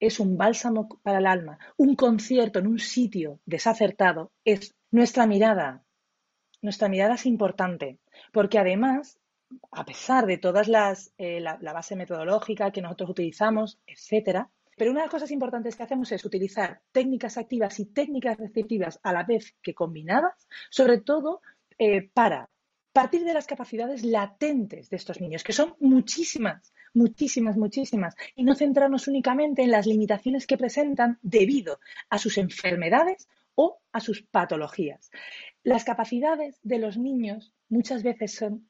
es 0.00 0.18
un 0.18 0.38
bálsamo 0.38 0.88
para 1.02 1.18
el 1.18 1.26
alma, 1.26 1.58
un 1.76 1.94
concierto 1.94 2.58
en 2.58 2.68
un 2.68 2.78
sitio 2.78 3.40
desacertado 3.44 4.32
es 4.46 4.74
nuestra 4.90 5.26
mirada. 5.26 5.84
Nuestra 6.62 6.88
mirada 6.88 7.16
es 7.16 7.26
importante, 7.26 7.98
porque 8.32 8.58
además 8.58 9.20
a 9.70 9.84
pesar 9.84 10.26
de 10.26 10.38
todas 10.38 10.68
las, 10.68 11.12
eh, 11.18 11.40
la, 11.40 11.72
base 11.72 11.96
metodológica 11.96 12.70
que 12.70 12.82
nosotros 12.82 13.10
utilizamos, 13.10 13.78
etcétera. 13.86 14.50
Pero 14.76 14.90
una 14.90 15.00
de 15.00 15.06
las 15.06 15.12
cosas 15.12 15.30
importantes 15.30 15.76
que 15.76 15.82
hacemos 15.82 16.12
es 16.12 16.24
utilizar 16.24 16.80
técnicas 16.92 17.38
activas 17.38 17.78
y 17.80 17.86
técnicas 17.86 18.38
receptivas 18.38 19.00
a 19.02 19.12
la 19.12 19.24
vez 19.24 19.54
que 19.62 19.74
combinadas, 19.74 20.46
sobre 20.70 20.98
todo 20.98 21.40
eh, 21.78 22.10
para 22.12 22.50
partir 22.92 23.24
de 23.24 23.34
las 23.34 23.46
capacidades 23.46 24.04
latentes 24.04 24.88
de 24.88 24.96
estos 24.96 25.20
niños, 25.20 25.44
que 25.44 25.52
son 25.52 25.74
muchísimas, 25.80 26.72
muchísimas, 26.94 27.56
muchísimas, 27.56 28.14
y 28.34 28.42
no 28.42 28.54
centrarnos 28.54 29.06
únicamente 29.06 29.62
en 29.62 29.70
las 29.70 29.86
limitaciones 29.86 30.46
que 30.46 30.56
presentan 30.56 31.18
debido 31.20 31.78
a 32.08 32.18
sus 32.18 32.38
enfermedades 32.38 33.28
o 33.54 33.78
a 33.92 34.00
sus 34.00 34.22
patologías. 34.22 35.10
Las 35.62 35.84
capacidades 35.84 36.58
de 36.62 36.78
los 36.78 36.96
niños 36.96 37.52
muchas 37.68 38.02
veces 38.02 38.34
son 38.34 38.66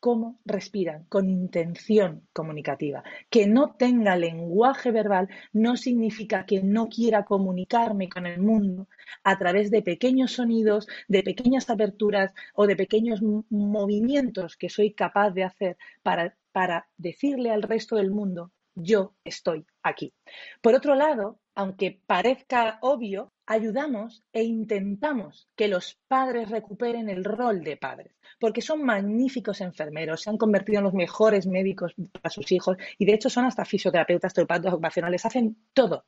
cómo 0.00 0.40
respiran 0.44 1.04
con 1.04 1.28
intención 1.28 2.26
comunicativa. 2.32 3.04
Que 3.30 3.46
no 3.46 3.74
tenga 3.74 4.16
lenguaje 4.16 4.90
verbal 4.90 5.28
no 5.52 5.76
significa 5.76 6.46
que 6.46 6.62
no 6.62 6.88
quiera 6.88 7.24
comunicarme 7.24 8.08
con 8.08 8.26
el 8.26 8.40
mundo 8.40 8.88
a 9.22 9.38
través 9.38 9.70
de 9.70 9.82
pequeños 9.82 10.32
sonidos, 10.32 10.88
de 11.08 11.22
pequeñas 11.22 11.70
aperturas 11.70 12.32
o 12.54 12.66
de 12.66 12.76
pequeños 12.76 13.20
movimientos 13.50 14.56
que 14.56 14.70
soy 14.70 14.92
capaz 14.92 15.30
de 15.30 15.44
hacer 15.44 15.76
para, 16.02 16.36
para 16.52 16.88
decirle 16.96 17.50
al 17.50 17.62
resto 17.62 17.96
del 17.96 18.10
mundo 18.10 18.50
yo 18.74 19.14
estoy 19.24 19.66
aquí. 19.82 20.14
Por 20.60 20.74
otro 20.74 20.94
lado, 20.94 21.38
aunque 21.54 22.00
parezca 22.06 22.78
obvio, 22.80 23.32
ayudamos 23.50 24.22
e 24.32 24.44
intentamos 24.44 25.48
que 25.56 25.66
los 25.66 25.98
padres 26.06 26.50
recuperen 26.50 27.08
el 27.08 27.24
rol 27.24 27.64
de 27.64 27.76
padres, 27.76 28.14
porque 28.38 28.62
son 28.62 28.84
magníficos 28.84 29.60
enfermeros, 29.60 30.22
se 30.22 30.30
han 30.30 30.38
convertido 30.38 30.78
en 30.78 30.84
los 30.84 30.94
mejores 30.94 31.48
médicos 31.48 31.92
para 32.12 32.30
sus 32.30 32.52
hijos 32.52 32.76
y 32.96 33.06
de 33.06 33.14
hecho 33.14 33.28
son 33.28 33.46
hasta 33.46 33.64
fisioterapeutas, 33.64 34.34
terapeutas 34.34 34.72
ocupacionales, 34.72 35.26
hacen 35.26 35.56
todo. 35.72 36.06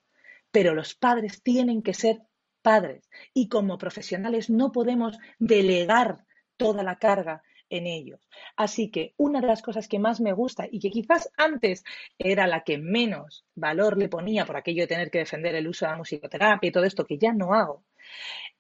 Pero 0.52 0.72
los 0.72 0.94
padres 0.94 1.42
tienen 1.42 1.82
que 1.82 1.94
ser 1.94 2.22
padres 2.62 3.10
y 3.34 3.48
como 3.48 3.76
profesionales 3.76 4.48
no 4.48 4.70
podemos 4.70 5.18
delegar 5.40 6.24
toda 6.56 6.84
la 6.84 7.00
carga 7.00 7.42
en 7.72 7.86
ellos. 7.86 8.20
Así 8.54 8.90
que 8.90 9.14
una 9.16 9.40
de 9.40 9.46
las 9.46 9.62
cosas 9.62 9.88
que 9.88 9.98
más 9.98 10.20
me 10.20 10.34
gusta 10.34 10.68
y 10.70 10.78
que 10.78 10.90
quizás 10.90 11.30
antes 11.36 11.82
era 12.18 12.46
la 12.46 12.64
que 12.64 12.76
menos 12.76 13.46
valor 13.54 13.96
le 13.96 14.08
ponía 14.08 14.44
por 14.44 14.56
aquello 14.56 14.82
de 14.82 14.88
tener 14.88 15.10
que 15.10 15.18
defender 15.18 15.54
el 15.54 15.66
uso 15.66 15.86
de 15.86 15.92
la 15.92 15.98
musicoterapia 15.98 16.68
y 16.68 16.72
todo 16.72 16.84
esto 16.84 17.06
que 17.06 17.18
ya 17.18 17.32
no 17.32 17.54
hago, 17.54 17.82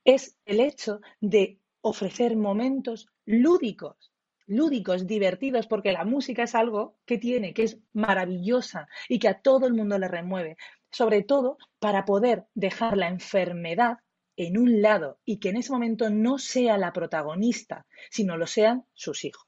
es 0.04 0.38
el 0.46 0.60
hecho 0.60 1.00
de 1.20 1.58
ofrecer 1.82 2.36
momentos 2.36 3.08
lúdicos 3.26 4.12
lúdicos, 4.46 5.06
divertidos, 5.06 5.66
porque 5.66 5.92
la 5.92 6.04
música 6.04 6.42
es 6.42 6.54
algo 6.54 6.96
que 7.06 7.16
tiene, 7.16 7.54
que 7.54 7.62
es 7.62 7.78
maravillosa 7.92 8.88
y 9.08 9.18
que 9.18 9.28
a 9.28 9.40
todo 9.40 9.66
el 9.66 9.72
mundo 9.72 9.98
le 9.98 10.08
remueve, 10.08 10.56
sobre 10.90 11.22
todo 11.22 11.56
para 11.78 12.04
poder 12.04 12.44
dejar 12.54 12.96
la 12.98 13.08
enfermedad 13.08 13.98
en 14.36 14.58
un 14.58 14.82
lado 14.82 15.18
y 15.24 15.38
que 15.38 15.50
en 15.50 15.56
ese 15.56 15.72
momento 15.72 16.10
no 16.10 16.38
sea 16.38 16.78
la 16.78 16.92
protagonista, 16.92 17.86
sino 18.10 18.36
lo 18.36 18.46
sean 18.46 18.84
sus 18.94 19.24
hijos. 19.24 19.46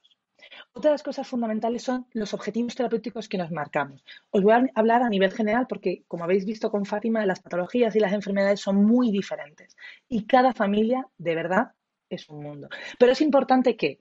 Otra 0.73 0.89
de 0.89 0.95
las 0.95 1.03
cosas 1.03 1.27
fundamentales 1.27 1.83
son 1.83 2.07
los 2.13 2.33
objetivos 2.33 2.75
terapéuticos 2.75 3.27
que 3.27 3.37
nos 3.37 3.51
marcamos. 3.51 4.03
Os 4.29 4.43
voy 4.43 4.53
a 4.53 4.65
hablar 4.75 5.01
a 5.01 5.09
nivel 5.09 5.31
general 5.31 5.67
porque, 5.67 6.03
como 6.07 6.23
habéis 6.23 6.45
visto 6.45 6.69
con 6.69 6.85
Fátima, 6.85 7.25
las 7.25 7.39
patologías 7.41 7.95
y 7.95 7.99
las 7.99 8.13
enfermedades 8.13 8.59
son 8.59 8.83
muy 8.83 9.11
diferentes 9.11 9.75
y 10.07 10.25
cada 10.25 10.53
familia, 10.53 11.07
de 11.17 11.35
verdad, 11.35 11.71
es 12.09 12.29
un 12.29 12.43
mundo. 12.43 12.69
Pero 12.99 13.11
es 13.11 13.21
importante 13.21 13.75
que, 13.75 13.99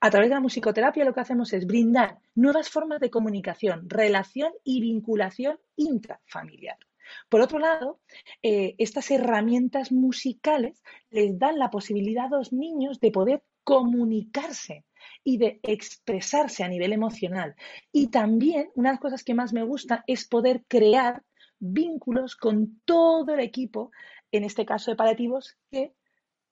a 0.00 0.10
través 0.10 0.28
de 0.28 0.34
la 0.34 0.40
musicoterapia, 0.40 1.04
lo 1.04 1.14
que 1.14 1.20
hacemos 1.20 1.52
es 1.52 1.66
brindar 1.66 2.18
nuevas 2.34 2.68
formas 2.68 3.00
de 3.00 3.10
comunicación, 3.10 3.88
relación 3.88 4.52
y 4.64 4.80
vinculación 4.80 5.58
intrafamiliar. 5.76 6.78
Por 7.28 7.40
otro 7.40 7.58
lado, 7.58 8.00
eh, 8.42 8.74
estas 8.78 9.10
herramientas 9.10 9.92
musicales 9.92 10.82
les 11.10 11.38
dan 11.38 11.58
la 11.58 11.70
posibilidad 11.70 12.26
a 12.26 12.38
los 12.38 12.52
niños 12.52 13.00
de 13.00 13.10
poder 13.10 13.42
comunicarse 13.62 14.84
y 15.22 15.38
de 15.38 15.60
expresarse 15.62 16.64
a 16.64 16.68
nivel 16.68 16.92
emocional. 16.92 17.54
Y 17.92 18.08
también, 18.08 18.70
una 18.74 18.90
de 18.90 18.94
las 18.94 19.00
cosas 19.00 19.24
que 19.24 19.34
más 19.34 19.52
me 19.52 19.62
gusta 19.62 20.04
es 20.06 20.26
poder 20.26 20.64
crear 20.68 21.22
vínculos 21.58 22.36
con 22.36 22.80
todo 22.84 23.34
el 23.34 23.40
equipo, 23.40 23.90
en 24.30 24.44
este 24.44 24.66
caso 24.66 24.90
de 24.90 24.96
paliativos, 24.96 25.56
que 25.70 25.94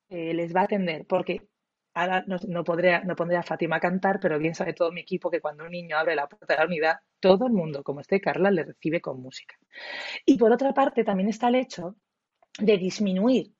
eh, 0.08 0.34
les 0.34 0.54
va 0.54 0.60
a 0.62 0.64
atender, 0.64 1.06
porque 1.06 1.48
Ahora 1.94 2.24
no, 2.26 2.64
podré, 2.64 3.04
no 3.04 3.14
pondré 3.14 3.36
a 3.36 3.42
Fátima 3.42 3.76
a 3.76 3.80
cantar, 3.80 4.18
pero 4.18 4.38
bien 4.38 4.54
sabe 4.54 4.72
todo 4.72 4.92
mi 4.92 5.02
equipo 5.02 5.30
que 5.30 5.40
cuando 5.40 5.64
un 5.64 5.70
niño 5.70 5.98
abre 5.98 6.14
la 6.16 6.26
puerta 6.26 6.54
de 6.54 6.58
la 6.58 6.66
unidad, 6.66 7.00
todo 7.22 7.46
el 7.46 7.52
mundo, 7.52 7.84
como 7.84 8.00
esté 8.00 8.20
Carla, 8.20 8.50
le 8.50 8.64
recibe 8.64 9.00
con 9.00 9.22
música. 9.22 9.54
Y 10.26 10.36
por 10.36 10.52
otra 10.52 10.74
parte, 10.74 11.04
también 11.04 11.28
está 11.28 11.48
el 11.48 11.54
hecho 11.54 11.96
de 12.58 12.76
disminuir, 12.76 13.54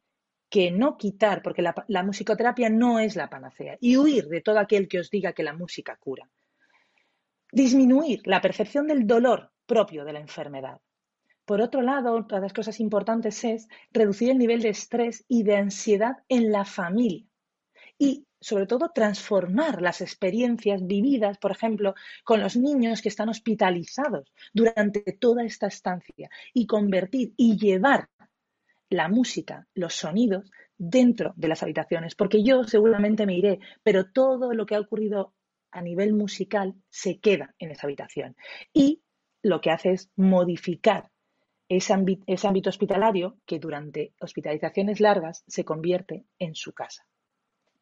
que 0.51 0.71
no 0.71 0.99
quitar, 0.99 1.41
porque 1.43 1.63
la, 1.63 2.03
musicoterapia 2.03 2.69
no 2.69 2.99
es 2.99 3.17
la 3.17 3.31
panacea, 3.31 3.79
y 3.81 3.97
huir 3.97 4.27
de 4.27 4.43
todo 4.43 4.59
aquel 4.59 4.89
que 4.89 4.99
os 4.99 5.09
diga 5.11 5.33
que 5.33 5.45
la 5.45 5.55
música 5.55 5.97
cura. 5.97 6.29
Disminuir 7.53 8.21
la 8.27 8.41
percepción 8.41 8.89
del 8.89 9.07
dolor 9.07 9.53
propio 9.65 10.05
de 10.05 10.13
la 10.13 10.21
enfermedad. 10.21 10.81
Por 11.45 11.61
otro 11.61 11.83
lado, 11.83 12.15
otra 12.15 12.39
de 12.39 12.43
las 12.43 12.53
cosas 12.53 12.81
importantes 12.81 13.45
es 13.45 13.69
reducir 13.93 14.31
el 14.31 14.39
nivel 14.39 14.61
de 14.61 14.71
estrés 14.71 15.25
y 15.29 15.45
de 15.45 15.57
ansiedad 15.57 16.17
en 16.29 16.51
la 16.53 16.65
familia 16.65 17.25
y 17.99 18.27
sobre 18.43 18.67
todo 18.67 18.91
transformar 18.95 19.81
las 19.81 20.01
experiencias 20.01 20.87
vividas, 20.87 21.39
por 21.39 21.53
ejemplo, 21.53 21.95
con 22.25 22.41
los 22.41 22.57
niños 22.57 23.01
que 23.01 23.09
están 23.09 23.29
hospitalizados 23.29 24.33
durante 24.53 25.01
toda 25.19 25.45
esta 25.45 25.69
estancia 25.69 26.29
y 26.53 26.67
convertir 26.67 27.33
y 27.37 27.57
llevar 27.57 28.09
la 28.91 29.09
música, 29.09 29.67
los 29.75 29.95
sonidos 29.95 30.51
dentro 30.77 31.33
de 31.37 31.49
las 31.49 31.63
habitaciones, 31.63 32.15
porque 32.15 32.43
yo 32.43 32.65
seguramente 32.65 33.25
me 33.25 33.39
iré, 33.39 33.61
pero 33.83 34.11
todo 34.11 34.53
lo 34.53 34.67
que 34.67 34.75
ha 34.75 34.81
ocurrido 34.81 35.33
a 35.71 35.81
nivel 35.81 36.13
musical 36.13 36.75
se 36.91 37.19
queda 37.19 37.55
en 37.59 37.71
esa 37.71 37.87
habitación 37.87 38.37
y 38.75 39.03
lo 39.43 39.61
que 39.61 39.71
hace 39.71 39.93
es 39.93 40.11
modificar 40.17 41.11
ese, 41.69 41.95
ámbito 41.95 42.69
hospitalario 42.69 43.39
que 43.47 43.59
durante 43.59 44.13
hospitalizaciones 44.21 45.01
largas 45.01 45.43
se 45.47 45.65
convierte 45.65 46.27
en 46.39 46.55
su 46.55 46.73
casa. 46.73 47.07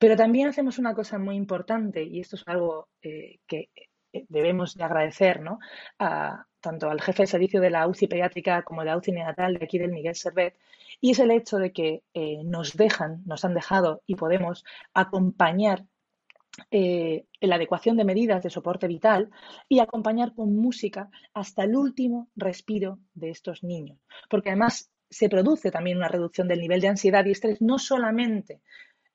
Pero 0.00 0.16
también 0.16 0.48
hacemos 0.48 0.78
una 0.78 0.94
cosa 0.94 1.18
muy 1.18 1.36
importante, 1.36 2.02
y 2.02 2.20
esto 2.20 2.36
es 2.36 2.42
algo 2.46 2.88
eh, 3.02 3.40
que 3.46 3.68
eh, 4.14 4.24
debemos 4.30 4.74
de 4.74 4.82
agradecer 4.84 5.42
¿no? 5.42 5.58
a, 5.98 6.46
tanto 6.58 6.88
al 6.88 7.02
jefe 7.02 7.24
de 7.24 7.26
servicio 7.26 7.60
de 7.60 7.68
la 7.68 7.86
UCI 7.86 8.06
pediátrica 8.06 8.62
como 8.62 8.80
de 8.80 8.86
la 8.86 8.96
UCI 8.96 9.12
neonatal 9.12 9.58
de 9.58 9.64
aquí 9.66 9.78
del 9.78 9.92
Miguel 9.92 10.14
Servet, 10.14 10.56
y 11.02 11.10
es 11.10 11.18
el 11.18 11.30
hecho 11.30 11.58
de 11.58 11.72
que 11.72 12.02
eh, 12.14 12.42
nos 12.44 12.78
dejan, 12.78 13.22
nos 13.26 13.44
han 13.44 13.52
dejado 13.52 14.02
y 14.06 14.14
podemos 14.14 14.64
acompañar 14.94 15.84
en 16.70 17.26
la 17.40 17.56
adecuación 17.56 17.98
de 17.98 18.04
medidas 18.04 18.42
de 18.42 18.50
soporte 18.50 18.88
vital 18.88 19.30
y 19.68 19.80
acompañar 19.80 20.34
con 20.34 20.56
música 20.56 21.10
hasta 21.34 21.64
el 21.64 21.76
último 21.76 22.28
respiro 22.36 22.98
de 23.12 23.30
estos 23.30 23.62
niños. 23.62 23.98
Porque 24.30 24.48
además 24.48 24.90
se 25.10 25.28
produce 25.28 25.70
también 25.70 25.98
una 25.98 26.08
reducción 26.08 26.48
del 26.48 26.60
nivel 26.60 26.80
de 26.80 26.88
ansiedad 26.88 27.24
y 27.26 27.32
estrés 27.32 27.60
no 27.60 27.78
solamente 27.78 28.62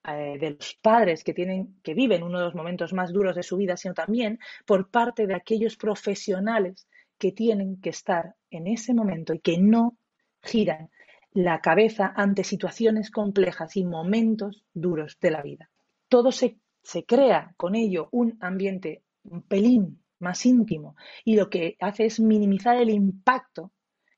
eh, 0.07 0.37
de 0.39 0.51
los 0.51 0.77
padres 0.81 1.23
que 1.23 1.33
tienen, 1.33 1.79
que 1.83 1.93
viven 1.93 2.23
uno 2.23 2.39
de 2.39 2.45
los 2.45 2.55
momentos 2.55 2.93
más 2.93 3.11
duros 3.11 3.35
de 3.35 3.43
su 3.43 3.57
vida, 3.57 3.77
sino 3.77 3.93
también 3.93 4.39
por 4.65 4.89
parte 4.89 5.27
de 5.27 5.35
aquellos 5.35 5.77
profesionales 5.77 6.87
que 7.17 7.31
tienen 7.31 7.79
que 7.81 7.89
estar 7.89 8.35
en 8.49 8.67
ese 8.67 8.93
momento 8.93 9.33
y 9.33 9.39
que 9.39 9.57
no 9.57 9.97
giran 10.41 10.89
la 11.31 11.59
cabeza 11.59 12.13
ante 12.15 12.43
situaciones 12.43 13.11
complejas 13.11 13.75
y 13.75 13.85
momentos 13.85 14.63
duros 14.73 15.17
de 15.19 15.31
la 15.31 15.41
vida. 15.41 15.69
Todo 16.07 16.31
se, 16.31 16.59
se 16.83 17.03
crea 17.05 17.53
con 17.57 17.75
ello 17.75 18.09
un 18.11 18.37
ambiente 18.41 19.03
un 19.23 19.41
pelín 19.41 20.03
más 20.19 20.45
íntimo 20.45 20.95
y 21.23 21.35
lo 21.35 21.49
que 21.49 21.75
hace 21.79 22.05
es 22.05 22.19
minimizar 22.19 22.77
el 22.77 22.89
impacto 22.89 23.71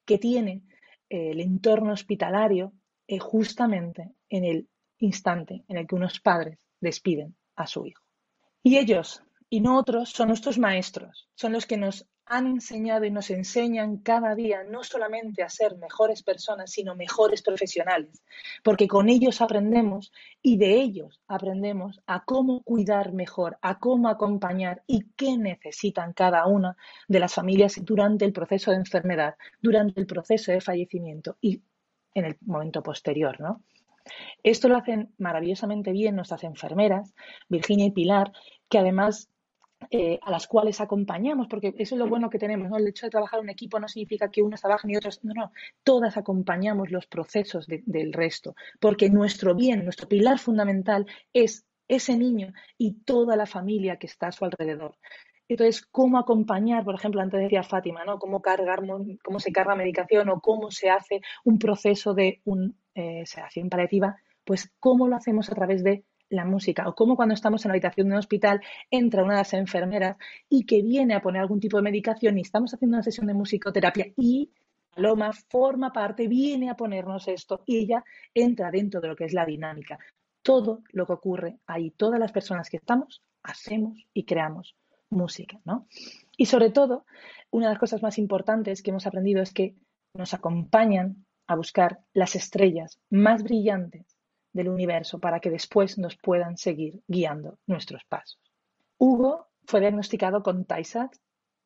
que 0.05 0.17
tiene 0.17 0.63
eh, 1.09 1.31
el 1.31 1.39
entorno 1.39 1.93
hospitalario 1.93 2.73
eh, 3.07 3.19
justamente 3.19 4.11
en 4.29 4.43
el 4.43 4.69
instante 4.99 5.63
en 5.67 5.77
el 5.77 5.87
que 5.87 5.95
unos 5.95 6.19
padres 6.19 6.59
despiden 6.79 7.35
a 7.55 7.67
su 7.67 7.85
hijo. 7.85 8.03
Y 8.63 8.77
ellos, 8.77 9.23
y 9.49 9.61
no 9.61 9.77
otros, 9.77 10.09
son 10.09 10.29
nuestros 10.29 10.57
maestros, 10.57 11.29
son 11.35 11.53
los 11.53 11.65
que 11.65 11.77
nos 11.77 12.07
han 12.29 12.45
enseñado 12.47 13.05
y 13.05 13.11
nos 13.11 13.29
enseñan 13.29 13.97
cada 13.97 14.35
día 14.35 14.63
no 14.63 14.83
solamente 14.83 15.43
a 15.43 15.49
ser 15.49 15.77
mejores 15.77 16.23
personas, 16.23 16.71
sino 16.71 16.95
mejores 16.95 17.41
profesionales, 17.41 18.21
porque 18.63 18.87
con 18.87 19.07
ellos 19.09 19.41
aprendemos 19.41 20.11
y 20.41 20.57
de 20.57 20.73
ellos 20.73 21.21
aprendemos 21.27 22.01
a 22.05 22.25
cómo 22.25 22.63
cuidar 22.63 23.13
mejor, 23.13 23.57
a 23.61 23.79
cómo 23.79 24.09
acompañar 24.09 24.83
y 24.87 25.05
qué 25.15 25.37
necesitan 25.37 26.13
cada 26.13 26.45
una 26.47 26.75
de 27.07 27.19
las 27.19 27.33
familias 27.33 27.79
durante 27.81 28.25
el 28.25 28.33
proceso 28.33 28.71
de 28.71 28.77
enfermedad, 28.77 29.35
durante 29.61 30.01
el 30.01 30.07
proceso 30.07 30.51
de 30.51 30.61
fallecimiento 30.61 31.37
y 31.39 31.61
en 32.13 32.25
el 32.25 32.37
momento 32.41 32.83
posterior, 32.83 33.39
¿no? 33.39 33.63
Esto 34.43 34.69
lo 34.69 34.77
hacen 34.77 35.13
maravillosamente 35.17 35.91
bien 35.91 36.15
nuestras 36.15 36.43
enfermeras, 36.43 37.13
Virginia 37.49 37.85
y 37.85 37.91
Pilar, 37.91 38.31
que 38.69 38.77
además 38.77 39.29
eh, 39.91 40.19
a 40.23 40.31
las 40.31 40.47
cuales 40.47 40.81
acompañamos, 40.81 41.47
porque 41.47 41.73
eso 41.77 41.95
es 41.95 41.99
lo 41.99 42.07
bueno 42.07 42.29
que 42.29 42.39
tenemos, 42.39 42.69
¿no? 42.69 42.77
El 42.77 42.87
hecho 42.87 43.05
de 43.05 43.11
trabajar 43.11 43.39
en 43.39 43.49
equipo 43.49 43.79
no 43.79 43.87
significa 43.87 44.29
que 44.31 44.41
unos 44.41 44.59
trabajen 44.59 44.89
y 44.89 44.97
otros, 44.97 45.23
no, 45.23 45.33
no, 45.33 45.51
todas 45.83 46.17
acompañamos 46.17 46.89
los 46.89 47.05
procesos 47.05 47.67
del 47.67 48.11
resto, 48.11 48.55
porque 48.79 49.09
nuestro 49.09 49.53
bien, 49.53 49.83
nuestro 49.83 50.07
pilar 50.07 50.39
fundamental 50.39 51.05
es 51.31 51.65
ese 51.87 52.17
niño 52.17 52.53
y 52.77 53.03
toda 53.03 53.35
la 53.35 53.45
familia 53.45 53.97
que 53.97 54.07
está 54.07 54.27
a 54.27 54.31
su 54.31 54.45
alrededor. 54.45 54.97
Entonces, 55.47 55.85
cómo 55.85 56.17
acompañar, 56.17 56.83
por 56.83 56.95
ejemplo, 56.95 57.21
antes 57.21 57.39
decía 57.39 57.63
Fátima, 57.63 58.03
¿no? 58.03 58.19
Cómo 58.19 58.41
cargar, 58.41 58.81
cómo 59.23 59.39
se 59.39 59.51
carga 59.51 59.75
medicación 59.75 60.27
o 60.29 60.41
cómo 60.41 60.71
se 60.71 60.89
hace 60.89 61.21
un 61.45 61.59
proceso 61.59 62.13
de 62.13 62.41
un, 62.43 62.77
eh, 62.95 63.23
sedación 63.25 63.69
paliativa, 63.69 64.17
pues 64.47 64.71
cómo 64.79 65.09
lo 65.09 65.17
hacemos 65.17 65.51
a 65.51 65.55
través 65.55 65.83
de 65.83 66.05
la 66.29 66.45
música, 66.45 66.87
o 66.87 66.95
cómo 66.95 67.15
cuando 67.15 67.35
estamos 67.35 67.63
en 67.63 67.69
la 67.69 67.73
habitación 67.73 68.07
de 68.07 68.13
un 68.13 68.19
hospital 68.19 68.61
entra 68.89 69.23
una 69.23 69.33
de 69.33 69.39
las 69.41 69.53
enfermeras 69.53 70.17
y 70.49 70.65
que 70.65 70.81
viene 70.81 71.13
a 71.13 71.21
poner 71.21 71.41
algún 71.41 71.59
tipo 71.59 71.77
de 71.77 71.83
medicación 71.83 72.37
y 72.37 72.41
estamos 72.41 72.73
haciendo 72.73 72.95
una 72.95 73.03
sesión 73.03 73.27
de 73.27 73.33
musicoterapia 73.33 74.07
y 74.15 74.49
Paloma 74.95 75.31
forma 75.31 75.93
parte, 75.93 76.27
viene 76.27 76.71
a 76.71 76.75
ponernos 76.75 77.27
esto 77.27 77.61
y 77.67 77.77
ella 77.77 78.03
entra 78.33 78.71
dentro 78.71 78.99
de 78.99 79.09
lo 79.09 79.15
que 79.15 79.25
es 79.25 79.33
la 79.33 79.45
dinámica. 79.45 79.99
Todo 80.41 80.81
lo 80.91 81.05
que 81.05 81.13
ocurre 81.13 81.59
ahí, 81.67 81.91
todas 81.91 82.19
las 82.19 82.31
personas 82.31 82.69
que 82.69 82.77
estamos, 82.77 83.21
hacemos 83.43 84.07
y 84.13 84.23
creamos 84.23 84.75
música, 85.11 85.59
¿no? 85.65 85.87
Y 86.35 86.47
sobre 86.47 86.71
todo, 86.71 87.05
una 87.51 87.67
de 87.67 87.73
las 87.73 87.79
cosas 87.79 88.01
más 88.01 88.17
importantes 88.17 88.81
que 88.81 88.89
hemos 88.89 89.05
aprendido 89.05 89.43
es 89.43 89.53
que 89.53 89.75
nos 90.15 90.33
acompañan 90.33 91.25
a 91.45 91.55
buscar 91.55 91.99
las 92.13 92.35
estrellas 92.35 92.99
más 93.11 93.43
brillantes 93.43 94.16
del 94.57 94.69
universo 94.69 95.19
para 95.19 95.39
que 95.39 95.49
después 95.49 95.97
nos 95.97 96.17
puedan 96.17 96.57
seguir 96.57 96.99
guiando 97.07 97.57
nuestros 97.65 98.03
pasos. 98.03 98.39
Hugo 98.97 99.47
fue 99.65 99.79
diagnosticado 99.79 100.43
con 100.43 100.65
TISAT. 100.65 101.15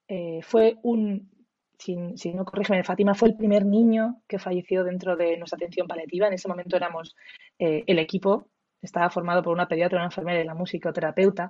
Eh, 0.07 0.41
fue 0.43 0.77
un, 0.83 1.31
si, 1.77 1.95
no 2.33 2.45
corrígeme, 2.45 2.83
Fátima, 2.83 3.15
fue 3.15 3.29
el 3.29 3.37
primer 3.37 3.65
niño 3.65 4.21
que 4.27 4.37
falleció 4.37 4.83
dentro 4.83 5.15
de 5.15 5.37
nuestra 5.37 5.57
atención 5.57 5.87
paliativa. 5.87 6.27
En 6.27 6.33
ese 6.33 6.47
momento 6.47 6.75
éramos 6.75 7.15
eh, 7.57 7.83
el 7.87 7.97
equipo, 7.99 8.47
estaba 8.81 9.09
formado 9.09 9.41
por 9.41 9.53
una 9.53 9.67
pediatra, 9.67 9.97
una 9.97 10.05
enfermera 10.05 10.41
y 10.41 10.45
la 10.45 10.53
musicoterapeuta. 10.53 11.49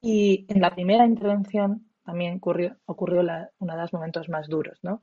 Y 0.00 0.46
en 0.48 0.60
la 0.60 0.74
primera 0.74 1.06
intervención 1.06 1.90
también 2.04 2.36
ocurrió, 2.36 2.76
ocurrió 2.86 3.20
uno 3.20 3.74
de 3.74 3.80
los 3.80 3.92
momentos 3.92 4.28
más 4.28 4.48
duros. 4.48 4.78
¿no? 4.82 5.02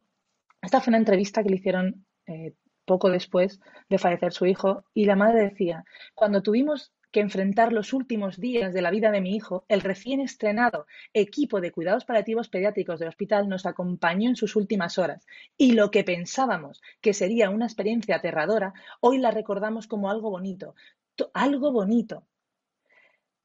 Esta 0.62 0.82
fue 0.82 0.92
una 0.92 0.98
entrevista 0.98 1.42
que 1.42 1.50
le 1.50 1.56
hicieron 1.56 2.06
eh, 2.28 2.54
poco 2.90 3.12
después 3.12 3.60
de 3.88 4.00
fallecer 4.00 4.34
su 4.34 4.48
hijo 4.48 4.84
y 4.96 5.06
la 5.06 5.16
madre 5.16 5.44
decía, 5.44 5.86
cuando 6.16 6.42
tuvimos 6.42 6.92
que 7.12 7.20
enfrentar 7.20 7.72
los 7.72 7.94
últimos 7.94 8.40
días 8.40 8.74
de 8.74 8.82
la 8.82 8.90
vida 8.90 9.12
de 9.12 9.22
mi 9.22 9.36
hijo, 9.36 9.64
el 9.68 9.82
recién 9.82 10.22
estrenado 10.22 10.88
equipo 11.14 11.62
de 11.62 11.72
cuidados 11.72 12.06
paliativos 12.06 12.50
pediátricos 12.50 13.00
del 13.00 13.10
hospital 13.10 13.48
nos 13.48 13.68
acompañó 13.68 14.28
en 14.30 14.36
sus 14.36 14.56
últimas 14.56 14.98
horas 14.98 15.28
y 15.56 15.74
lo 15.74 15.92
que 15.92 16.04
pensábamos 16.04 16.82
que 17.00 17.14
sería 17.14 17.52
una 17.52 17.68
experiencia 17.68 18.16
aterradora, 18.16 18.74
hoy 19.02 19.20
la 19.20 19.30
recordamos 19.30 19.86
como 19.86 20.10
algo 20.10 20.32
bonito, 20.32 20.74
algo 21.36 21.72
bonito. 21.72 22.26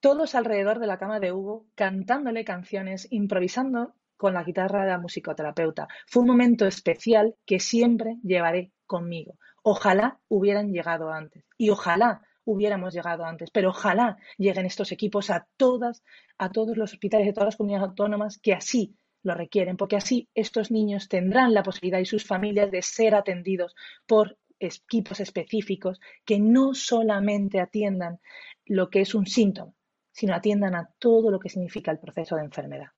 Todos 0.00 0.34
alrededor 0.34 0.78
de 0.78 0.86
la 0.86 0.98
cama 0.98 1.20
de 1.20 1.32
Hugo, 1.32 1.66
cantándole 1.74 2.46
canciones, 2.46 3.08
improvisando 3.10 3.94
con 4.16 4.32
la 4.32 4.42
guitarra 4.42 4.84
de 4.84 4.90
la 4.90 4.98
musicoterapeuta. 4.98 5.86
Fue 6.06 6.22
un 6.22 6.28
momento 6.28 6.66
especial 6.66 7.34
que 7.44 7.60
siempre 7.60 8.16
llevaré 8.22 8.72
conmigo. 8.86 9.38
Ojalá 9.62 10.20
hubieran 10.28 10.72
llegado 10.72 11.10
antes 11.10 11.44
y 11.56 11.70
ojalá 11.70 12.22
hubiéramos 12.44 12.92
llegado 12.94 13.24
antes, 13.24 13.50
pero 13.50 13.70
ojalá 13.70 14.16
lleguen 14.36 14.66
estos 14.66 14.92
equipos 14.92 15.30
a 15.30 15.46
todas, 15.56 16.02
a 16.38 16.50
todos 16.50 16.76
los 16.76 16.92
hospitales 16.92 17.26
de 17.26 17.32
todas 17.32 17.48
las 17.48 17.56
comunidades 17.56 17.88
autónomas 17.88 18.38
que 18.38 18.52
así 18.52 18.96
lo 19.22 19.34
requieren, 19.34 19.76
porque 19.76 19.96
así 19.96 20.28
estos 20.34 20.70
niños 20.70 21.08
tendrán 21.08 21.54
la 21.54 21.62
posibilidad 21.62 22.00
y 22.00 22.04
sus 22.04 22.24
familias 22.24 22.70
de 22.70 22.82
ser 22.82 23.14
atendidos 23.14 23.74
por 24.06 24.36
equipos 24.58 25.20
específicos 25.20 26.00
que 26.24 26.38
no 26.38 26.74
solamente 26.74 27.60
atiendan 27.60 28.20
lo 28.66 28.90
que 28.90 29.00
es 29.00 29.14
un 29.14 29.26
síntoma, 29.26 29.72
sino 30.12 30.34
atiendan 30.34 30.74
a 30.74 30.90
todo 30.98 31.30
lo 31.30 31.38
que 31.38 31.48
significa 31.48 31.90
el 31.90 31.98
proceso 31.98 32.36
de 32.36 32.44
enfermedad. 32.44 32.88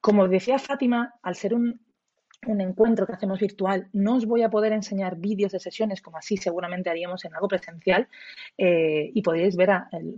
Como 0.00 0.28
decía 0.28 0.58
Fátima, 0.58 1.14
al 1.22 1.34
ser 1.34 1.54
un, 1.54 1.85
encuentro 2.46 3.06
que 3.06 3.12
hacemos 3.12 3.40
virtual, 3.40 3.88
no 3.92 4.16
os 4.16 4.26
voy 4.26 4.42
a 4.42 4.50
poder 4.50 4.72
enseñar 4.72 5.16
vídeos 5.16 5.52
de 5.52 5.60
sesiones 5.60 6.00
como 6.02 6.18
así 6.18 6.36
seguramente 6.36 6.90
haríamos 6.90 7.24
en 7.24 7.34
algo 7.34 7.48
presencial 7.48 8.08
eh, 8.56 9.10
y 9.14 9.22
podéis 9.22 9.56
ver 9.56 9.70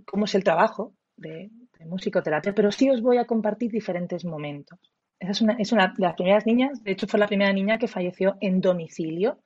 cómo 0.05 0.25
es 0.27 0.35
el 0.35 0.45
trabajo 0.45 0.95
de, 1.17 1.51
musicoterapia, 1.87 2.53
pero 2.53 2.73
sí 2.73 2.91
os 2.91 3.01
voy 3.01 3.19
a 3.19 3.25
compartir 3.25 3.71
diferentes 3.71 4.25
momentos. 4.25 4.79
Esa 5.21 5.31
es 5.31 5.41
una, 5.41 5.53
es 5.55 5.73
una 5.73 5.95
de 5.97 6.03
las 6.03 6.15
primeras 6.15 6.45
niñas, 6.45 6.83
de 6.83 6.91
hecho 6.91 7.07
fue 7.07 7.21
la 7.21 7.29
primera 7.29 7.53
niña 7.53 7.79
que 7.79 7.87
falleció 7.87 8.37
en 8.41 8.61
domicilio. 8.61 9.39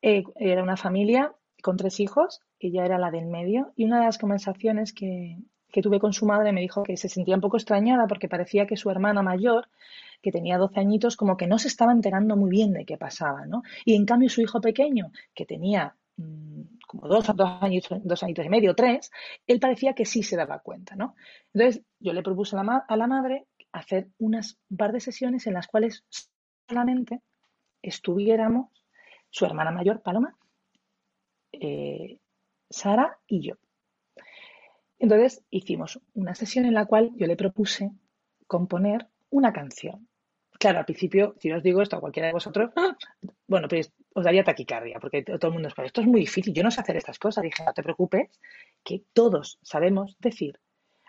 Eh, 0.00 0.22
era 0.36 0.62
una 0.62 0.76
familia 0.76 1.34
con 1.60 1.76
tres 1.76 1.98
hijos, 1.98 2.40
ella 2.60 2.84
era 2.84 2.98
la 2.98 3.10
del 3.10 3.26
medio, 3.26 3.72
y 3.74 3.84
una 3.84 3.98
de 3.98 4.06
las 4.06 4.16
conversaciones 4.16 4.92
que, 4.92 5.38
que 5.70 5.82
tuve 5.82 6.00
con 6.00 6.12
su 6.12 6.26
madre 6.26 6.52
me 6.52 6.60
dijo 6.60 6.82
que 6.82 6.96
se 6.96 7.08
sentía 7.08 7.34
un 7.34 7.40
poco 7.40 7.56
extrañada 7.56 8.06
porque 8.06 8.28
parecía 8.28 8.66
que 8.66 8.76
su 8.76 8.90
hermana 8.90 9.22
mayor, 9.22 9.68
que 10.22 10.32
tenía 10.32 10.58
12 10.58 10.80
añitos, 10.80 11.16
como 11.16 11.36
que 11.36 11.46
no 11.46 11.58
se 11.58 11.68
estaba 11.68 11.92
enterando 11.92 12.36
muy 12.36 12.50
bien 12.50 12.72
de 12.72 12.84
qué 12.84 12.96
pasaba, 12.96 13.46
¿no? 13.46 13.62
Y 13.84 13.94
en 13.94 14.06
cambio 14.06 14.28
su 14.28 14.40
hijo 14.40 14.60
pequeño, 14.60 15.12
que 15.34 15.46
tenía 15.46 15.96
mm, 16.16 16.62
como 16.86 17.08
dos, 17.08 17.26
dos, 17.34 17.50
años, 17.62 17.86
dos 18.02 18.22
añitos 18.22 18.44
y 18.44 18.48
medio, 18.48 18.74
tres, 18.74 19.10
él 19.46 19.60
parecía 19.60 19.94
que 19.94 20.04
sí 20.04 20.22
se 20.22 20.36
daba 20.36 20.58
cuenta, 20.60 20.96
¿no? 20.96 21.14
Entonces 21.54 21.82
yo 21.98 22.12
le 22.12 22.22
propuse 22.22 22.56
a 22.56 22.96
la, 22.96 23.06
madre 23.06 23.46
hacer 23.72 24.08
unas 24.18 24.58
un 24.68 24.76
par 24.76 24.92
de 24.92 25.00
sesiones 25.00 25.46
en 25.46 25.54
las 25.54 25.68
cuales 25.68 26.04
solamente 26.68 27.22
estuviéramos 27.82 28.70
su 29.30 29.46
hermana 29.46 29.70
mayor, 29.70 30.02
Paloma, 30.02 30.36
eh, 31.52 32.18
Sara 32.68 33.18
y 33.26 33.48
yo. 33.48 33.54
Entonces 34.98 35.42
hicimos 35.50 36.00
una 36.14 36.34
sesión 36.34 36.66
en 36.66 36.74
la 36.74 36.84
cual 36.84 37.12
yo 37.16 37.26
le 37.26 37.36
propuse 37.36 37.90
componer 38.46 39.08
una 39.30 39.52
canción. 39.52 40.09
Claro, 40.60 40.80
al 40.80 40.84
principio, 40.84 41.34
si 41.38 41.50
os 41.50 41.62
digo 41.62 41.80
esto 41.80 41.96
a 41.96 42.00
cualquiera 42.00 42.26
de 42.26 42.34
vosotros, 42.34 42.70
bueno, 43.48 43.66
pues 43.66 43.94
os 44.12 44.22
daría 44.22 44.44
taquicardia, 44.44 45.00
porque 45.00 45.22
todo 45.22 45.46
el 45.46 45.54
mundo 45.54 45.68
es, 45.68 45.74
esto 45.86 46.02
es 46.02 46.06
muy 46.06 46.20
difícil, 46.20 46.52
yo 46.52 46.62
no 46.62 46.70
sé 46.70 46.82
hacer 46.82 46.98
estas 46.98 47.18
cosas. 47.18 47.42
Dije, 47.42 47.64
no 47.64 47.72
te 47.72 47.82
preocupes, 47.82 48.28
que 48.84 49.02
todos 49.14 49.58
sabemos 49.62 50.18
decir 50.18 50.60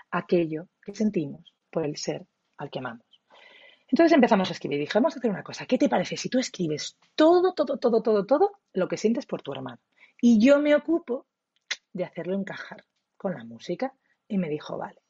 aquello 0.10 0.70
que 0.82 0.96
sentimos 0.96 1.54
por 1.70 1.84
el 1.84 1.98
ser 1.98 2.26
al 2.56 2.70
que 2.70 2.80
amamos. 2.80 3.06
Entonces 3.90 4.14
empezamos 4.14 4.50
a 4.50 4.54
escribir. 4.54 4.80
Dije, 4.80 4.94
vamos 4.94 5.18
a 5.18 5.20
hacer 5.20 5.30
una 5.30 5.44
cosa. 5.44 5.66
¿Qué 5.66 5.78
te 5.78 5.90
parece 5.90 6.16
si 6.16 6.30
tú 6.30 6.40
escribes 6.40 6.98
todo, 7.16 7.54
todo, 7.54 7.78
todo, 7.78 8.02
todo, 8.02 8.26
todo 8.26 8.52
lo 8.72 8.88
que 8.88 8.96
sientes 8.96 9.26
por 9.26 9.42
tu 9.42 9.52
hermano? 9.52 9.82
Y 10.22 10.40
yo 10.40 10.62
me 10.62 10.76
ocupo 10.76 11.26
de 11.92 12.06
hacerlo 12.06 12.36
encajar 12.36 12.86
con 13.18 13.34
la 13.34 13.44
música 13.44 13.94
y 14.30 14.38
me 14.38 14.48
dijo, 14.48 14.78
vale. 14.78 15.02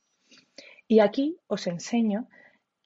Y 0.88 1.00
aquí 1.00 1.38
os 1.46 1.68
enseño, 1.68 2.28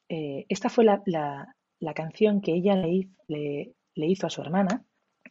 eh, 0.10 0.46
esta 0.50 0.70
fue 0.70 0.86
la, 0.86 1.56
canción 1.96 2.42
que 2.42 2.54
ella 2.54 2.76
le, 2.76 3.10
le, 3.28 3.76
hizo 4.08 4.28
a 4.28 4.30
su 4.30 4.42
hermana. 4.42 4.86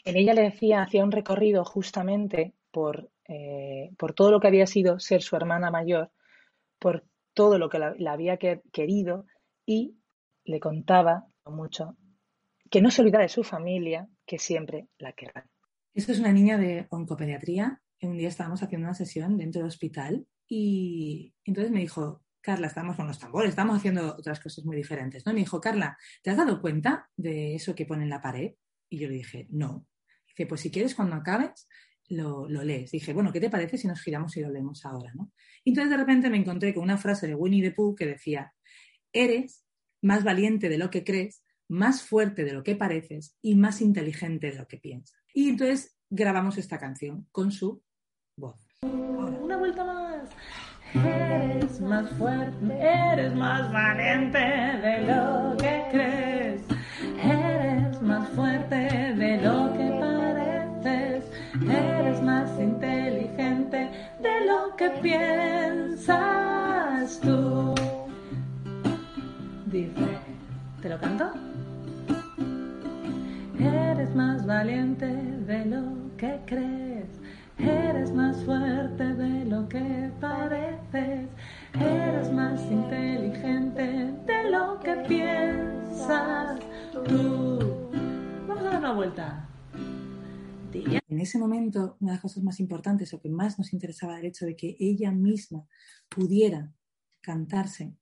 En 0.04 0.16
ella 0.16 0.34
le 0.34 0.42
decía, 0.42 0.82
hacía 0.82 1.04
un 1.04 1.12
recorrido 1.12 1.64
justamente 1.64 2.54
por, 2.70 3.10
eh, 3.28 3.90
por 3.98 4.14
todo 4.14 4.30
lo 4.30 4.40
que 4.40 4.48
había 4.48 4.66
sido 4.66 4.98
ser 4.98 5.22
su 5.22 5.36
hermana 5.36 5.70
mayor, 5.70 6.10
por 6.78 7.04
todo 7.32 7.58
lo 7.58 7.68
que 7.68 7.78
la, 7.78 7.94
había 8.12 8.38
querido 8.38 9.26
y 9.66 9.96
le 10.44 10.60
contaba 10.60 11.26
mucho 11.46 11.96
que 12.70 12.80
no 12.80 12.90
se 12.90 13.02
olvida 13.02 13.20
de 13.20 13.28
su 13.28 13.44
familia, 13.44 14.08
que 14.26 14.38
siempre 14.38 14.88
la 14.98 15.12
querrán. 15.12 15.48
Esto 15.92 16.12
es 16.12 16.18
una 16.18 16.32
niña 16.32 16.58
de 16.58 16.86
oncopediatría 16.90 17.80
un 18.08 18.18
día 18.18 18.28
estábamos 18.28 18.62
haciendo 18.62 18.86
una 18.86 18.94
sesión 18.94 19.36
dentro 19.36 19.60
del 19.60 19.68
hospital 19.68 20.26
y 20.48 21.34
entonces 21.44 21.72
me 21.72 21.80
dijo, 21.80 22.22
Carla, 22.44 22.66
estamos 22.66 22.94
con 22.94 23.06
los 23.06 23.18
tambores, 23.18 23.48
estamos 23.48 23.78
haciendo 23.78 24.16
otras 24.18 24.38
cosas 24.38 24.66
muy 24.66 24.76
diferentes, 24.76 25.24
¿no? 25.24 25.32
me 25.32 25.40
dijo, 25.40 25.62
Carla, 25.62 25.96
¿te 26.22 26.28
has 26.28 26.36
dado 26.36 26.60
cuenta 26.60 27.08
de 27.16 27.54
eso 27.54 27.74
que 27.74 27.86
pone 27.86 28.02
en 28.02 28.10
la 28.10 28.20
pared? 28.20 28.52
Y 28.90 28.98
yo 28.98 29.08
le 29.08 29.14
dije, 29.14 29.46
no. 29.48 29.86
Dice, 30.28 30.46
pues 30.46 30.60
si 30.60 30.70
quieres 30.70 30.94
cuando 30.94 31.16
acabes, 31.16 31.66
lo, 32.10 32.46
lees. 32.46 32.90
Dije, 32.90 33.14
bueno, 33.14 33.32
¿qué 33.32 33.40
te 33.40 33.48
parece 33.48 33.78
si 33.78 33.88
nos 33.88 34.02
giramos 34.02 34.36
y 34.36 34.42
lo 34.42 34.50
leemos 34.50 34.84
ahora, 34.84 35.10
¿no? 35.14 35.32
Y 35.64 35.70
entonces 35.70 35.90
de 35.90 35.96
repente 35.96 36.28
me 36.28 36.36
encontré 36.36 36.74
con 36.74 36.82
una 36.82 36.98
frase 36.98 37.26
de 37.26 37.34
Winnie 37.34 37.62
the 37.62 37.70
Pooh 37.70 37.94
que 37.94 38.06
decía, 38.06 38.52
eres 39.10 39.64
más 40.02 40.22
valiente 40.22 40.68
de 40.68 40.76
lo 40.76 40.90
que 40.90 41.02
crees, 41.02 41.42
más 41.66 42.02
fuerte 42.02 42.44
de 42.44 42.52
lo 42.52 42.62
que 42.62 42.76
pareces 42.76 43.38
y 43.40 43.54
más 43.54 43.80
inteligente 43.80 44.50
de 44.50 44.58
lo 44.58 44.68
que 44.68 44.76
piensas. 44.76 45.18
Y 45.32 45.48
entonces 45.48 45.96
grabamos 46.10 46.58
esta 46.58 46.78
canción 46.78 47.26
con 47.32 47.50
su 47.50 47.82
voz. 48.36 48.60
Una 48.82 49.56
vuelta 49.56 49.82
más. 49.82 50.28
Eres 50.94 51.80
más 51.80 52.08
fuerte, 52.10 52.54
eres 52.80 53.34
más 53.34 53.72
valiente 53.72 54.38
de 54.38 55.00
lo 55.02 55.56
que 55.56 55.82
crees. 55.90 56.62
Eres 57.20 58.00
más 58.00 58.28
fuerte 58.30 58.76
de 58.76 59.40
lo 59.42 59.72
que 59.72 59.90
pareces. 60.00 61.24
Eres 61.68 62.22
más 62.22 62.48
inteligente 62.60 63.90
de 64.22 64.46
lo 64.46 64.76
que 64.76 64.90
piensas 65.02 66.08
tú. 67.20 67.74
Dice, 69.66 70.06
¿te 70.80 70.88
lo 70.88 71.00
canto? 71.00 71.32
Eres 73.58 74.14
más 74.14 74.46
valiente 74.46 75.06
de 75.06 75.64
lo 75.66 75.82
que 76.16 76.38
crees 76.46 76.84
Eres 77.58 78.12
más 78.12 78.36
fuerte 78.44 79.13
lo 79.54 79.68
que 79.68 80.10
pareces. 80.20 81.28
Eres 81.74 82.32
más 82.32 82.60
inteligente 82.70 83.82
de 84.26 84.50
lo 84.50 84.80
que 84.80 84.96
piensas 85.08 86.60
tú. 86.92 87.58
Vamos 88.48 88.64
a 88.64 88.70
dar 88.70 88.78
una 88.78 88.92
vuelta. 88.94 89.48
En 90.72 91.20
ese 91.20 91.38
momento 91.38 91.96
una 92.00 92.12
de 92.12 92.16
las 92.16 92.22
cosas 92.22 92.42
más 92.42 92.58
importantes 92.58 93.14
o 93.14 93.20
que 93.20 93.28
más 93.28 93.58
nos 93.58 93.72
interesaba 93.72 94.18
el 94.18 94.26
hecho 94.26 94.44
de 94.44 94.56
que 94.56 94.76
ella 94.80 95.12
misma 95.12 95.64
pudiera 96.08 96.72
cantarse 97.20 97.94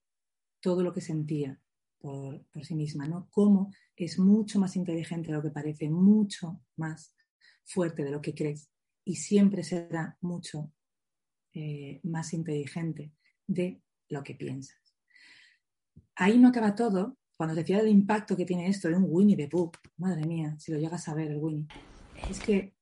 todo 0.60 0.82
lo 0.82 0.92
que 0.94 1.02
sentía 1.02 1.60
por, 1.98 2.42
por 2.46 2.64
sí 2.64 2.74
misma, 2.74 3.06
¿no? 3.06 3.28
Cómo 3.30 3.72
es 3.94 4.18
mucho 4.18 4.58
más 4.58 4.74
inteligente 4.76 5.28
de 5.28 5.36
lo 5.36 5.42
que 5.42 5.50
parece, 5.50 5.90
mucho 5.90 6.62
más 6.76 7.14
fuerte 7.62 8.02
de 8.04 8.10
lo 8.10 8.22
que 8.22 8.34
crees 8.34 8.70
y 9.04 9.16
siempre 9.16 9.62
será 9.64 10.16
mucho 10.22 10.72
eh, 11.54 12.00
más 12.04 12.32
inteligente 12.32 13.12
de 13.46 13.82
lo 14.08 14.22
que 14.22 14.34
piensas. 14.34 14.78
Ahí 16.16 16.38
no 16.38 16.48
acaba 16.48 16.74
todo. 16.74 17.18
Cuando 17.36 17.54
decía 17.54 17.80
el 17.80 17.88
impacto 17.88 18.36
que 18.36 18.44
tiene 18.44 18.68
esto 18.68 18.88
de 18.88 18.96
un 18.96 19.06
Winnie 19.08 19.36
the 19.36 19.48
Pooh, 19.48 19.72
madre 19.96 20.26
mía, 20.26 20.54
si 20.58 20.70
lo 20.70 20.78
llegas 20.78 21.08
a 21.08 21.14
ver 21.14 21.30
el 21.30 21.38
Winnie, 21.38 21.66
es 22.30 22.38
que 22.40 22.74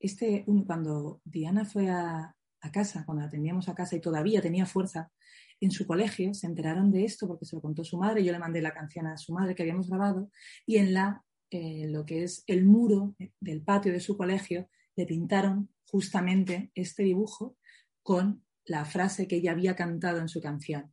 este, 0.00 0.44
cuando 0.66 1.20
Diana 1.24 1.64
fue 1.64 1.88
a, 1.90 2.34
a 2.60 2.72
casa, 2.72 3.04
cuando 3.04 3.22
la 3.22 3.28
atendíamos 3.28 3.68
a 3.68 3.74
casa 3.74 3.94
y 3.94 4.00
todavía 4.00 4.40
tenía 4.40 4.66
fuerza, 4.66 5.12
en 5.60 5.70
su 5.70 5.86
colegio 5.86 6.34
se 6.34 6.46
enteraron 6.46 6.90
de 6.90 7.04
esto 7.04 7.26
porque 7.28 7.44
se 7.44 7.56
lo 7.56 7.62
contó 7.62 7.84
su 7.84 7.98
madre, 7.98 8.24
yo 8.24 8.32
le 8.32 8.38
mandé 8.38 8.60
la 8.60 8.74
canción 8.74 9.06
a 9.06 9.16
su 9.16 9.32
madre 9.32 9.54
que 9.54 9.62
habíamos 9.62 9.88
grabado 9.88 10.30
y 10.66 10.76
en 10.76 10.94
la, 10.94 11.24
eh, 11.50 11.86
lo 11.88 12.04
que 12.04 12.24
es 12.24 12.42
el 12.46 12.64
muro 12.64 13.14
del 13.40 13.62
patio 13.62 13.92
de 13.92 14.00
su 14.00 14.16
colegio 14.16 14.68
le 14.96 15.06
pintaron 15.06 15.70
justamente 15.86 16.70
este 16.74 17.02
dibujo 17.02 17.56
con 18.04 18.44
la 18.64 18.84
frase 18.84 19.26
que 19.26 19.36
ella 19.36 19.50
había 19.50 19.74
cantado 19.74 20.20
en 20.20 20.28
su 20.28 20.40
canción. 20.40 20.92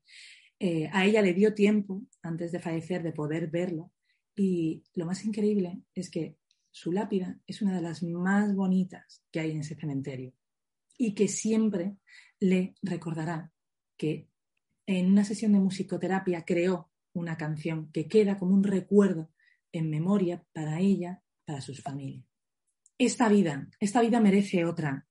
Eh, 0.57 0.89
a 0.91 1.05
ella 1.05 1.21
le 1.21 1.35
dio 1.35 1.53
tiempo, 1.53 2.01
antes 2.23 2.51
de 2.51 2.59
fallecer, 2.59 3.03
de 3.03 3.11
poder 3.11 3.51
verlo 3.51 3.91
y 4.35 4.83
lo 4.95 5.05
más 5.05 5.23
increíble 5.25 5.83
es 5.93 6.09
que 6.09 6.37
su 6.71 6.91
lápida 6.91 7.39
es 7.45 7.61
una 7.61 7.75
de 7.75 7.81
las 7.81 8.01
más 8.01 8.55
bonitas 8.55 9.23
que 9.31 9.39
hay 9.39 9.51
en 9.51 9.59
ese 9.59 9.75
cementerio 9.75 10.33
y 10.97 11.13
que 11.13 11.27
siempre 11.27 11.97
le 12.39 12.75
recordará 12.81 13.51
que 13.97 14.29
en 14.85 15.11
una 15.11 15.23
sesión 15.23 15.51
de 15.53 15.59
musicoterapia 15.59 16.43
creó 16.45 16.91
una 17.13 17.37
canción 17.37 17.91
que 17.91 18.07
queda 18.07 18.37
como 18.37 18.55
un 18.55 18.63
recuerdo 18.63 19.31
en 19.71 19.89
memoria 19.89 20.43
para 20.53 20.79
ella, 20.79 21.21
para 21.45 21.61
sus 21.61 21.81
familias. 21.81 22.25
Esta 22.97 23.29
vida, 23.29 23.69
esta 23.79 24.01
vida 24.01 24.19
merece 24.19 24.65
otra. 24.65 25.07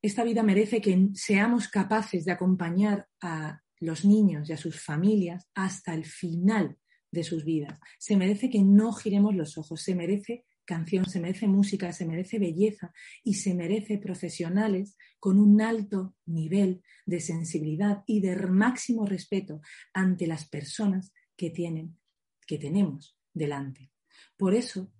Esta 0.00 0.22
vida 0.22 0.42
merece 0.42 0.80
que 0.80 1.08
seamos 1.14 1.68
capaces 1.68 2.24
de 2.24 2.32
acompañar 2.32 3.08
a 3.20 3.62
los 3.80 4.04
niños 4.04 4.48
y 4.48 4.52
a 4.52 4.56
sus 4.56 4.80
familias 4.80 5.48
hasta 5.54 5.94
el 5.94 6.04
final 6.04 6.78
de 7.10 7.24
sus 7.24 7.44
vidas. 7.44 7.78
Se 7.98 8.16
merece 8.16 8.50
que 8.50 8.62
no 8.62 8.92
giremos 8.92 9.34
los 9.34 9.58
ojos, 9.58 9.82
se 9.82 9.94
merece 9.94 10.44
canción, 10.64 11.06
se 11.06 11.18
merece 11.18 11.48
música, 11.48 11.92
se 11.92 12.04
merece 12.06 12.38
belleza 12.38 12.92
y 13.24 13.34
se 13.34 13.54
merece 13.54 13.98
profesionales 13.98 14.96
con 15.18 15.38
un 15.38 15.62
alto 15.62 16.14
nivel 16.26 16.82
de 17.06 17.20
sensibilidad 17.20 18.04
y 18.06 18.20
de 18.20 18.36
máximo 18.36 19.06
respeto 19.06 19.62
ante 19.94 20.26
las 20.26 20.46
personas 20.46 21.12
que 21.36 21.50
tienen, 21.50 21.98
que 22.46 22.58
tenemos 22.58 23.16
delante. 23.32 23.90
Por 24.36 24.54
eso 24.54 24.92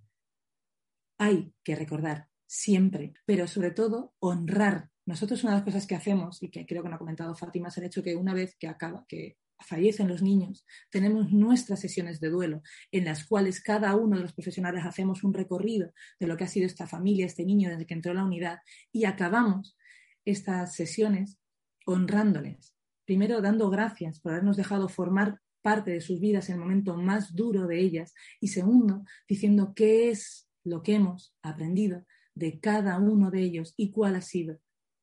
hay 1.19 1.53
que 1.63 1.77
recordar 1.77 2.28
siempre, 2.49 3.13
pero 3.27 3.47
sobre 3.47 3.71
todo 3.71 4.15
honrar. 4.19 4.91
Nosotros 5.07 5.45
una 5.45 5.53
de 5.53 5.59
las 5.59 5.65
cosas 5.65 5.87
que 5.87 5.95
hacemos, 5.95 6.43
y 6.43 6.51
que 6.51 6.67
creo 6.67 6.83
que 6.83 6.89
no 6.89 6.97
ha 6.97 6.99
comentado 6.99 7.37
Fátima, 7.37 7.69
es 7.69 7.79
el 7.79 7.85
hecho 7.85 8.03
que 8.03 8.17
una 8.17 8.35
vez 8.35 8.57
que 8.59 8.67
acaba, 8.67 9.05
que 9.07 9.37
fallecen 9.61 10.09
los 10.09 10.23
niños, 10.23 10.65
tenemos 10.91 11.31
nuestras 11.33 11.81
sesiones 11.81 12.21
de 12.21 12.31
duelo 12.31 12.63
en 12.91 13.05
las 13.05 13.27
cuales 13.27 13.61
cada 13.61 13.95
uno 13.97 14.17
de 14.17 14.23
los 14.23 14.33
profesionales 14.33 14.85
hacemos 14.85 15.25
un 15.25 15.35
recorrido 15.35 15.93
de 16.19 16.27
lo 16.27 16.37
que 16.37 16.45
ha 16.45 16.49
sido 16.49 16.67
esta 16.67 16.87
familia, 16.87 17.27
este 17.27 17.45
niño 17.45 17.69
desde 17.69 17.87
que 17.87 17.95
entró 17.95 18.15
la 18.15 18.25
unidad 18.25 18.59
y 18.93 19.05
acabamos 19.05 19.77
estas 20.25 20.75
sesiones 20.75 21.39
honrándoles. 21.85 22.75
Primero, 23.05 23.41
dando 23.41 23.69
gracias 23.71 24.21
por 24.21 24.33
habernos 24.33 24.57
dejado 24.57 24.89
formar 24.89 25.41
parte 25.61 25.91
de 25.91 26.01
sus 26.01 26.21
vidas 26.21 26.49
en 26.49 26.55
el 26.55 26.61
momento 26.61 26.97
más 26.97 27.35
duro 27.35 27.67
de 27.67 27.81
ellas 27.81 28.15
y 28.41 28.49
segundo, 28.49 29.05
diciendo 29.29 29.73
qué 29.75 30.11
es 30.11 30.49
lo 30.63 30.83
que 30.83 30.95
hemos 30.95 31.35
aprendido 31.43 32.05
de 32.39 32.61
cada 32.61 32.99
uno 32.99 33.31
de 33.31 33.43
ellos 33.43 33.75
y 33.77 33.91
cuál 33.91 34.15
ha 34.15 34.21
sido 34.21 34.59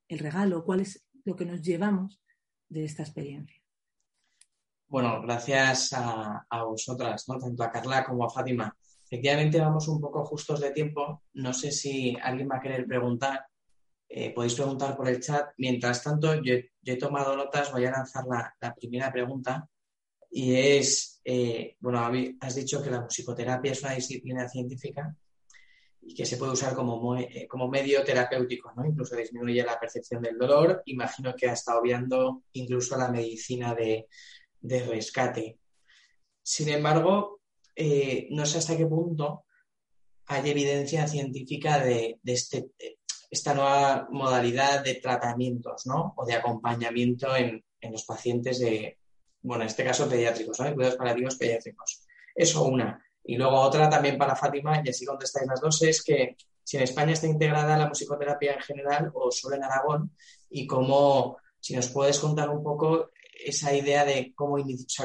el 0.07 0.19
regalo, 0.19 0.63
cuál 0.63 0.79
es 0.79 1.05
lo 1.25 1.35
que 1.35 1.45
nos 1.45 1.61
llevamos 1.61 2.21
de 2.69 2.85
esta 2.85 3.03
experiencia. 3.03 3.61
Bueno, 4.87 5.21
gracias 5.21 5.91
a, 5.93 6.45
vosotras, 6.63 7.27
¿no? 7.27 7.37
tanto 7.37 7.63
a 7.63 7.71
Carla 7.71 8.05
como 8.05 8.23
a 8.23 8.29
Fátima. 8.29 8.73
Efectivamente, 9.03 9.59
vamos 9.59 9.87
un 9.87 9.99
poco 9.99 10.23
justos 10.23 10.61
de 10.61 10.71
tiempo. 10.71 11.23
No 11.33 11.53
sé 11.53 11.71
si 11.71 12.15
alguien 12.21 12.47
va 12.49 12.57
a 12.57 12.61
querer 12.61 12.87
preguntar. 12.87 13.45
Eh, 14.07 14.33
podéis 14.33 14.53
preguntar 14.53 14.95
por 14.95 15.09
el 15.09 15.19
chat. 15.19 15.49
Mientras 15.57 16.03
tanto, 16.03 16.41
yo, 16.41 16.53
he 16.85 16.97
tomado 16.97 17.35
notas, 17.35 17.71
voy 17.71 17.85
a 17.85 17.91
lanzar 17.91 18.23
la, 18.25 18.73
primera 18.75 19.11
pregunta. 19.11 19.67
Y 20.29 20.55
es, 20.55 21.19
eh, 21.25 21.75
bueno, 21.79 21.99
has 22.39 22.55
dicho 22.55 22.81
que 22.81 22.91
la 22.91 23.01
musicoterapia 23.01 23.71
es 23.71 23.83
una 23.83 23.93
disciplina 23.93 24.47
científica 24.47 25.15
y 26.07 26.13
que 26.13 26.25
se 26.25 26.37
puede 26.37 26.51
usar 26.51 26.75
como, 26.75 27.17
eh, 27.17 27.47
como 27.49 27.67
medio 27.67 28.03
terapéutico, 28.03 28.71
¿no? 28.75 28.85
Incluso 28.85 29.15
disminuye 29.15 29.63
la 29.63 29.79
percepción 29.79 30.21
del 30.21 30.37
dolor. 30.37 30.83
Imagino 30.85 31.33
que 31.35 31.49
ha 31.49 31.53
estado 31.53 31.81
obviando 31.81 32.43
incluso 32.53 32.95
la 32.95 33.09
medicina 33.09 33.73
de, 33.73 34.07
de 34.61 34.85
rescate. 34.85 35.57
Sin 36.43 36.69
embargo, 36.69 37.41
eh, 37.75 38.27
no 38.29 38.45
sé 38.45 38.59
hasta 38.59 38.77
qué 38.77 38.85
punto 38.85 39.45
hay 40.27 40.49
evidencia 40.49 41.07
científica 41.07 41.79
de, 41.79 42.19
este, 42.23 42.71
esta 43.29 43.53
nueva 43.53 44.07
modalidad 44.11 44.83
de 44.83 44.95
tratamientos 44.95 45.85
¿no? 45.85 46.13
o 46.15 46.25
de 46.25 46.33
acompañamiento 46.33 47.35
en, 47.35 47.63
los 47.91 48.03
pacientes 48.03 48.57
de, 48.59 48.97
bueno, 49.43 49.61
en 49.61 49.67
este 49.67 49.83
caso 49.83 50.09
pediátricos, 50.09 50.59
¿no? 50.59 50.65
de 50.65 50.73
cuidados 50.73 50.97
paliativos 50.97 51.35
pediátricos. 51.35 52.01
Eso 52.33 52.63
una. 52.63 53.04
Y 53.25 53.37
luego 53.37 53.59
otra 53.59 53.89
también 53.89 54.17
para 54.17 54.35
Fátima, 54.35 54.81
y 54.83 54.89
así 54.89 55.05
contestáis 55.05 55.47
las 55.47 55.61
dos, 55.61 55.81
es 55.81 56.03
que 56.03 56.35
si 56.63 56.77
en 56.77 56.83
España 56.83 57.13
está 57.13 57.27
integrada 57.27 57.77
la 57.77 57.87
musicoterapia 57.87 58.53
en 58.53 58.61
general 58.61 59.11
o 59.13 59.31
solo 59.31 59.55
en 59.55 59.63
Aragón, 59.63 60.11
y 60.49 60.67
cómo, 60.67 61.37
si 61.59 61.75
nos 61.75 61.87
puedes 61.87 62.19
contar 62.19 62.49
un 62.49 62.63
poco 62.63 63.09
esa 63.45 63.73
idea 63.73 64.05
de 64.05 64.33
cómo, 64.33 64.57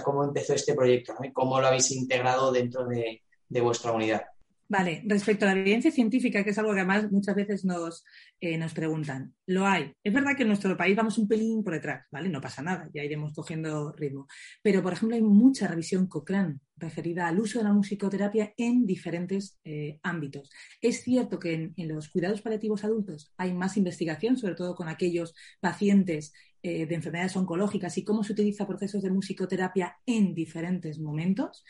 cómo 0.04 0.24
empezó 0.24 0.54
este 0.54 0.74
proyecto 0.74 1.14
y 1.22 1.32
cómo 1.32 1.60
lo 1.60 1.66
habéis 1.66 1.90
integrado 1.90 2.52
dentro 2.52 2.86
de, 2.86 3.22
vuestra 3.60 3.92
unidad. 3.92 4.22
Vale, 4.70 5.02
respecto 5.04 5.46
a 5.46 5.52
la 5.52 5.60
evidencia 5.60 5.90
científica, 5.90 6.44
que 6.44 6.50
es 6.50 6.58
algo 6.58 6.72
que 6.72 6.78
además 6.78 7.10
muchas 7.10 7.34
veces 7.34 7.64
nos, 7.64 8.04
eh, 8.40 8.56
nos 8.56 8.72
preguntan, 8.72 9.34
lo 9.46 9.66
hay. 9.66 9.92
Es 10.04 10.14
verdad 10.14 10.36
que 10.36 10.42
en 10.42 10.48
nuestro 10.48 10.76
país 10.76 10.94
vamos 10.94 11.18
un 11.18 11.26
pelín 11.26 11.64
por 11.64 11.72
detrás, 11.72 12.06
¿vale? 12.12 12.28
No 12.28 12.40
pasa 12.40 12.62
nada, 12.62 12.88
ya 12.94 13.02
iremos 13.02 13.32
cogiendo 13.34 13.90
ritmo. 13.90 14.28
Pero, 14.62 14.80
por 14.80 14.92
ejemplo, 14.92 15.16
hay 15.16 15.22
mucha 15.22 15.66
revisión 15.66 16.06
Cochrane 16.06 16.60
referida 16.76 17.26
al 17.26 17.40
uso 17.40 17.58
de 17.58 17.64
la 17.64 17.72
musicoterapia 17.72 18.54
en 18.56 18.86
diferentes 18.86 19.58
eh, 19.64 19.98
ámbitos. 20.04 20.48
Es 20.80 21.02
cierto 21.02 21.40
que 21.40 21.72
en, 21.76 21.88
los 21.88 22.08
cuidados 22.08 22.40
paliativos 22.40 22.84
adultos 22.84 23.34
hay 23.38 23.52
más 23.52 23.76
investigación, 23.76 24.36
sobre 24.36 24.54
todo 24.54 24.76
con 24.76 24.88
aquellos 24.88 25.34
pacientes 25.58 26.32
eh, 26.62 26.86
de 26.86 26.94
enfermedades 26.94 27.34
oncológicas 27.36 27.98
y 27.98 28.04
cómo 28.04 28.22
se 28.22 28.34
utiliza 28.34 28.68
procesos 28.68 29.02
de 29.02 29.10
musicoterapia 29.10 29.96
en 30.06 30.32
diferentes 30.32 31.00
momentos 31.00 31.64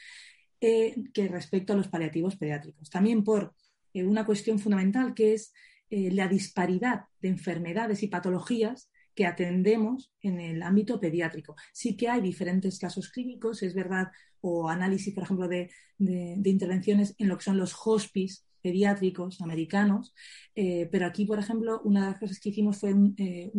eh, 0.60 0.94
que 1.12 1.28
respecto 1.28 1.72
a 1.72 1.76
los 1.76 1.88
paliativos 1.88 2.36
pediátricos. 2.36 2.90
También 2.90 3.24
por 3.24 3.54
eh, 3.94 4.04
una 4.04 4.24
cuestión 4.26 4.58
fundamental 4.58 5.14
que 5.14 5.34
es 5.34 5.52
la 5.92 6.28
disparidad 6.28 7.06
de 7.20 7.30
enfermedades 7.30 8.04
y 8.04 8.06
patologías 8.06 8.92
que 9.12 9.26
atendemos 9.26 10.12
en 10.22 10.38
el 10.38 10.62
ámbito 10.62 11.00
pediátrico. 11.00 11.56
Sí 11.72 11.96
que 11.96 12.08
hay 12.08 12.20
diferentes 12.20 12.78
casos 12.78 13.10
clínicos, 13.10 13.64
es 13.64 13.74
verdad, 13.74 14.06
o 14.40 14.68
análisis, 14.68 15.12
por 15.12 15.24
ejemplo, 15.24 15.48
de, 15.48 15.68
de 15.98 16.48
intervenciones 16.48 17.16
en 17.18 17.26
lo 17.26 17.36
que 17.36 17.42
son 17.42 17.58
los 17.58 17.74
hospice 17.84 18.44
pediátricos 18.60 19.40
americanos, 19.40 20.14
eh, 20.54 20.88
pero 20.90 21.06
aquí, 21.06 21.24
por 21.24 21.38
ejemplo, 21.38 21.80
una 21.84 22.00
de 22.02 22.10
las 22.12 22.20
cosas 22.20 22.40
que 22.40 22.50
hicimos 22.50 22.78
fue 22.78 22.92
un, 22.92 23.14
eh, 23.18 23.50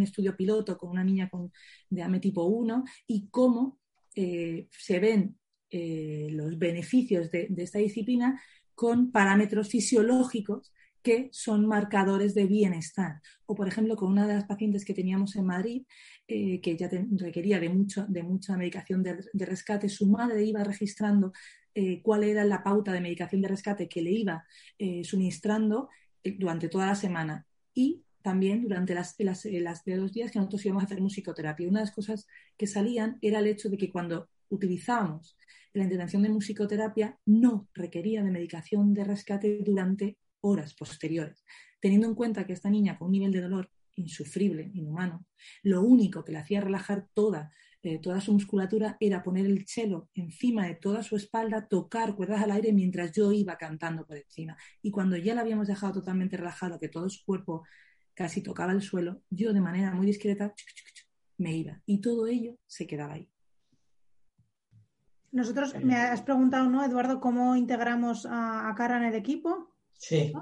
estudio 0.00 0.36
piloto 0.36 0.76
con 0.78 0.90
una 0.90 1.04
niña 1.04 1.28
con 1.28 1.52
AME 1.98 2.20
tipo 2.20 2.44
1 2.44 2.84
y 3.06 3.28
cómo 3.28 3.78
eh, 4.14 4.68
se 4.70 4.98
ven 4.98 5.38
los 5.72 6.58
beneficios 6.58 7.30
de, 7.30 7.48
esta 7.58 7.78
disciplina 7.78 8.40
con 8.74 9.12
parámetros 9.12 9.68
fisiológicos 9.68 10.72
que 11.02 11.28
son 11.32 11.66
marcadores 11.66 12.34
de 12.34 12.44
bienestar. 12.46 13.22
O, 13.46 13.54
por 13.54 13.68
ejemplo, 13.68 13.96
con 13.96 14.10
una 14.10 14.26
de 14.26 14.34
las 14.34 14.44
pacientes 14.44 14.84
que 14.84 14.94
teníamos 14.94 15.36
en 15.36 15.46
Madrid, 15.46 15.82
que 16.26 16.76
ya 16.78 16.90
requería 17.12 17.58
de, 17.60 17.68
mucho, 17.68 18.06
de 18.08 18.22
mucha 18.22 18.56
medicación 18.56 19.02
de, 19.02 19.46
rescate, 19.46 19.88
su 19.88 20.06
madre 20.06 20.44
iba 20.44 20.62
registrando 20.62 21.32
eh, 21.72 22.02
cuál 22.02 22.24
era 22.24 22.44
la 22.44 22.64
pauta 22.64 22.92
de 22.92 23.00
medicación 23.00 23.42
de 23.42 23.48
rescate 23.48 23.88
que 23.88 24.02
le 24.02 24.10
iba 24.10 24.44
eh, 24.76 25.04
suministrando 25.04 25.88
eh, 26.24 26.36
durante 26.36 26.68
toda 26.68 26.86
la 26.86 26.96
semana 26.96 27.46
y 27.72 28.02
también 28.22 28.62
durante 28.62 28.92
las, 28.92 29.16
de 29.16 29.96
los 29.96 30.12
días 30.12 30.32
que 30.32 30.40
nosotros 30.40 30.64
íbamos 30.66 30.82
a 30.82 30.86
hacer 30.86 31.00
musicoterapia. 31.00 31.68
Una 31.68 31.80
de 31.80 31.86
las 31.86 31.94
cosas 31.94 32.26
que 32.56 32.66
salían 32.66 33.18
era 33.22 33.38
el 33.38 33.46
hecho 33.46 33.70
de 33.70 33.76
que 33.76 33.90
cuando 33.90 34.28
utilizábamos 34.50 35.36
la 35.72 35.84
intervención 35.84 36.22
de 36.22 36.28
musicoterapia 36.28 37.18
no 37.26 37.68
requería 37.74 38.22
de 38.22 38.30
medicación 38.30 38.92
de 38.92 39.04
rescate 39.04 39.62
durante 39.64 40.18
horas 40.40 40.74
posteriores. 40.74 41.44
teniendo 41.82 42.08
en 42.08 42.14
cuenta 42.14 42.46
que 42.46 42.52
esta 42.52 42.68
niña 42.68 42.98
con 42.98 43.06
un 43.06 43.12
nivel 43.12 43.32
de 43.32 43.40
dolor 43.40 43.70
insufrible, 43.96 44.70
inhumano, 44.74 45.24
lo 45.62 45.80
único 45.80 46.22
que 46.24 46.32
le 46.32 46.38
hacía 46.38 46.60
relajar 46.60 47.06
toda, 47.14 47.52
eh, 47.82 47.98
toda 47.98 48.20
su 48.20 48.34
musculatura 48.34 48.98
era 49.00 49.22
poner 49.22 49.46
el 49.46 49.64
chelo 49.64 50.10
encima 50.14 50.66
de 50.66 50.74
toda 50.74 51.02
su 51.02 51.16
espalda, 51.16 51.68
tocar 51.68 52.14
cuerdas 52.14 52.42
al 52.42 52.50
aire 52.50 52.74
mientras 52.74 53.12
yo 53.12 53.32
iba 53.32 53.56
cantando 53.56 54.06
por 54.06 54.18
encima. 54.18 54.58
Y 54.82 54.90
cuando 54.90 55.16
ya 55.16 55.34
la 55.34 55.40
habíamos 55.40 55.68
dejado 55.68 55.94
totalmente 55.94 56.36
relajado, 56.36 56.78
que 56.78 56.88
todo 56.88 57.08
su 57.08 57.24
cuerpo 57.24 57.64
casi 58.12 58.42
tocaba 58.42 58.72
el 58.72 58.82
suelo, 58.82 59.22
yo 59.30 59.54
de 59.54 59.62
manera 59.62 59.92
muy 59.92 60.06
discreta 60.06 60.52
me 61.38 61.56
iba. 61.56 61.80
Y 61.86 62.02
todo 62.02 62.26
ello 62.26 62.58
se 62.66 62.86
quedaba 62.86 63.14
ahí. 63.14 63.30
Nosotros, 65.32 65.74
me 65.82 65.96
has 65.96 66.22
preguntado, 66.22 66.68
¿no, 66.68 66.84
Eduardo, 66.84 67.20
cómo 67.20 67.54
integramos 67.54 68.26
a, 68.26 68.68
a 68.68 68.74
Carla 68.74 68.98
en 68.98 69.04
el 69.04 69.14
equipo? 69.14 69.70
Sí. 69.96 70.32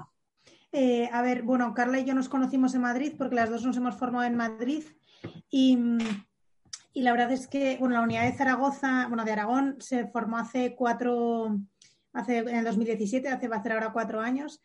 Eh, 0.71 1.09
a 1.11 1.21
ver, 1.21 1.43
bueno, 1.43 1.73
Carla 1.73 1.99
y 1.99 2.05
yo 2.05 2.13
nos 2.13 2.29
conocimos 2.29 2.75
en 2.75 2.81
Madrid 2.81 3.13
porque 3.17 3.35
las 3.35 3.49
dos 3.49 3.65
nos 3.65 3.77
hemos 3.77 3.95
formado 3.95 4.25
en 4.25 4.35
Madrid 4.35 4.83
y, 5.49 5.77
y 6.93 7.01
la 7.01 7.11
verdad 7.11 7.31
es 7.31 7.47
que, 7.47 7.77
bueno, 7.77 7.95
la 7.95 8.01
unidad 8.01 8.25
de 8.25 8.37
Zaragoza, 8.37 9.07
bueno, 9.07 9.25
de 9.25 9.31
Aragón, 9.31 9.77
se 9.79 10.07
formó 10.07 10.37
hace 10.37 10.75
cuatro, 10.75 11.59
hace, 12.13 12.37
en 12.39 12.55
el 12.55 12.65
2017, 12.65 13.29
hace 13.29 13.47
va 13.47 13.57
a 13.57 13.63
ser 13.63 13.73
ahora 13.73 13.93
cuatro 13.93 14.21
años. 14.21 14.61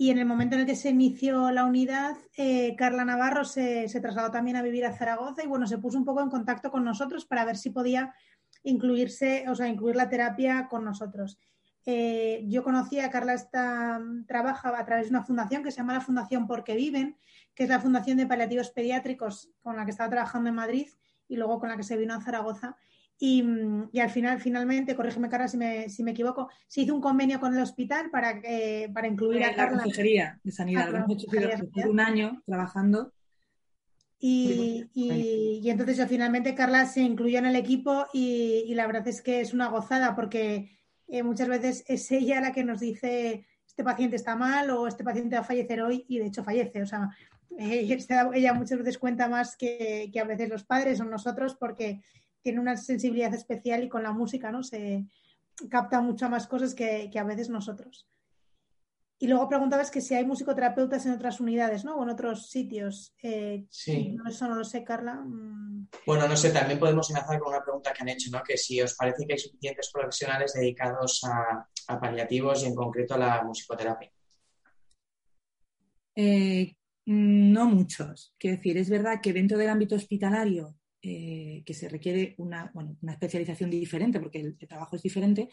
Y 0.00 0.10
en 0.10 0.18
el 0.18 0.26
momento 0.26 0.54
en 0.54 0.60
el 0.60 0.66
que 0.66 0.76
se 0.76 0.90
inició 0.90 1.50
la 1.50 1.64
unidad, 1.64 2.16
eh, 2.36 2.76
Carla 2.76 3.04
Navarro 3.04 3.44
se, 3.44 3.88
se, 3.88 4.00
trasladó 4.00 4.30
también 4.30 4.56
a 4.56 4.62
vivir 4.62 4.86
a 4.86 4.92
Zaragoza 4.92 5.42
y 5.42 5.48
bueno, 5.48 5.66
se 5.66 5.78
puso 5.78 5.98
un 5.98 6.04
poco 6.04 6.22
en 6.22 6.30
contacto 6.30 6.70
con 6.70 6.84
nosotros 6.84 7.26
para 7.26 7.44
ver 7.44 7.56
si 7.56 7.70
podía 7.70 8.14
incluirse, 8.62 9.44
o 9.48 9.54
sea, 9.54 9.68
incluir 9.68 9.96
la 9.96 10.08
terapia 10.08 10.68
con 10.68 10.84
nosotros. 10.84 11.38
Eh, 11.86 12.44
yo 12.48 12.62
conocí 12.62 13.00
a 13.00 13.10
Carla, 13.10 13.34
esta, 13.34 14.00
trabaja 14.26 14.78
a 14.78 14.84
través 14.84 15.06
de 15.06 15.10
una 15.10 15.24
fundación 15.24 15.62
que 15.62 15.70
se 15.70 15.78
llama 15.78 15.94
la 15.94 16.02
Fundación 16.02 16.46
Porque 16.46 16.74
Viven, 16.74 17.16
que 17.54 17.62
es 17.64 17.70
la 17.70 17.80
Fundación 17.80 18.18
de 18.18 18.26
Paliativos 18.26 18.70
Pediátricos 18.70 19.50
con 19.62 19.76
la 19.76 19.84
que 19.84 19.92
estaba 19.92 20.10
trabajando 20.10 20.50
en 20.50 20.54
Madrid 20.54 20.88
y 21.28 21.36
luego 21.36 21.58
con 21.58 21.70
la 21.70 21.76
que 21.76 21.82
se 21.82 21.96
vino 21.96 22.14
a 22.14 22.20
Zaragoza. 22.20 22.76
Y, 23.20 23.42
y 23.90 24.00
al 24.00 24.10
final, 24.10 24.38
finalmente, 24.38 24.94
corrígeme 24.94 25.28
Carla 25.28 25.48
si 25.48 25.56
me, 25.56 25.88
si 25.88 26.04
me, 26.04 26.12
equivoco, 26.12 26.50
se 26.68 26.82
hizo 26.82 26.94
un 26.94 27.00
convenio 27.00 27.40
con 27.40 27.56
el 27.56 27.62
hospital 27.62 28.10
para, 28.10 28.38
eh, 28.44 28.90
para 28.92 29.08
incluir 29.08 29.42
a 29.42 29.54
Carla. 29.54 29.78
La 29.78 29.82
Consejería 29.82 30.40
de 30.44 30.52
Sanidad, 30.52 30.90
lo 30.90 30.98
hemos 30.98 31.24
hecho 31.24 31.90
un 31.90 32.00
año 32.00 32.42
trabajando 32.46 33.12
y, 34.20 34.90
y, 34.94 35.60
y, 35.62 35.70
entonces 35.70 36.04
finalmente 36.08 36.54
Carla 36.54 36.86
se 36.86 37.00
incluyó 37.02 37.38
en 37.38 37.46
el 37.46 37.56
equipo 37.56 38.06
y, 38.12 38.64
y, 38.66 38.74
la 38.74 38.86
verdad 38.86 39.06
es 39.06 39.22
que 39.22 39.40
es 39.40 39.54
una 39.54 39.68
gozada 39.68 40.16
porque 40.16 40.76
eh, 41.06 41.22
muchas 41.22 41.48
veces 41.48 41.84
es 41.86 42.10
ella 42.10 42.40
la 42.40 42.52
que 42.52 42.64
nos 42.64 42.80
dice 42.80 43.46
este 43.78 43.84
paciente 43.84 44.16
está 44.16 44.34
mal 44.34 44.70
o 44.70 44.88
este 44.88 45.04
paciente 45.04 45.36
va 45.36 45.42
a 45.42 45.44
fallecer 45.44 45.80
hoy 45.82 46.04
y 46.08 46.18
de 46.18 46.26
hecho 46.26 46.42
fallece. 46.42 46.82
O 46.82 46.86
sea, 46.86 47.10
eh, 47.56 47.86
ella 48.34 48.54
muchas 48.54 48.78
veces 48.78 48.98
cuenta 48.98 49.28
más 49.28 49.56
que, 49.56 50.10
que, 50.12 50.18
a 50.18 50.24
veces 50.24 50.48
los 50.48 50.64
padres 50.64 51.00
o 51.00 51.04
nosotros 51.04 51.54
porque 51.54 52.02
tiene 52.42 52.58
una 52.58 52.76
sensibilidad 52.76 53.32
especial 53.34 53.84
y 53.84 53.88
con 53.88 54.02
la 54.02 54.10
música 54.10 54.50
no 54.50 54.64
se 54.64 55.06
capta 55.70 56.00
muchas 56.00 56.28
más 56.28 56.48
cosas 56.48 56.74
que, 56.74 57.08
que 57.12 57.20
a 57.20 57.24
veces 57.24 57.50
nosotros. 57.50 58.08
Y 59.20 59.26
luego 59.26 59.48
preguntabas 59.48 59.90
que 59.90 60.00
si 60.00 60.14
hay 60.14 60.24
musicoterapeutas 60.24 61.04
en 61.06 61.12
otras 61.12 61.40
unidades, 61.40 61.84
¿no? 61.84 61.96
O 61.96 62.04
en 62.04 62.10
otros 62.10 62.50
sitios. 62.50 63.14
Eh, 63.20 63.66
sí. 63.68 64.16
Eso 64.28 64.46
no 64.46 64.54
lo 64.54 64.64
sé, 64.64 64.84
Carla. 64.84 65.14
Mm. 65.14 65.88
Bueno, 66.06 66.28
no 66.28 66.36
sé, 66.36 66.50
también 66.50 66.78
podemos 66.78 67.10
enlazar 67.10 67.38
con 67.40 67.48
una 67.52 67.62
pregunta 67.62 67.92
que 67.92 68.02
han 68.02 68.10
hecho, 68.10 68.30
¿no? 68.30 68.42
Que 68.44 68.56
si 68.56 68.80
os 68.80 68.94
parece 68.94 69.26
que 69.26 69.32
hay 69.32 69.38
suficientes 69.38 69.90
profesionales 69.92 70.52
dedicados 70.54 71.24
a, 71.24 71.66
a 71.88 72.00
paliativos 72.00 72.62
y 72.62 72.66
en 72.66 72.76
concreto 72.76 73.14
a 73.14 73.18
la 73.18 73.42
musicoterapia. 73.42 74.12
Eh, 76.14 76.76
no 77.06 77.66
muchos. 77.66 78.34
Quiero 78.38 78.56
decir, 78.56 78.76
es 78.76 78.88
verdad 78.88 79.20
que 79.20 79.32
dentro 79.32 79.58
del 79.58 79.70
ámbito 79.70 79.96
hospitalario 79.96 80.76
eh, 81.00 81.62
que 81.64 81.74
se 81.74 81.88
requiere 81.88 82.34
una, 82.38 82.72
bueno, 82.74 82.96
una, 83.02 83.12
especialización 83.12 83.70
diferente 83.70 84.18
porque 84.18 84.40
el, 84.40 84.56
el, 84.58 84.68
trabajo 84.68 84.96
es 84.96 85.02
diferente. 85.02 85.48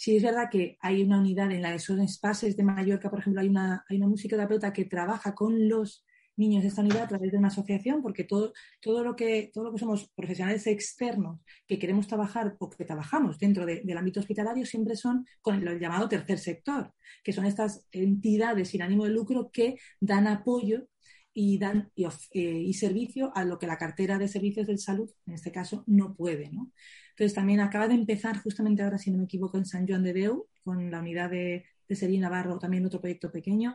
Sí 0.00 0.16
es 0.16 0.22
verdad 0.22 0.48
que 0.50 0.78
hay 0.80 1.02
una 1.02 1.18
unidad 1.18 1.52
en 1.52 1.60
la 1.60 1.72
de 1.72 1.78
son 1.78 2.00
espacios 2.00 2.56
de 2.56 2.62
Mallorca, 2.62 3.10
por 3.10 3.18
ejemplo, 3.18 3.42
hay 3.42 3.48
una, 3.48 3.84
hay 3.86 3.98
una 3.98 4.08
musicoterapeuta 4.08 4.72
que 4.72 4.86
trabaja 4.86 5.34
con 5.34 5.68
los 5.68 6.06
niños 6.36 6.62
de 6.62 6.68
esta 6.68 6.80
unidad 6.80 7.02
a 7.02 7.08
través 7.08 7.30
de 7.30 7.36
una 7.36 7.48
asociación, 7.48 8.00
porque 8.00 8.24
todo, 8.24 8.54
todo, 8.80 9.04
lo, 9.04 9.14
que, 9.14 9.50
todo 9.52 9.64
lo 9.64 9.72
que 9.72 9.78
somos 9.78 10.08
profesionales 10.16 10.66
externos 10.66 11.40
que 11.66 11.78
queremos 11.78 12.06
trabajar 12.06 12.56
o 12.60 12.70
que 12.70 12.86
trabajamos 12.86 13.38
dentro 13.38 13.66
de, 13.66 13.82
del 13.84 13.98
ámbito 13.98 14.20
hospitalario 14.20 14.64
siempre 14.64 14.96
son 14.96 15.26
con 15.42 15.56
el 15.56 15.78
llamado 15.78 16.08
tercer 16.08 16.38
sector, 16.38 16.94
que 17.22 17.34
son 17.34 17.44
estas 17.44 17.86
entidades 17.92 18.70
sin 18.70 18.80
ánimo 18.80 19.04
de 19.04 19.10
lucro 19.10 19.50
que 19.52 19.76
dan 20.00 20.26
apoyo 20.28 20.86
y 21.32 21.58
dan 21.58 21.90
y, 21.94 22.04
eh, 22.04 22.10
y, 22.32 22.74
servicio 22.74 23.32
a 23.34 23.44
lo 23.44 23.58
que 23.58 23.66
la 23.66 23.78
cartera 23.78 24.18
de 24.18 24.28
servicios 24.28 24.66
de 24.66 24.78
salud, 24.78 25.10
en 25.26 25.34
este 25.34 25.52
caso, 25.52 25.84
no 25.86 26.14
puede. 26.14 26.50
¿no? 26.50 26.72
Entonces, 27.10 27.34
también 27.34 27.60
acaba 27.60 27.88
de 27.88 27.94
empezar, 27.94 28.38
justamente 28.42 28.82
ahora, 28.82 28.98
si 28.98 29.10
no 29.10 29.18
me 29.18 29.24
equivoco, 29.24 29.58
en 29.58 29.66
San 29.66 29.86
Juan 29.86 30.02
de 30.02 30.12
Deu, 30.12 30.46
con 30.64 30.90
la 30.90 31.00
unidad 31.00 31.30
de, 31.30 31.64
de 31.88 31.96
Serina 31.96 32.28
Navarro, 32.28 32.58
también 32.58 32.86
otro 32.86 33.00
proyecto 33.00 33.30
pequeño. 33.30 33.74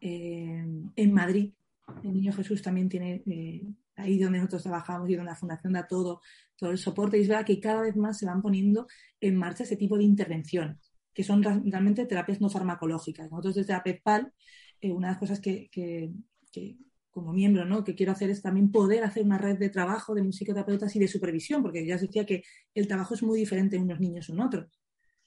Eh, 0.00 0.64
en 0.96 1.12
Madrid, 1.12 1.52
el 2.02 2.12
Niño 2.12 2.32
Jesús 2.32 2.62
también 2.62 2.88
tiene, 2.88 3.22
eh, 3.26 3.62
ahí 3.96 4.18
donde 4.18 4.38
nosotros 4.38 4.64
trabajamos 4.64 5.08
y 5.08 5.14
donde 5.14 5.30
la 5.30 5.36
Fundación 5.36 5.72
da 5.72 5.86
todo, 5.86 6.20
todo 6.56 6.70
el 6.70 6.78
soporte. 6.78 7.18
Y 7.18 7.22
es 7.22 7.28
verdad 7.28 7.46
que 7.46 7.60
cada 7.60 7.82
vez 7.82 7.96
más 7.96 8.18
se 8.18 8.26
van 8.26 8.42
poniendo 8.42 8.86
en 9.20 9.36
marcha 9.36 9.64
ese 9.64 9.76
tipo 9.76 9.96
de 9.96 10.04
intervenciones, 10.04 10.78
que 11.14 11.24
son 11.24 11.42
realmente 11.42 12.06
terapias 12.06 12.40
no 12.40 12.50
farmacológicas. 12.50 13.30
Nosotros 13.30 13.54
desde 13.54 13.72
la 13.72 13.82
PEPAL, 13.82 14.32
una 14.82 15.08
de 15.08 15.12
las 15.12 15.18
cosas 15.18 15.40
que, 15.40 15.68
que 15.70 16.10
que 16.52 16.76
como 17.12 17.32
miembro, 17.32 17.64
¿no? 17.64 17.84
Que 17.84 17.94
quiero 17.94 18.12
hacer 18.12 18.30
es 18.30 18.42
también 18.42 18.72
poder 18.72 19.04
hacer 19.04 19.22
una 19.22 19.38
red 19.38 19.58
de 19.58 19.68
trabajo 19.68 20.14
de 20.14 20.22
musicoterapeutas 20.22 20.96
y 20.96 20.98
de 20.98 21.08
supervisión, 21.08 21.62
porque 21.62 21.86
ya 21.86 21.96
os 21.96 22.00
decía 22.00 22.24
que 22.24 22.42
el 22.74 22.88
trabajo 22.88 23.14
es 23.14 23.22
muy 23.22 23.38
diferente 23.38 23.76
en 23.76 23.82
unos 23.82 24.00
niños 24.00 24.28
o 24.28 24.32
en 24.32 24.40
otros. 24.40 24.80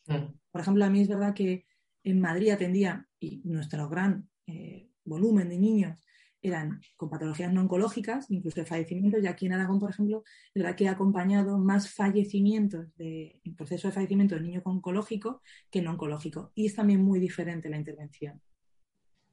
Mm. 0.08 0.34
Por 0.52 0.62
ejemplo, 0.62 0.84
a 0.84 0.90
mí 0.90 1.02
es 1.02 1.08
verdad 1.08 1.34
que 1.34 1.66
en 2.04 2.20
Madrid 2.20 2.50
atendía, 2.50 3.08
y 3.20 3.42
nuestro 3.46 3.88
gran 3.88 4.28
eh, 4.48 4.90
volumen 5.06 5.48
de 5.48 5.60
niños 5.60 5.98
eran 6.42 6.82
con 6.98 7.10
patologías 7.10 7.54
no 7.54 7.62
oncológicas, 7.62 8.30
incluso 8.30 8.60
de 8.60 8.66
fallecimientos, 8.66 9.24
y 9.24 9.28
aquí 9.28 9.46
en 9.46 9.54
Aragón, 9.54 9.80
por 9.80 9.92
ejemplo, 9.92 10.24
es 10.54 10.64
verdad 10.64 10.76
que 10.76 10.86
he 10.86 10.90
acompañado 10.90 11.58
más 11.60 11.90
fallecimientos 11.90 12.96
de, 12.98 13.40
en 13.44 13.56
proceso 13.56 13.88
de 13.88 13.94
fallecimiento 13.94 14.36
de 14.36 14.42
niño 14.42 14.62
oncológico 14.66 15.42
que 15.70 15.82
no 15.82 15.92
oncológico. 15.92 16.52
Y 16.56 16.66
es 16.66 16.76
también 16.76 17.04
muy 17.04 17.20
diferente 17.20 17.70
la 17.70 17.78
intervención 17.78 18.42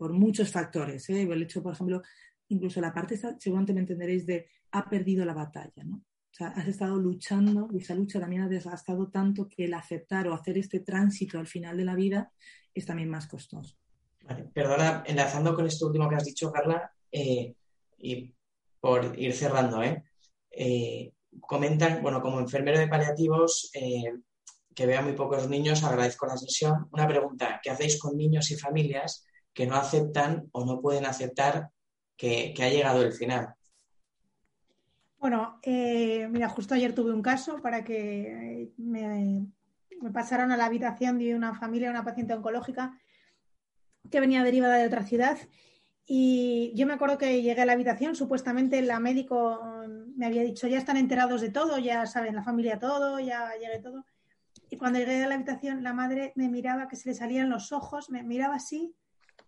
por 0.03 0.13
muchos 0.13 0.51
factores. 0.51 1.09
¿eh? 1.11 1.23
El 1.23 1.43
hecho, 1.45 1.63
por 1.63 1.75
ejemplo, 1.75 2.03
incluso 2.49 2.81
la 2.81 2.93
parte, 2.93 3.17
seguramente 3.39 3.73
me 3.73 3.83
entenderéis, 3.83 4.27
de 4.27 4.49
ha 4.73 4.91
perdido 4.91 5.25
la 5.25 5.33
batalla, 5.33 5.85
¿no? 5.85 5.99
O 5.99 6.35
sea, 6.35 6.49
has 6.49 6.67
estado 6.67 6.97
luchando 6.97 7.69
y 7.73 7.79
esa 7.79 7.95
lucha 7.95 8.19
también 8.19 8.43
ha 8.43 8.49
desgastado 8.49 9.09
tanto 9.11 9.49
que 9.49 9.67
el 9.67 9.75
aceptar 9.75 10.27
o 10.27 10.35
hacer 10.35 10.59
este 10.59 10.81
tránsito 10.81 11.39
al 11.39 11.47
final 11.47 11.77
de 11.77 11.85
la 11.85 11.95
vida 11.95 12.33
es 12.75 12.85
también 12.85 13.11
más 13.11 13.29
costoso. 13.29 13.77
Perdona, 14.53 15.05
enlazando 15.07 15.55
con 15.55 15.67
esto 15.67 15.87
último 15.87 16.09
que 16.09 16.17
has 16.17 16.25
dicho, 16.25 16.51
Carla, 16.51 16.93
eh, 17.13 17.55
y 17.99 18.35
por 18.81 19.17
ir 19.17 19.33
cerrando, 19.35 19.85
¿eh? 19.85 20.03
comentan, 21.39 22.03
bueno, 22.03 22.21
como 22.21 22.41
enfermero 22.41 22.81
de 22.81 22.89
paliativos, 22.89 23.71
que 23.73 24.87
vea 24.87 25.01
muy 25.01 25.13
pocos 25.13 25.49
niños, 25.49 25.85
agradezco 25.85 26.27
la 26.27 26.37
sesión. 26.37 26.89
Una 26.91 27.07
pregunta, 27.07 27.61
¿qué 27.63 27.71
hacéis 27.71 28.01
con 28.01 28.17
niños 28.17 28.51
y 28.51 28.57
familias 28.57 29.27
que 29.53 29.67
no 29.67 29.77
aceptan 29.77 30.49
o 30.53 30.65
no 30.65 30.81
pueden 30.81 31.07
aceptar 31.07 31.71
que, 32.17 32.55
ha 32.63 32.69
llegado 32.69 33.03
el 33.03 33.13
final. 33.13 33.55
Bueno, 35.19 35.59
eh, 35.63 36.29
mira, 36.31 36.49
justo 36.49 36.75
ayer 36.75 36.95
tuve 36.95 37.13
un 37.13 37.23
caso 37.23 37.61
para 37.61 37.85
que 37.85 38.73
me, 38.77 39.47
me, 40.01 40.11
pasaron 40.11 40.51
a 40.51 40.57
la 40.57 40.67
habitación 40.67 41.19
de 41.19 41.35
una 41.35 41.55
familia, 41.55 41.91
una 41.91 42.05
paciente 42.05 42.35
oncológica 42.35 42.99
que 44.11 44.21
venía 44.21 44.43
derivada 44.43 44.77
de 44.77 44.87
otra 44.87 45.05
ciudad. 45.05 45.39
Y 46.05 46.73
yo 46.75 46.87
me 46.87 46.95
acuerdo 46.95 47.19
que 47.19 47.43
llegué 47.43 47.63
a 47.63 47.67
la 47.67 47.75
habitación, 47.75 48.17
supuestamente 48.17 48.83
la 48.83 48.99
médico 48.99 49.61
me 50.17 50.27
había 50.27 50.43
dicho, 50.43 50.67
ya 50.67 50.79
están 50.79 50.97
enterados 50.97 51.41
de 51.41 51.51
todo, 51.51 51.79
ya 51.79 52.07
saben 52.07 52.35
la 52.35 52.43
familia 52.43 52.79
todo, 52.79 53.21
ya 53.21 53.53
llegué 53.61 53.79
todo. 53.79 54.05
Y 54.71 54.77
cuando 54.77 54.99
llegué 54.99 55.23
a 55.23 55.29
la 55.29 55.37
habitación, 55.37 55.83
la 55.83 55.93
madre 55.93 56.33
me 56.35 56.49
miraba 56.49 56.89
que 56.89 56.97
se 56.97 57.11
le 57.11 57.15
salían 57.15 57.51
los 57.51 57.73
ojos, 57.73 58.11
me 58.11 58.23
miraba 58.23 58.57
así 58.57 58.97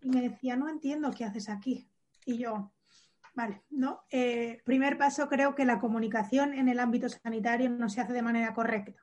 y 0.05 0.09
me 0.09 0.21
decía, 0.21 0.55
no 0.55 0.69
entiendo 0.69 1.09
qué 1.09 1.25
haces 1.25 1.49
aquí. 1.49 1.89
Y 2.27 2.37
yo, 2.37 2.71
vale, 3.33 3.63
¿no? 3.71 4.03
Eh, 4.11 4.61
primer 4.63 4.99
paso, 4.99 5.27
creo 5.27 5.55
que 5.55 5.65
la 5.65 5.79
comunicación 5.79 6.53
en 6.53 6.69
el 6.69 6.79
ámbito 6.79 7.09
sanitario 7.09 7.71
no 7.71 7.89
se 7.89 8.01
hace 8.01 8.13
de 8.13 8.21
manera 8.21 8.53
correcta. 8.53 9.01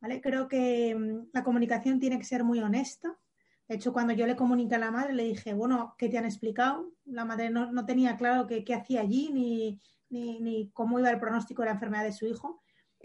¿vale? 0.00 0.20
Creo 0.20 0.46
que 0.46 0.94
um, 0.94 1.26
la 1.32 1.42
comunicación 1.42 1.98
tiene 1.98 2.18
que 2.18 2.24
ser 2.24 2.44
muy 2.44 2.60
honesta. 2.60 3.18
De 3.66 3.74
hecho, 3.74 3.92
cuando 3.92 4.12
yo 4.12 4.26
le 4.26 4.36
comuniqué 4.36 4.76
a 4.76 4.78
la 4.78 4.92
madre, 4.92 5.12
le 5.12 5.24
dije, 5.24 5.54
bueno, 5.54 5.96
¿qué 5.98 6.08
te 6.08 6.18
han 6.18 6.24
explicado? 6.24 6.92
La 7.04 7.24
madre 7.24 7.50
no, 7.50 7.72
no 7.72 7.84
tenía 7.84 8.16
claro 8.16 8.46
qué, 8.46 8.64
qué 8.64 8.74
hacía 8.74 9.00
allí 9.00 9.30
ni, 9.32 9.80
ni, 10.08 10.38
ni, 10.38 10.70
cómo 10.70 11.00
iba 11.00 11.10
el 11.10 11.18
pronóstico 11.18 11.62
de 11.62 11.66
la 11.66 11.74
enfermedad 11.74 12.04
de 12.04 12.12
su 12.12 12.26
hijo. 12.26 12.62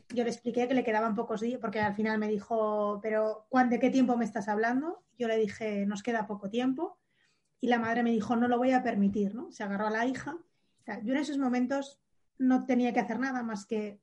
Yo 0.09 0.23
le 0.23 0.29
expliqué 0.29 0.67
que 0.67 0.75
le 0.75 0.83
quedaban 0.83 1.15
pocos 1.15 1.41
días, 1.41 1.59
porque 1.59 1.79
al 1.79 1.95
final 1.95 2.19
me 2.19 2.27
dijo, 2.27 2.99
pero 3.01 3.47
¿de 3.69 3.79
qué 3.79 3.89
tiempo 3.89 4.15
me 4.17 4.25
estás 4.25 4.47
hablando? 4.47 5.03
Yo 5.17 5.27
le 5.27 5.37
dije, 5.37 5.87
nos 5.87 6.03
queda 6.03 6.27
poco 6.27 6.51
tiempo 6.51 6.99
y 7.63 7.67
la 7.67 7.79
madre 7.79 8.03
me 8.03 8.11
dijo, 8.11 8.35
no 8.35 8.49
lo 8.49 8.57
voy 8.57 8.71
a 8.71 8.83
permitir, 8.83 9.35
¿no? 9.35 9.49
Se 9.53 9.63
agarró 9.63 9.87
a 9.87 9.89
la 9.89 10.05
hija. 10.05 10.35
yo 11.01 11.13
en 11.13 11.17
esos 11.17 11.37
momentos 11.37 11.97
no 12.37 12.65
tenía 12.65 12.91
que 12.91 12.99
hacer 12.99 13.19
nada 13.19 13.41
más 13.41 13.65
que 13.65 14.01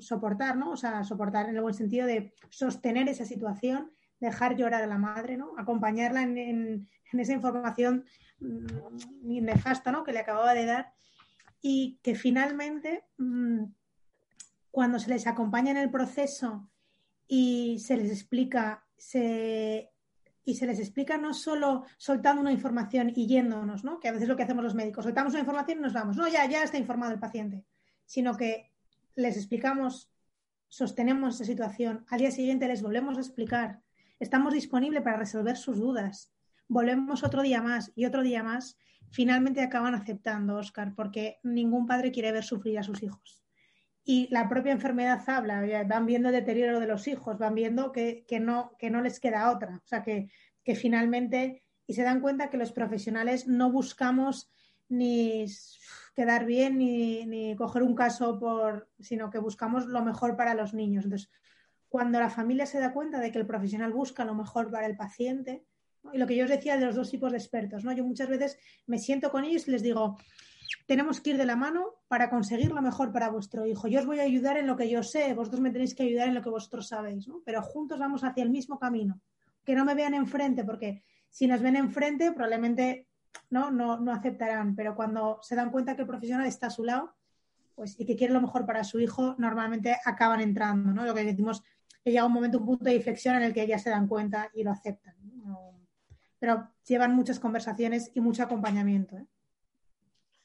soportar, 0.00 0.56
¿no? 0.56 0.70
O 0.70 0.78
sea, 0.78 1.04
soportar 1.04 1.50
en 1.50 1.56
el 1.56 1.60
buen 1.60 1.74
sentido 1.74 2.06
de 2.06 2.32
sostener 2.48 3.10
esa 3.10 3.26
situación, 3.26 3.92
dejar 4.18 4.56
llorar 4.56 4.82
a 4.82 4.86
la 4.86 4.96
madre, 4.96 5.36
¿no? 5.36 5.52
Acompañarla 5.58 6.22
en, 6.22 6.88
esa 7.12 7.34
información 7.34 8.06
mm, 8.40 9.44
nefasta, 9.44 9.92
¿no? 9.92 10.04
Que 10.04 10.12
le 10.12 10.20
acababa 10.20 10.54
de 10.54 10.64
dar 10.64 10.94
y 11.60 11.98
que 12.02 12.14
finalmente, 12.14 13.04
mm, 13.18 13.64
cuando 14.70 14.98
se 14.98 15.10
les 15.10 15.26
acompaña 15.26 15.72
en 15.72 15.76
el 15.76 15.90
proceso 15.90 16.66
y 17.28 17.78
se 17.78 17.98
les 17.98 18.10
explica, 18.10 18.86
se, 18.96 19.91
y 20.44 20.54
se 20.54 20.66
les 20.66 20.78
explica 20.78 21.16
no 21.18 21.34
solo 21.34 21.84
soltando 21.96 22.40
una 22.40 22.52
información 22.52 23.12
y 23.14 23.26
yéndonos, 23.26 23.84
¿no? 23.84 24.00
que 24.00 24.08
a 24.08 24.12
veces 24.12 24.24
es 24.24 24.28
lo 24.28 24.36
que 24.36 24.42
hacemos 24.42 24.64
los 24.64 24.74
médicos, 24.74 25.04
soltamos 25.04 25.32
una 25.32 25.40
información 25.40 25.78
y 25.78 25.82
nos 25.82 25.92
vamos, 25.92 26.16
no, 26.16 26.28
ya, 26.28 26.46
ya 26.46 26.62
está 26.62 26.78
informado 26.78 27.12
el 27.12 27.20
paciente, 27.20 27.64
sino 28.06 28.36
que 28.36 28.70
les 29.14 29.36
explicamos, 29.36 30.10
sostenemos 30.68 31.36
esa 31.36 31.44
situación, 31.44 32.04
al 32.08 32.20
día 32.20 32.30
siguiente 32.30 32.66
les 32.66 32.82
volvemos 32.82 33.16
a 33.16 33.20
explicar, 33.20 33.80
estamos 34.18 34.52
disponibles 34.52 35.02
para 35.02 35.18
resolver 35.18 35.56
sus 35.56 35.78
dudas, 35.78 36.32
volvemos 36.68 37.22
otro 37.22 37.42
día 37.42 37.62
más 37.62 37.92
y 37.94 38.06
otro 38.06 38.22
día 38.22 38.42
más, 38.42 38.76
finalmente 39.10 39.60
acaban 39.60 39.94
aceptando, 39.94 40.56
Oscar, 40.56 40.94
porque 40.94 41.38
ningún 41.42 41.86
padre 41.86 42.10
quiere 42.10 42.32
ver 42.32 42.44
sufrir 42.44 42.78
a 42.78 42.82
sus 42.82 43.02
hijos 43.02 43.42
y 44.04 44.28
la 44.30 44.48
propia 44.48 44.72
enfermedad 44.72 45.22
habla, 45.28 45.62
van 45.86 46.06
viendo 46.06 46.28
el 46.28 46.34
deterioro 46.34 46.80
de 46.80 46.86
los 46.86 47.06
hijos, 47.06 47.38
van 47.38 47.54
viendo 47.54 47.92
que, 47.92 48.24
no, 48.40 48.72
que 48.78 48.90
no 48.90 49.00
les 49.00 49.20
queda 49.20 49.50
otra. 49.50 49.76
O 49.76 49.86
sea, 49.86 50.02
que, 50.02 50.28
que, 50.64 50.74
finalmente, 50.74 51.62
y 51.86 51.94
se 51.94 52.02
dan 52.02 52.20
cuenta 52.20 52.50
que 52.50 52.56
los 52.56 52.72
profesionales 52.72 53.46
no 53.46 53.70
buscamos 53.70 54.50
ni 54.88 55.46
quedar 56.14 56.44
bien 56.44 56.78
ni, 56.78 57.24
ni 57.26 57.56
coger 57.56 57.82
un 57.82 57.94
caso 57.94 58.38
por, 58.38 58.90
sino 58.98 59.30
que 59.30 59.38
buscamos 59.38 59.86
lo 59.86 60.02
mejor 60.04 60.36
para 60.36 60.54
los 60.54 60.74
niños. 60.74 61.04
Entonces, 61.04 61.30
cuando 61.88 62.18
la 62.18 62.30
familia 62.30 62.66
se 62.66 62.80
da 62.80 62.92
cuenta 62.92 63.20
de 63.20 63.30
que 63.30 63.38
el 63.38 63.46
profesional 63.46 63.92
busca 63.92 64.24
lo 64.24 64.34
mejor 64.34 64.70
para 64.70 64.86
el 64.86 64.96
paciente, 64.96 65.64
y 66.12 66.18
lo 66.18 66.26
que 66.26 66.36
yo 66.36 66.44
os 66.44 66.50
decía 66.50 66.76
de 66.76 66.86
los 66.86 66.96
dos 66.96 67.10
tipos 67.10 67.30
de 67.30 67.38
expertos, 67.38 67.84
¿no? 67.84 67.92
Yo 67.92 68.04
muchas 68.04 68.28
veces 68.28 68.58
me 68.86 68.98
siento 68.98 69.30
con 69.30 69.44
ellos 69.44 69.68
y 69.68 69.70
les 69.70 69.82
digo, 69.82 70.18
tenemos 70.86 71.20
que 71.20 71.30
ir 71.30 71.36
de 71.36 71.46
la 71.46 71.56
mano 71.56 71.86
para 72.08 72.30
conseguir 72.30 72.72
lo 72.72 72.82
mejor 72.82 73.12
para 73.12 73.30
vuestro 73.30 73.66
hijo. 73.66 73.88
Yo 73.88 74.00
os 74.00 74.06
voy 74.06 74.20
a 74.20 74.22
ayudar 74.22 74.56
en 74.56 74.66
lo 74.66 74.76
que 74.76 74.88
yo 74.88 75.02
sé, 75.02 75.34
vosotros 75.34 75.60
me 75.60 75.70
tenéis 75.70 75.94
que 75.94 76.02
ayudar 76.02 76.28
en 76.28 76.34
lo 76.34 76.42
que 76.42 76.50
vosotros 76.50 76.88
sabéis, 76.88 77.28
¿no? 77.28 77.42
Pero 77.44 77.62
juntos 77.62 77.98
vamos 77.98 78.24
hacia 78.24 78.42
el 78.42 78.50
mismo 78.50 78.78
camino. 78.78 79.20
Que 79.64 79.74
no 79.74 79.84
me 79.84 79.94
vean 79.94 80.14
enfrente, 80.14 80.64
porque 80.64 81.04
si 81.30 81.46
nos 81.46 81.62
ven 81.62 81.76
enfrente, 81.76 82.32
probablemente 82.32 83.08
no, 83.50 83.70
no, 83.70 83.98
no 83.98 84.12
aceptarán. 84.12 84.74
Pero 84.74 84.94
cuando 84.94 85.38
se 85.42 85.54
dan 85.54 85.70
cuenta 85.70 85.94
que 85.94 86.02
el 86.02 86.08
profesional 86.08 86.46
está 86.46 86.66
a 86.66 86.70
su 86.70 86.84
lado, 86.84 87.14
pues 87.74 87.98
y 87.98 88.04
que 88.04 88.16
quiere 88.16 88.34
lo 88.34 88.40
mejor 88.40 88.66
para 88.66 88.84
su 88.84 89.00
hijo, 89.00 89.34
normalmente 89.38 89.96
acaban 90.04 90.40
entrando, 90.40 90.92
¿no? 90.92 91.04
Lo 91.04 91.14
que 91.14 91.24
decimos 91.24 91.62
que 92.04 92.10
llega 92.10 92.26
un 92.26 92.32
momento, 92.32 92.58
un 92.58 92.66
punto 92.66 92.84
de 92.84 92.94
inflexión 92.94 93.36
en 93.36 93.42
el 93.42 93.54
que 93.54 93.66
ya 93.66 93.78
se 93.78 93.90
dan 93.90 94.08
cuenta 94.08 94.50
y 94.54 94.64
lo 94.64 94.70
aceptan. 94.70 95.14
Pero 96.38 96.68
llevan 96.84 97.14
muchas 97.14 97.38
conversaciones 97.38 98.10
y 98.14 98.20
mucho 98.20 98.42
acompañamiento. 98.42 99.16
¿eh? 99.16 99.26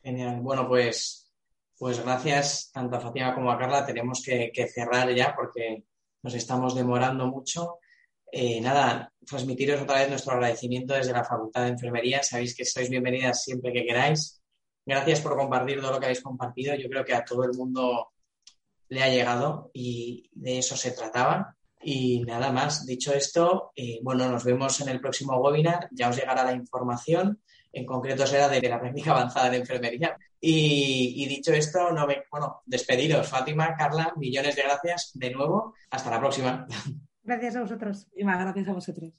Genial. 0.08 0.39
Bueno, 0.39 0.66
pues, 0.70 1.30
pues 1.78 2.01
gracias 2.01 2.72
tanto 2.72 2.95
a 2.95 3.01
Fátima 3.01 3.36
como 3.36 3.51
a 3.51 3.58
Carla. 3.58 3.86
Tenemos 3.86 4.24
que, 4.24 4.53
cerrar 4.74 5.14
ya 5.14 5.36
porque 5.36 5.84
nos 6.24 6.34
estamos 6.34 6.74
demorando 6.76 7.28
mucho. 7.28 7.80
Eh, 8.32 8.62
nada, 8.62 9.12
transmitiros 9.26 9.82
otra 9.82 9.99
vez 9.99 10.10
nuestro 10.10 10.32
agradecimiento 10.32 10.93
desde 10.93 11.12
la 11.12 11.26
Facultad 11.26 11.64
de 11.64 11.72
Enfermería. 11.72 12.24
Sabéis 12.24 12.55
que 12.55 12.64
sois 12.64 12.89
bienvenidas 12.89 13.43
siempre 13.43 13.74
que 13.74 13.86
queráis. 13.86 14.41
Gracias 14.86 15.20
por 15.20 15.36
compartir 15.36 15.82
todo 15.82 15.91
lo 15.91 15.99
que 15.99 16.05
habéis 16.05 16.22
compartido. 16.22 16.74
Yo 16.76 16.88
creo 16.88 17.03
que 17.03 17.14
a 17.14 17.26
todo 17.26 17.43
el 17.43 17.51
mundo 17.58 18.14
le 18.88 19.03
ha 19.03 19.10
llegado 19.10 19.72
y 19.74 20.30
de 20.32 20.60
eso 20.60 20.78
se 20.78 20.91
trataba. 20.91 21.53
Y 21.82 22.22
nada 22.22 22.53
más, 22.53 22.86
dicho 22.86 23.14
esto, 23.14 23.74
eh, 23.76 23.99
bueno, 24.01 24.32
nos 24.32 24.45
vemos 24.45 24.80
en 24.80 24.88
el 24.88 25.01
próximo 25.01 25.36
webinar. 25.41 25.89
Ya 25.91 26.08
os 26.08 26.16
llegará 26.16 26.45
la 26.45 26.53
información 26.53 27.41
en 27.72 27.86
concreto 27.86 28.26
será 28.26 28.47
de 28.49 28.61
la 28.61 28.80
práctica 28.80 29.11
avanzada 29.11 29.49
de 29.49 29.57
enfermería. 29.57 30.18
Y, 30.39 31.26
dicho 31.28 31.51
esto, 31.51 31.91
no 31.91 32.05
me, 32.05 32.24
bueno, 32.32 32.61
despediros. 32.65 33.28
Fátima, 33.28 33.76
Carla, 33.76 34.13
millones 34.18 34.55
de 34.55 34.63
gracias 34.63 35.11
de 35.13 35.32
nuevo. 35.32 35.74
Hasta 35.89 36.11
la 36.11 36.20
próxima. 36.20 36.68
Gracias 37.24 37.55
a 37.55 37.61
vosotros. 37.61 38.07
Y 38.15 38.24
más 38.24 38.39
gracias 38.39 38.68
a 38.70 38.74
vosotros. 38.74 39.13